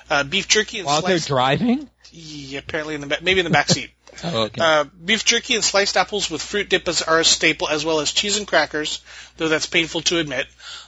Uh, 0.10 0.24
beef 0.24 0.48
jerky 0.48 0.80
and 0.80 0.86
While 0.86 1.02
they're 1.02 1.20
driving? 1.20 1.90
Yeah, 2.12 2.60
apparently 2.60 2.96
in 2.96 3.02
the 3.02 3.08
back, 3.08 3.24
maybe 3.24 3.40
in 3.40 3.46
the 3.46 3.50
back 3.50 3.70
seat. 3.70 3.90
Oh, 4.24 4.44
okay. 4.44 4.62
Uh, 4.62 4.84
beef 4.84 5.26
jerky 5.26 5.56
and 5.56 5.64
sliced 5.64 5.98
apples 5.98 6.30
with 6.30 6.42
fruit 6.42 6.70
dip 6.70 6.88
are 7.08 7.20
a 7.20 7.26
staple, 7.26 7.68
as 7.68 7.86
well 7.86 8.00
as 8.00 8.12
cheese 8.12 8.38
and 8.38 8.48
crackers, 8.48 9.02
though 9.38 9.48
that's 9.48 9.66
painful 9.66 10.02
to 10.02 10.20
admit. 10.20 10.48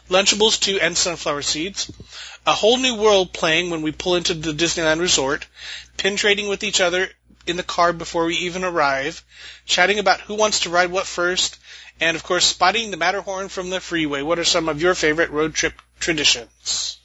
Lunchables 0.09 0.59
too, 0.59 0.79
and 0.79 0.97
sunflower 0.97 1.41
seeds. 1.41 1.91
A 2.45 2.53
whole 2.53 2.77
new 2.77 2.95
world 2.95 3.33
playing 3.33 3.69
when 3.69 3.81
we 3.81 3.91
pull 3.91 4.15
into 4.15 4.33
the 4.33 4.53
Disneyland 4.53 4.99
Resort. 4.99 5.45
Pin 5.97 6.17
trading 6.17 6.47
with 6.47 6.63
each 6.63 6.81
other 6.81 7.09
in 7.47 7.57
the 7.57 7.63
car 7.63 7.93
before 7.93 8.25
we 8.25 8.35
even 8.35 8.63
arrive. 8.63 9.23
Chatting 9.65 9.99
about 9.99 10.21
who 10.21 10.35
wants 10.35 10.61
to 10.61 10.69
ride 10.69 10.91
what 10.91 11.07
first. 11.07 11.57
And 11.99 12.15
of 12.15 12.23
course, 12.23 12.45
spotting 12.45 12.91
the 12.91 12.97
Matterhorn 12.97 13.49
from 13.49 13.69
the 13.69 13.79
freeway. 13.79 14.21
What 14.21 14.39
are 14.39 14.43
some 14.43 14.67
of 14.67 14.81
your 14.81 14.95
favorite 14.95 15.29
road 15.29 15.53
trip 15.53 15.73
traditions? 15.99 16.97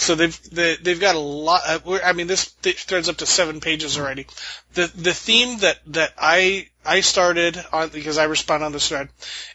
So 0.00 0.14
they've 0.14 0.50
they, 0.50 0.76
they've 0.76 0.98
got 1.00 1.14
a 1.14 1.18
lot. 1.18 1.60
Uh, 1.66 1.98
I 2.02 2.14
mean, 2.14 2.26
this 2.26 2.50
th- 2.62 2.84
threads 2.84 3.10
up 3.10 3.18
to 3.18 3.26
seven 3.26 3.60
pages 3.60 3.98
already. 3.98 4.26
The 4.72 4.86
the 4.86 5.12
theme 5.12 5.58
that 5.58 5.78
that 5.88 6.14
I 6.18 6.68
I 6.84 7.00
started 7.02 7.62
on 7.70 7.90
because 7.90 8.16
I 8.16 8.24
respond 8.24 8.64
on 8.64 8.72
this 8.72 8.88
thread, 8.88 9.10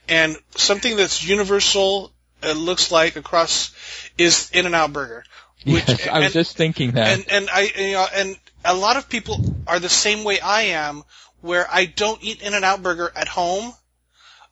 and 0.08 0.38
something 0.56 0.96
that's 0.98 1.24
universal. 1.28 2.12
It 2.44 2.58
looks 2.58 2.92
like 2.92 3.16
across 3.16 3.72
is 4.20 4.52
In-N-Out 4.54 4.94
Burger. 4.94 5.24
Which, 5.66 5.88
yes, 5.88 6.08
I 6.08 6.18
was 6.20 6.26
and- 6.26 6.34
just 6.34 6.56
thinking 6.56 6.92
that. 6.92 7.18
and 7.18 7.26
and 7.32 7.50
I 7.50 7.62
you 7.76 7.94
know 7.94 8.06
and 8.14 8.38
a 8.64 8.76
lot 8.76 8.98
of 8.98 9.10
people 9.10 9.40
are 9.66 9.80
the 9.80 9.90
same 9.90 10.24
way 10.24 10.40
I 10.40 10.62
am, 10.78 11.04
where 11.42 11.66
I 11.72 11.86
don't 11.86 12.24
eat 12.24 12.44
In-N-Out 12.44 12.84
Burger 12.84 13.12
at 13.16 13.28
home. 13.28 13.74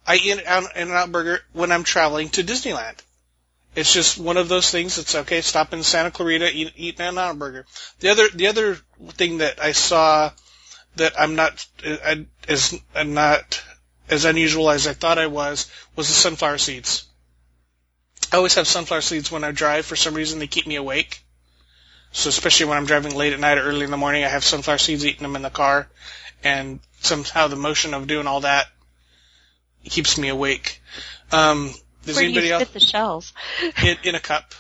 I 0.08 0.16
eat 0.16 0.32
In 0.32 0.42
and 0.76 0.92
Out 0.92 1.12
Burger 1.12 1.40
when 1.54 1.72
I'm 1.72 1.84
traveling 1.84 2.30
to 2.30 2.44
Disneyland. 2.44 2.98
It's 3.76 3.94
just 3.94 4.20
one 4.20 4.38
of 4.38 4.50
those 4.50 4.70
things. 4.70 4.98
It's 4.98 5.16
okay. 5.16 5.42
Stop 5.42 5.74
in 5.74 5.84
Santa 5.84 6.12
Clarita, 6.12 6.52
eat, 6.54 6.74
eat 6.76 7.00
an 7.00 7.08
In-N-Out 7.08 7.40
Burger. 7.40 7.66
The 8.00 8.10
other, 8.10 8.30
the 8.30 8.48
other 8.48 8.78
thing 9.14 9.40
that 9.40 9.62
I 9.62 9.72
saw 9.72 10.32
that 10.96 11.20
I'm 11.20 11.36
not 11.36 11.66
uh, 11.86 12.16
as 12.48 12.80
not 12.96 13.64
as 14.10 14.26
unusual 14.26 14.70
as 14.70 14.86
I 14.86 14.94
thought 14.94 15.18
I 15.18 15.28
was 15.28 15.72
was 15.96 16.08
the 16.08 16.14
sunflower 16.14 16.60
seeds. 16.60 17.06
I 18.32 18.38
always 18.38 18.56
have 18.56 18.68
sunflower 18.68 19.02
seeds 19.02 19.32
when 19.32 19.44
I 19.44 19.52
drive. 19.52 19.86
For 19.86 19.96
some 19.96 20.14
reason, 20.14 20.40
they 20.40 20.48
keep 20.48 20.68
me 20.68 20.76
awake. 20.76 21.24
So 22.12 22.30
especially 22.30 22.68
when 22.68 22.78
I'm 22.78 22.86
driving 22.86 23.16
late 23.16 23.34
at 23.34 23.40
night 23.40 23.58
or 23.58 23.64
early 23.64 23.86
in 23.86 23.92
the 23.92 23.98
morning, 23.98 24.24
I 24.24 24.28
have 24.28 24.44
sunflower 24.44 24.78
seeds 24.78 25.06
eating 25.06 25.24
them 25.24 25.36
in 25.36 25.42
the 25.42 25.50
car, 25.50 25.88
and 26.44 26.80
somehow 27.02 27.48
the 27.48 27.56
motion 27.56 27.96
of 27.96 28.08
doing 28.08 28.28
all 28.28 28.42
that 28.42 28.68
keeps 29.84 30.18
me 30.18 30.30
awake. 30.30 30.82
Um, 31.32 31.74
does 32.06 32.16
Where 32.16 32.26
do 32.26 32.32
you 32.32 32.38
anybody 32.40 32.52
else 32.52 32.64
fit 32.64 32.74
the 32.74 32.80
shells? 32.80 33.34
in, 33.84 33.98
in 34.04 34.16
a 34.16 34.20
cup? 34.20 34.54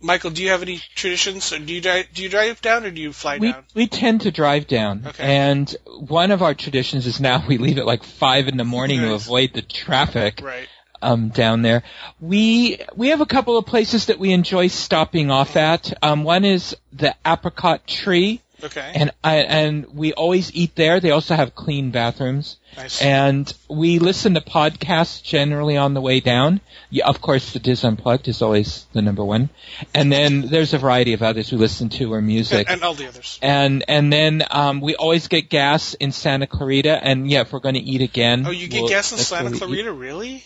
Michael, 0.00 0.30
do 0.30 0.42
you 0.44 0.50
have 0.50 0.62
any 0.62 0.80
traditions? 0.94 1.52
Or 1.52 1.58
do 1.58 1.72
you 1.74 1.80
drive, 1.80 2.06
do 2.14 2.22
you 2.22 2.28
drive 2.28 2.60
down 2.60 2.84
or 2.84 2.90
do 2.92 3.00
you 3.00 3.12
fly 3.12 3.38
we 3.38 3.50
down? 3.50 3.64
we 3.74 3.88
tend 3.88 4.20
to 4.22 4.30
drive 4.30 4.68
down, 4.68 5.02
Okay. 5.08 5.24
and 5.24 5.74
one 5.86 6.30
of 6.30 6.40
our 6.40 6.54
traditions 6.54 7.06
is 7.06 7.20
now 7.20 7.44
we 7.48 7.58
leave 7.58 7.78
at 7.78 7.86
like 7.86 8.04
five 8.04 8.46
in 8.46 8.56
the 8.56 8.64
morning 8.64 9.00
to 9.00 9.12
avoid 9.14 9.54
the 9.54 9.62
traffic 9.62 10.40
Right. 10.40 10.68
um, 11.02 11.30
down 11.30 11.62
there. 11.62 11.82
We 12.20 12.78
we 12.94 13.08
have 13.08 13.20
a 13.20 13.26
couple 13.26 13.58
of 13.58 13.66
places 13.66 14.06
that 14.06 14.20
we 14.20 14.30
enjoy 14.32 14.68
stopping 14.68 15.32
off 15.32 15.56
at. 15.56 15.92
Um, 16.00 16.22
one 16.22 16.44
is 16.44 16.76
the 16.92 17.16
Apricot 17.26 17.84
Tree, 17.88 18.40
Okay. 18.62 18.92
and 18.94 19.12
I, 19.22 19.36
and 19.36 19.86
we 19.94 20.12
always 20.12 20.52
eat 20.54 20.74
there. 20.74 20.98
They 21.00 21.10
also 21.12 21.34
have 21.36 21.54
clean 21.54 21.90
bathrooms, 21.92 22.56
nice. 22.76 23.00
and 23.00 23.52
we 23.70 23.98
listen 24.00 24.34
to 24.34 24.40
podcasts 24.40 25.22
generally 25.22 25.76
on 25.76 25.94
the 25.94 26.00
way 26.00 26.20
down. 26.20 26.60
Yeah, 26.90 27.06
of 27.06 27.20
course, 27.20 27.52
the 27.52 27.60
DIS 27.60 27.84
Unplugged 27.84 28.26
is 28.26 28.42
always 28.42 28.86
the 28.92 29.02
number 29.02 29.24
one, 29.24 29.50
and 29.94 30.10
then 30.10 30.42
there's 30.42 30.74
a 30.74 30.78
variety 30.78 31.12
of 31.12 31.22
others 31.22 31.52
we 31.52 31.58
listen 31.58 31.88
to 31.90 32.12
or 32.12 32.20
music. 32.20 32.66
and, 32.68 32.76
and 32.76 32.84
all 32.84 32.94
the 32.94 33.06
others. 33.06 33.38
And 33.42 33.84
and 33.86 34.12
then 34.12 34.42
um, 34.50 34.80
we 34.80 34.96
always 34.96 35.28
get 35.28 35.48
gas 35.50 35.94
in 35.94 36.10
Santa 36.10 36.46
Clarita, 36.46 36.98
and 37.02 37.30
yeah, 37.30 37.42
if 37.42 37.52
we're 37.52 37.60
going 37.60 37.76
to 37.76 37.80
eat 37.80 38.00
again, 38.02 38.44
Oh, 38.46 38.50
you 38.50 38.66
get 38.66 38.80
we'll- 38.80 38.88
gas 38.88 39.12
in 39.12 39.18
Santa. 39.18 39.56
Clarita, 39.56 39.92
really? 39.92 40.44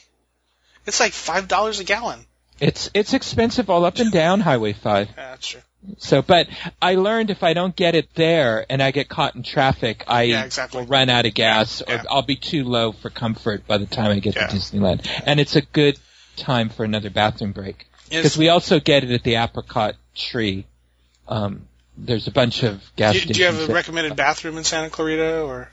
It's 0.87 1.01
like 1.01 1.13
five 1.13 1.49
dollars 1.49 1.81
a 1.81 1.85
gallon. 1.85 2.27
It's 2.63 2.91
it's 2.95 3.13
expensive 3.13 3.69
all 3.71 3.85
up 3.85 3.99
and 3.99 4.13
down 4.13 4.41
Highway 4.41 4.73
Five. 4.73 5.09
That's 5.17 5.47
true. 5.49 5.61
So, 5.99 6.23
but 6.23 6.47
I 6.81 6.95
learned 6.95 7.31
if 7.31 7.43
I 7.43 7.55
don't 7.55 7.75
get 7.75 7.97
it 7.97 8.09
there 8.15 8.65
and 8.71 8.81
I 8.81 8.93
get 8.93 9.09
caught 9.09 9.35
in 9.35 9.43
traffic, 9.43 10.05
I 10.07 10.23
Yeah, 10.23 10.45
exactly. 10.45 10.81
will 10.81 10.87
run 10.87 11.11
out 11.11 11.27
of 11.27 11.35
gas, 11.35 11.83
Yeah. 11.87 12.03
or 12.03 12.05
I'll 12.09 12.23
be 12.23 12.37
too 12.37 12.63
low 12.63 12.93
for 12.93 13.11
comfort 13.11 13.67
by 13.67 13.79
the 13.79 13.87
time 13.87 14.13
I 14.13 14.21
get 14.21 14.37
Yeah. 14.37 14.47
to 14.47 14.57
Disneyland. 14.57 15.05
And 15.27 15.41
it's 15.41 15.57
a 15.57 15.61
good 15.63 15.99
time 16.37 16.69
for 16.69 16.85
another 16.85 17.11
bathroom 17.11 17.51
break 17.51 17.89
because 18.09 18.39
we 18.39 18.49
also 18.49 18.79
get 18.79 19.03
it 19.03 19.11
at 19.11 19.25
the 19.25 19.35
Apricot 19.35 19.97
Tree. 20.15 20.67
Um, 21.27 21.67
there's 21.99 22.29
a 22.29 22.31
bunch 22.31 22.63
of 22.63 22.81
gas 22.95 23.15
do, 23.15 23.33
do 23.35 23.41
you 23.41 23.47
have 23.47 23.69
a 23.69 23.73
recommended 23.73 24.15
bathroom 24.15 24.59
in 24.59 24.65
Santa 24.65 24.89
Clarita, 24.89 25.43
or 25.43 25.69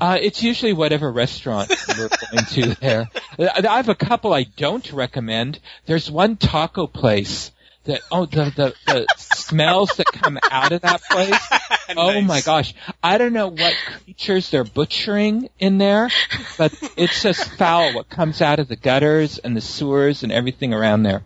Uh, 0.00 0.18
it's 0.20 0.42
usually 0.42 0.72
whatever 0.72 1.10
restaurant 1.10 1.72
we're 1.88 2.08
going 2.32 2.44
to 2.46 2.74
there. 2.80 3.08
I 3.38 3.76
have 3.76 3.88
a 3.88 3.94
couple 3.94 4.32
I 4.32 4.44
don't 4.44 4.90
recommend. 4.92 5.60
There's 5.86 6.10
one 6.10 6.36
taco 6.36 6.86
place 6.86 7.50
that, 7.84 8.00
oh, 8.10 8.26
the, 8.26 8.44
the, 8.56 8.74
the 8.86 9.06
smells 9.16 9.96
that 9.96 10.06
come 10.06 10.38
out 10.50 10.72
of 10.72 10.82
that 10.82 11.02
place. 11.02 11.38
Oh 11.96 12.22
my 12.22 12.40
gosh. 12.40 12.74
I 13.02 13.18
don't 13.18 13.34
know 13.34 13.48
what 13.48 13.74
creatures 13.86 14.50
they're 14.50 14.64
butchering 14.64 15.50
in 15.58 15.76
there, 15.76 16.08
but 16.56 16.72
it's 16.96 17.22
just 17.22 17.44
foul 17.58 17.92
what 17.92 18.08
comes 18.08 18.40
out 18.40 18.58
of 18.58 18.68
the 18.68 18.74
gutters 18.74 19.36
and 19.36 19.54
the 19.54 19.60
sewers 19.60 20.22
and 20.22 20.32
everything 20.32 20.72
around 20.72 21.02
there. 21.02 21.24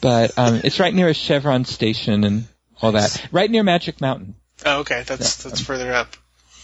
But, 0.00 0.38
um, 0.38 0.60
it's 0.62 0.78
right 0.78 0.94
near 0.94 1.08
a 1.08 1.12
Chevron 1.12 1.64
station 1.64 2.22
and 2.22 2.46
all 2.80 2.92
that. 2.92 3.26
Right 3.32 3.50
near 3.50 3.64
Magic 3.64 4.00
Mountain. 4.00 4.36
Oh, 4.64 4.80
okay, 4.80 5.02
that's 5.04 5.42
that's 5.42 5.60
further 5.60 5.92
up. 5.92 6.16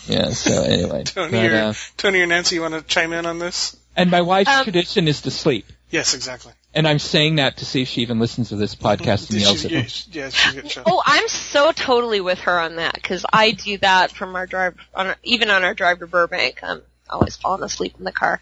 Yeah, 0.06 0.30
so 0.30 0.62
anyway. 0.64 1.04
Tony 1.04 1.30
But, 1.32 1.52
or 1.52 1.54
uh, 1.56 1.74
Tony 1.96 2.20
or 2.20 2.26
Nancy, 2.26 2.56
you 2.56 2.62
want 2.62 2.74
to 2.74 2.82
chime 2.82 3.12
in 3.12 3.26
on 3.26 3.38
this? 3.38 3.76
And 3.96 4.10
my 4.10 4.20
wife's 4.22 4.50
Um, 4.50 4.64
tradition 4.64 5.08
is 5.08 5.22
to 5.22 5.30
sleep. 5.30 5.66
Yes, 5.90 6.14
exactly. 6.14 6.52
And 6.74 6.86
I'm 6.86 6.98
saying 6.98 7.36
that 7.36 7.58
to 7.58 7.64
see 7.64 7.82
if 7.82 7.88
she 7.88 8.02
even 8.02 8.18
listens 8.18 8.50
to 8.50 8.56
this 8.56 8.74
podcast 8.86 9.30
and 9.30 9.40
yells 9.40 9.60
She's- 9.62 9.64
at 9.66 9.70
yeah, 9.70 9.80
me. 9.82 9.88
she- 9.88 10.10
yeah, 10.12 10.28
she's 10.30 10.54
getting 10.54 10.70
shot. 10.70 10.84
Oh, 10.86 11.02
I'm 11.04 11.28
so 11.28 11.72
totally 11.72 12.20
with 12.20 12.40
her 12.40 12.58
on 12.58 12.76
that 12.76 12.94
because 12.94 13.24
I 13.32 13.52
do 13.52 13.78
that 13.78 14.10
from 14.12 14.36
our 14.36 14.46
drive, 14.46 14.76
on 14.94 15.06
our, 15.08 15.16
even 15.22 15.50
on 15.50 15.64
our 15.64 15.74
drive 15.74 16.00
to 16.00 16.06
Burbank. 16.06 16.58
I'm 16.62 16.82
always 17.08 17.36
falling 17.36 17.62
asleep 17.62 17.94
in 17.98 18.04
the 18.04 18.12
car. 18.12 18.40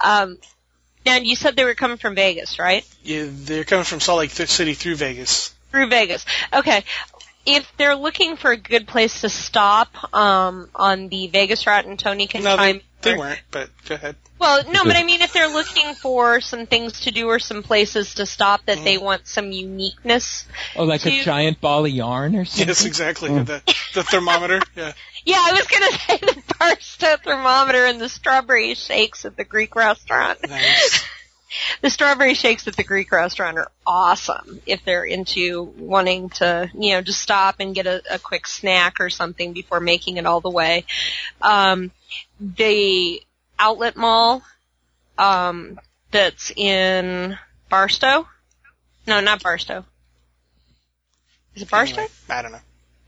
Um, 0.00 0.38
and 1.04 1.26
you 1.26 1.36
said 1.36 1.56
they 1.56 1.64
were 1.64 1.74
coming 1.74 1.98
from 1.98 2.14
Vegas, 2.14 2.58
right? 2.58 2.86
Yeah, 3.02 3.26
they're 3.28 3.64
coming 3.64 3.84
from 3.84 4.00
Salt 4.00 4.20
Lake 4.20 4.30
City 4.30 4.72
through 4.74 4.96
Vegas. 4.96 5.52
Through 5.70 5.88
Vegas. 5.88 6.24
Okay. 6.52 6.84
If 7.46 7.70
they're 7.76 7.96
looking 7.96 8.36
for 8.36 8.52
a 8.52 8.56
good 8.56 8.86
place 8.86 9.20
to 9.20 9.28
stop 9.28 10.14
um, 10.14 10.68
on 10.74 11.08
the 11.08 11.28
Vegas 11.28 11.66
route, 11.66 11.84
and 11.84 11.98
Tony 11.98 12.26
can 12.26 12.42
No, 12.42 12.56
chime 12.56 12.80
they, 13.02 13.12
they 13.12 13.18
weren't. 13.18 13.42
But 13.50 13.70
go 13.86 13.94
ahead. 13.96 14.16
Well, 14.38 14.64
no, 14.70 14.84
but 14.84 14.96
I 14.96 15.04
mean, 15.04 15.22
if 15.22 15.32
they're 15.32 15.48
looking 15.48 15.94
for 15.94 16.40
some 16.40 16.66
things 16.66 17.00
to 17.00 17.10
do 17.10 17.28
or 17.28 17.38
some 17.38 17.62
places 17.62 18.14
to 18.14 18.26
stop 18.26 18.66
that 18.66 18.82
they 18.82 18.98
want 18.98 19.26
some 19.26 19.52
uniqueness, 19.52 20.44
Oh, 20.76 20.84
like 20.84 21.06
a 21.06 21.22
giant 21.22 21.60
ball 21.60 21.86
of 21.86 21.92
yarn 21.92 22.34
or 22.34 22.44
something? 22.44 22.68
Yes, 22.68 22.84
exactly. 22.84 23.30
The 23.30 23.62
the 23.94 24.02
thermometer. 24.02 24.60
Yeah. 24.76 24.92
Yeah, 25.24 25.38
I 25.40 25.52
was 25.52 25.66
gonna 25.66 25.92
say 25.92 26.18
the 26.18 26.54
Barstow 26.58 27.16
thermometer 27.22 27.86
and 27.86 28.00
the 28.00 28.08
strawberry 28.08 28.74
shakes 28.74 29.24
at 29.24 29.36
the 29.36 29.44
Greek 29.44 29.74
restaurant. 29.76 30.38
Nice. 30.48 31.04
The 31.82 31.90
strawberry 31.90 32.34
shakes 32.34 32.66
at 32.66 32.76
the 32.76 32.84
Greek 32.84 33.12
restaurant 33.12 33.58
are 33.58 33.70
awesome 33.86 34.60
if 34.66 34.84
they're 34.84 35.04
into 35.04 35.62
wanting 35.78 36.30
to, 36.30 36.70
you 36.74 36.92
know, 36.92 37.02
just 37.02 37.20
stop 37.20 37.56
and 37.60 37.74
get 37.74 37.86
a, 37.86 38.02
a 38.10 38.18
quick 38.18 38.46
snack 38.46 39.00
or 39.00 39.10
something 39.10 39.52
before 39.52 39.80
making 39.80 40.16
it 40.16 40.26
all 40.26 40.40
the 40.40 40.50
way. 40.50 40.84
Um, 41.42 41.90
the 42.40 43.22
outlet 43.58 43.96
mall, 43.96 44.42
um, 45.18 45.78
that's 46.10 46.50
in 46.56 47.36
Barstow. 47.68 48.28
No, 49.06 49.20
not 49.20 49.42
Barstow. 49.42 49.84
Is 51.54 51.62
it 51.62 51.70
Barstow? 51.70 52.00
Anyway, 52.00 52.12
I 52.30 52.42
don't 52.42 52.52
know. 52.52 52.58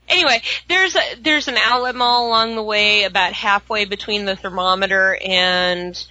anyway, 0.09 0.41
there's 0.67 0.95
a 0.95 1.15
there's 1.21 1.47
an 1.47 1.57
outlet 1.57 1.95
mall 1.95 2.27
along 2.27 2.55
the 2.55 2.63
way, 2.63 3.03
about 3.03 3.33
halfway 3.33 3.85
between 3.85 4.25
the 4.25 4.35
thermometer 4.35 5.17
and 5.21 6.01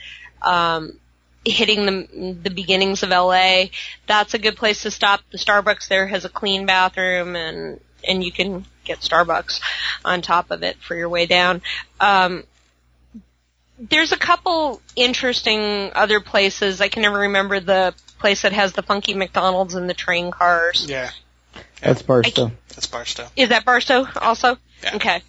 um, 0.42 0.98
hitting 1.46 1.86
the 1.86 2.34
the 2.42 2.50
beginnings 2.50 3.02
of 3.02 3.10
LA. 3.10 3.66
That's 4.06 4.34
a 4.34 4.38
good 4.38 4.56
place 4.56 4.82
to 4.82 4.90
stop. 4.90 5.20
The 5.30 5.38
Starbucks 5.38 5.88
there 5.88 6.06
has 6.06 6.24
a 6.24 6.28
clean 6.28 6.66
bathroom, 6.66 7.36
and 7.36 7.80
and 8.06 8.22
you 8.22 8.32
can 8.32 8.64
get 8.84 9.00
Starbucks 9.00 9.60
on 10.04 10.22
top 10.22 10.50
of 10.50 10.62
it 10.62 10.76
for 10.78 10.94
your 10.94 11.08
way 11.08 11.26
down. 11.26 11.62
Um, 12.00 12.44
there's 13.78 14.12
a 14.12 14.16
couple 14.16 14.80
interesting 14.94 15.90
other 15.94 16.20
places. 16.20 16.80
I 16.80 16.88
can 16.88 17.02
never 17.02 17.18
remember 17.20 17.60
the 17.60 17.94
place 18.18 18.42
that 18.42 18.52
has 18.52 18.72
the 18.72 18.82
funky 18.82 19.14
McDonald's 19.14 19.74
and 19.74 19.88
the 19.88 19.94
train 19.94 20.30
cars. 20.30 20.86
Yeah, 20.88 21.10
That's 21.82 22.02
Barstow. 22.02 22.52
that's 22.68 22.86
Barstow. 22.86 23.28
Is 23.36 23.50
that 23.50 23.64
Barstow 23.64 24.06
also? 24.20 24.56
Yeah. 24.82 24.96
Okay. 24.96 25.22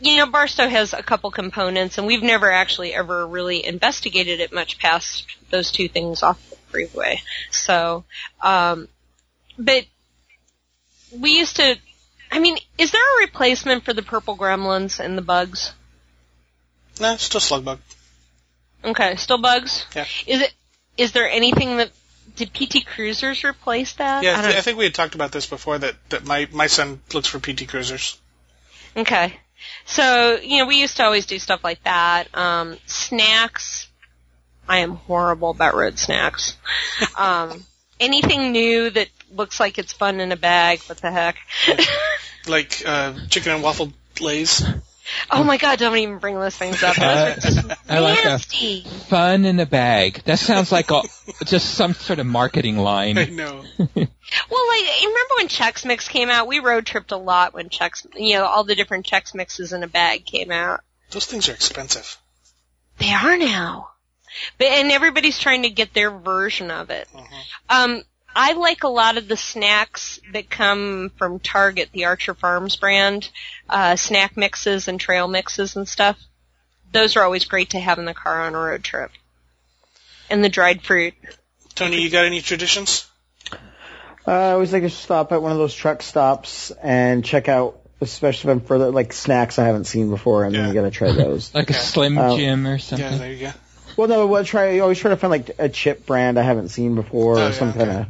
You 0.00 0.16
know, 0.16 0.26
Barstow 0.26 0.66
has 0.66 0.94
a 0.94 1.02
couple 1.02 1.30
components, 1.30 1.98
and 1.98 2.06
we've 2.06 2.22
never 2.22 2.50
actually 2.50 2.94
ever 2.94 3.26
really 3.26 3.64
investigated 3.64 4.40
it 4.40 4.52
much 4.52 4.78
past 4.78 5.26
those 5.50 5.70
two 5.70 5.88
things 5.88 6.22
off 6.22 6.38
the 6.50 6.56
freeway. 6.68 7.20
So, 7.50 8.04
um, 8.40 8.88
but 9.58 9.84
we 11.12 11.38
used 11.38 11.56
to 11.56 11.76
I 12.30 12.38
mean, 12.38 12.58
is 12.78 12.92
there 12.92 13.00
a 13.00 13.26
replacement 13.26 13.84
for 13.84 13.92
the 13.92 14.02
purple 14.02 14.36
gremlins 14.36 15.00
and 15.00 15.18
the 15.18 15.22
bugs? 15.22 15.72
No, 17.00 17.16
still 17.16 17.40
slug 17.40 17.64
bug. 17.64 17.80
Okay, 18.84 19.16
still 19.16 19.38
bugs. 19.38 19.86
Yeah. 19.94 20.06
Is 20.26 20.42
it? 20.42 20.54
Is 20.96 21.12
there 21.12 21.28
anything 21.28 21.78
that 21.78 21.90
did 22.36 22.52
PT 22.52 22.86
Cruisers 22.86 23.42
replace 23.42 23.94
that? 23.94 24.22
Yeah, 24.22 24.40
I 24.40 24.58
I 24.58 24.60
think 24.60 24.78
we 24.78 24.84
had 24.84 24.94
talked 24.94 25.14
about 25.14 25.32
this 25.32 25.46
before. 25.46 25.78
That 25.78 25.96
that 26.10 26.24
my 26.24 26.48
my 26.52 26.66
son 26.66 27.00
looks 27.12 27.26
for 27.26 27.40
PT 27.40 27.68
Cruisers. 27.68 28.18
Okay. 28.96 29.38
So, 29.84 30.36
you 30.36 30.58
know, 30.58 30.66
we 30.66 30.80
used 30.80 30.96
to 30.98 31.04
always 31.04 31.26
do 31.26 31.38
stuff 31.38 31.64
like 31.64 31.82
that. 31.84 32.34
Um, 32.36 32.78
snacks. 32.86 33.88
I 34.68 34.78
am 34.78 34.92
horrible 34.92 35.50
about 35.50 35.74
road 35.74 35.98
snacks. 35.98 36.56
um, 37.16 37.64
anything 38.00 38.52
new 38.52 38.90
that 38.90 39.08
looks 39.32 39.60
like 39.60 39.78
it's 39.78 39.92
fun 39.92 40.20
in 40.20 40.32
a 40.32 40.36
bag, 40.36 40.80
what 40.86 40.98
the 40.98 41.10
heck? 41.10 41.36
like 42.46 42.82
uh, 42.86 43.14
chicken 43.28 43.52
and 43.52 43.62
waffle 43.62 43.92
lays. 44.20 44.62
Oh 45.30 45.44
my 45.44 45.56
god, 45.56 45.78
don't 45.78 45.96
even 45.96 46.18
bring 46.18 46.34
those 46.34 46.56
things 46.56 46.82
up. 46.82 46.96
Those 46.96 47.04
are 47.04 47.34
just 47.34 47.58
I 47.88 47.98
like 47.98 48.16
that. 48.22 48.24
nasty. 48.24 48.82
Fun 48.82 49.44
in 49.44 49.60
a 49.60 49.66
bag. 49.66 50.22
That 50.24 50.38
sounds 50.38 50.70
like 50.72 50.90
a, 50.90 51.02
just 51.44 51.74
some 51.74 51.94
sort 51.94 52.18
of 52.18 52.26
marketing 52.26 52.78
line. 52.78 53.18
I 53.18 53.24
know. 53.26 53.64
Well, 54.48 54.68
like, 54.68 54.88
remember 55.00 55.34
when 55.38 55.48
Chex 55.48 55.84
Mix 55.84 56.06
came 56.06 56.30
out? 56.30 56.46
We 56.46 56.60
road 56.60 56.86
tripped 56.86 57.10
a 57.10 57.16
lot 57.16 57.52
when 57.52 57.68
Chex, 57.68 58.06
you 58.14 58.34
know, 58.34 58.44
all 58.44 58.62
the 58.62 58.76
different 58.76 59.04
Chex 59.04 59.34
Mixes 59.34 59.72
in 59.72 59.82
a 59.82 59.88
bag 59.88 60.24
came 60.24 60.52
out. 60.52 60.82
Those 61.10 61.26
things 61.26 61.48
are 61.48 61.52
expensive. 61.52 62.16
They 62.98 63.12
are 63.12 63.36
now. 63.36 63.90
But, 64.58 64.68
and 64.68 64.92
everybody's 64.92 65.38
trying 65.38 65.62
to 65.62 65.70
get 65.70 65.92
their 65.94 66.10
version 66.10 66.70
of 66.70 66.90
it. 66.90 67.08
Um, 67.68 68.02
I 68.34 68.52
like 68.52 68.84
a 68.84 68.88
lot 68.88 69.16
of 69.18 69.26
the 69.28 69.36
snacks 69.36 70.20
that 70.32 70.48
come 70.48 71.10
from 71.16 71.40
Target, 71.40 71.90
the 71.92 72.04
Archer 72.06 72.34
Farms 72.34 72.76
brand, 72.76 73.28
uh, 73.68 73.96
snack 73.96 74.36
mixes 74.36 74.88
and 74.88 75.00
trail 75.00 75.26
mixes 75.28 75.76
and 75.76 75.88
stuff. 75.88 76.18
Those 76.92 77.16
are 77.16 77.22
always 77.24 77.44
great 77.44 77.70
to 77.70 77.80
have 77.80 77.98
in 77.98 78.04
the 78.04 78.14
car 78.14 78.42
on 78.42 78.54
a 78.54 78.58
road 78.58 78.84
trip. 78.84 79.10
And 80.28 80.44
the 80.44 80.48
dried 80.48 80.82
fruit. 80.82 81.14
Tony, 81.74 82.00
you 82.02 82.10
got 82.10 82.24
any 82.24 82.40
traditions? 82.40 83.06
Uh, 84.26 84.30
I 84.30 84.50
always 84.52 84.72
like 84.72 84.82
to 84.82 84.90
stop 84.90 85.32
at 85.32 85.42
one 85.42 85.52
of 85.52 85.58
those 85.58 85.74
truck 85.74 86.02
stops 86.02 86.70
and 86.82 87.24
check 87.24 87.48
out, 87.48 87.80
especially 88.00 88.50
if 88.52 88.56
I'm 88.58 88.64
further, 88.66 88.90
like 88.90 89.12
snacks 89.12 89.58
I 89.58 89.64
haven't 89.66 89.84
seen 89.84 90.10
before, 90.10 90.44
and 90.44 90.54
then 90.54 90.62
Yeah. 90.62 90.68
you 90.68 90.74
gotta 90.74 90.90
try 90.90 91.10
those. 91.12 91.52
Like 91.54 91.70
a 91.70 91.74
Slim 91.74 92.16
Oh. 92.18 92.36
Jim 92.36 92.66
or 92.66 92.78
something. 92.78 93.10
Yeah, 93.12 93.18
there 93.18 93.32
you 93.32 93.46
go. 93.46 93.52
well, 93.96 94.08
no, 94.08 94.26
we'll 94.26 94.44
try. 94.44 94.70
You 94.70 94.82
always 94.82 94.98
try 94.98 95.10
to 95.10 95.16
find 95.16 95.30
like 95.32 95.50
a 95.58 95.68
chip 95.68 96.06
brand 96.06 96.38
I 96.38 96.42
haven't 96.42 96.68
seen 96.68 96.94
before, 96.94 97.38
Oh, 97.38 97.42
or 97.42 97.48
yeah, 97.48 97.52
some 97.52 97.70
okay. 97.70 97.78
kind 97.78 97.90
of 97.90 98.06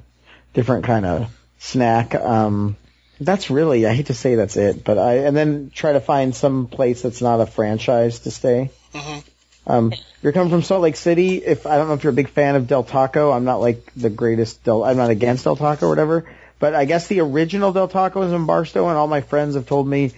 different 0.54 0.84
kind 0.84 1.06
of 1.06 1.30
snack. 1.58 2.14
Um, 2.14 2.76
that's 3.20 3.50
really, 3.50 3.86
I 3.86 3.94
hate 3.94 4.06
to 4.06 4.14
say 4.14 4.34
that's 4.34 4.56
it, 4.56 4.82
but 4.84 4.98
I 4.98 5.18
and 5.18 5.36
then 5.36 5.70
try 5.74 5.92
to 5.92 6.00
find 6.00 6.34
some 6.34 6.66
place 6.66 7.02
that's 7.02 7.20
not 7.20 7.40
a 7.40 7.46
franchise 7.46 8.20
to 8.20 8.30
stay. 8.30 8.70
hmm 8.94 9.18
Um, 9.66 9.92
you're 10.22 10.32
coming 10.32 10.50
from 10.50 10.62
Salt 10.62 10.82
Lake 10.82 10.96
City. 10.96 11.36
If 11.36 11.66
I 11.66 11.76
don't 11.76 11.88
know 11.88 11.94
if 11.94 12.02
you're 12.02 12.12
a 12.12 12.16
big 12.16 12.30
fan 12.30 12.56
of 12.56 12.66
Del 12.66 12.82
Taco, 12.82 13.30
I'm 13.30 13.44
not 13.44 13.60
like 13.60 13.92
the 13.94 14.10
greatest 14.10 14.64
Del. 14.64 14.82
I'm 14.84 14.96
not 14.96 15.10
against 15.10 15.44
Del 15.44 15.56
Taco 15.56 15.86
or 15.86 15.88
whatever. 15.90 16.24
But 16.58 16.74
I 16.74 16.84
guess 16.84 17.06
the 17.08 17.20
original 17.20 17.72
Del 17.72 17.88
Taco 17.88 18.22
is 18.22 18.32
in 18.32 18.46
Barstow, 18.46 18.88
and 18.88 18.96
all 18.98 19.06
my 19.06 19.20
friends 19.20 19.54
have 19.54 19.66
told 19.66 19.86
me. 19.86 20.12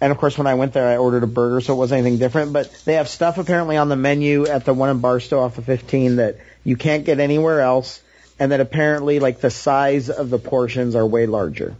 And 0.00 0.12
of 0.12 0.18
course, 0.18 0.36
when 0.38 0.46
I 0.46 0.54
went 0.54 0.72
there, 0.72 0.86
I 0.86 0.96
ordered 0.96 1.22
a 1.22 1.26
burger, 1.26 1.60
so 1.60 1.74
it 1.74 1.76
wasn't 1.76 2.00
anything 2.00 2.18
different. 2.18 2.52
But 2.52 2.70
they 2.86 2.94
have 2.94 3.08
stuff 3.08 3.36
apparently 3.38 3.76
on 3.76 3.88
the 3.90 3.96
menu 3.96 4.46
at 4.46 4.64
the 4.64 4.72
one 4.74 4.88
in 4.90 5.00
Barstow 5.00 5.40
off 5.40 5.58
of 5.58 5.64
15 5.66 6.16
that 6.16 6.36
you 6.64 6.76
can't 6.76 7.04
get 7.04 7.20
anywhere 7.20 7.60
else, 7.60 8.00
and 8.40 8.52
that 8.52 8.60
apparently 8.60 9.20
like 9.20 9.40
the 9.40 9.50
size 9.50 10.08
of 10.08 10.30
the 10.30 10.38
portions 10.38 10.96
are 10.96 11.06
way 11.06 11.26
larger. 11.26 11.76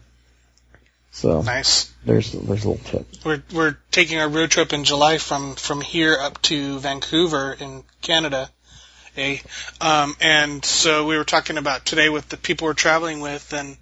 So 1.10 1.42
Nice. 1.42 1.90
there's 2.04 2.30
there's 2.30 2.64
a 2.64 2.68
little 2.70 2.84
tip. 2.84 3.06
We're 3.24 3.42
we're 3.52 3.76
taking 3.90 4.20
our 4.20 4.28
road 4.28 4.50
trip 4.52 4.72
in 4.72 4.84
July 4.84 5.18
from 5.18 5.56
from 5.56 5.80
here 5.80 6.16
up 6.16 6.40
to 6.42 6.78
Vancouver 6.78 7.56
in 7.58 7.82
Canada. 8.02 8.50
Eh? 9.16 9.38
Um, 9.80 10.14
and 10.20 10.64
so 10.64 11.06
we 11.06 11.16
were 11.16 11.24
talking 11.24 11.58
about 11.58 11.84
today 11.84 12.10
with 12.10 12.28
the 12.28 12.36
people 12.36 12.66
we're 12.66 12.74
traveling 12.74 13.20
with, 13.20 13.52
and 13.52 13.76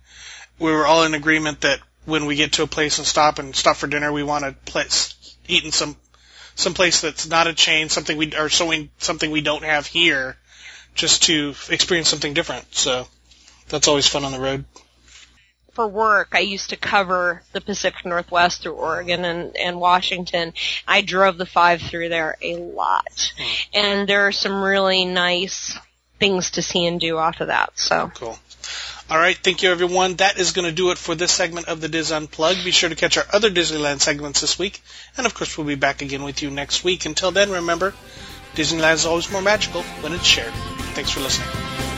we 0.59 0.72
were 0.72 0.87
all 0.87 1.05
in 1.05 1.12
agreement 1.12 1.61
that 1.62 1.81
when 2.07 2.24
we 2.24 2.37
get 2.37 2.53
to 2.53 2.62
a 2.62 2.66
place 2.66 2.97
and 2.97 3.07
stop 3.07 3.39
and 3.39 3.55
stop 3.55 3.76
for 3.76 3.89
dinner, 3.89 4.11
we 4.11 4.22
want 4.22 4.45
to 4.45 4.53
place 4.72 5.14
eat 5.47 5.64
in 5.64 5.72
some 5.72 5.97
some 6.55 6.74
place 6.74 7.03
that's 7.03 7.29
not 7.29 7.47
a 7.47 7.53
chain, 7.53 7.89
something 7.89 8.16
we 8.16 8.35
or 8.35 8.49
something 8.49 8.89
something 8.99 9.31
we 9.31 9.43
don't 9.43 9.64
have 9.64 9.87
here, 9.87 10.37
just 10.99 11.22
to 11.24 11.55
experience 11.70 12.09
something 12.09 12.34
different. 12.34 12.74
So 12.74 13.07
that's 13.68 13.88
always 13.88 14.07
fun 14.07 14.24
on 14.24 14.32
the 14.32 14.40
road. 14.40 14.64
For 15.72 15.86
work, 15.86 16.30
I 16.32 16.40
used 16.40 16.70
to 16.70 16.76
cover 16.76 17.42
the 17.53 17.61
Pacific 17.61 18.05
Northwest 18.05 18.62
through 18.62 18.72
Oregon 18.72 19.24
and, 19.24 19.57
and 19.57 19.80
Washington. 19.80 20.53
I 20.86 21.03
drove 21.03 21.38
the 21.38 21.46
five 21.46 21.80
through 21.80 22.09
there 22.09 22.36
a 22.42 22.57
lot. 22.57 23.32
Hmm. 23.38 23.64
And 23.74 24.09
there 24.09 24.26
are 24.26 24.32
some 24.32 24.61
really 24.61 25.05
nice 25.05 25.78
things 26.18 26.51
to 26.53 26.62
see 26.62 26.84
and 26.84 26.99
do 26.99 27.16
off 27.16 27.40
of 27.40 27.46
that, 27.46 27.78
so. 27.78 28.11
Cool. 28.16 28.36
All 29.09 29.16
right, 29.16 29.36
thank 29.36 29.62
you 29.62 29.70
everyone. 29.70 30.16
That 30.16 30.38
is 30.38 30.51
going 30.51 30.66
to 30.66 30.74
do 30.74 30.90
it 30.90 30.99
for 30.99 31.14
this 31.14 31.30
segment 31.30 31.68
of 31.68 31.80
the 31.80 31.88
DIS 31.88 32.11
Unplugged. 32.11 32.64
Be 32.64 32.72
sure 32.72 32.90
to 32.90 32.96
catch 32.96 33.16
our 33.16 33.24
other 33.32 33.51
Disneyland 33.51 34.01
segments 34.01 34.40
this 34.40 34.59
week, 34.59 34.82
and 35.16 35.26
of 35.26 35.32
course 35.32 35.57
we'll 35.57 35.66
be 35.66 35.76
back 35.76 36.03
again 36.03 36.24
with 36.24 36.42
you 36.42 36.51
next 36.51 36.82
week. 36.82 37.07
Until 37.07 37.30
then, 37.30 37.53
remember, 37.53 37.94
Disneyland 38.59 38.94
is 38.94 39.06
always 39.06 39.30
more 39.30 39.40
magical 39.40 39.84
when 40.02 40.12
it's 40.12 40.24
shared. 40.24 40.52
Thanks 40.96 41.12
for 41.12 41.20
listening. 41.20 41.97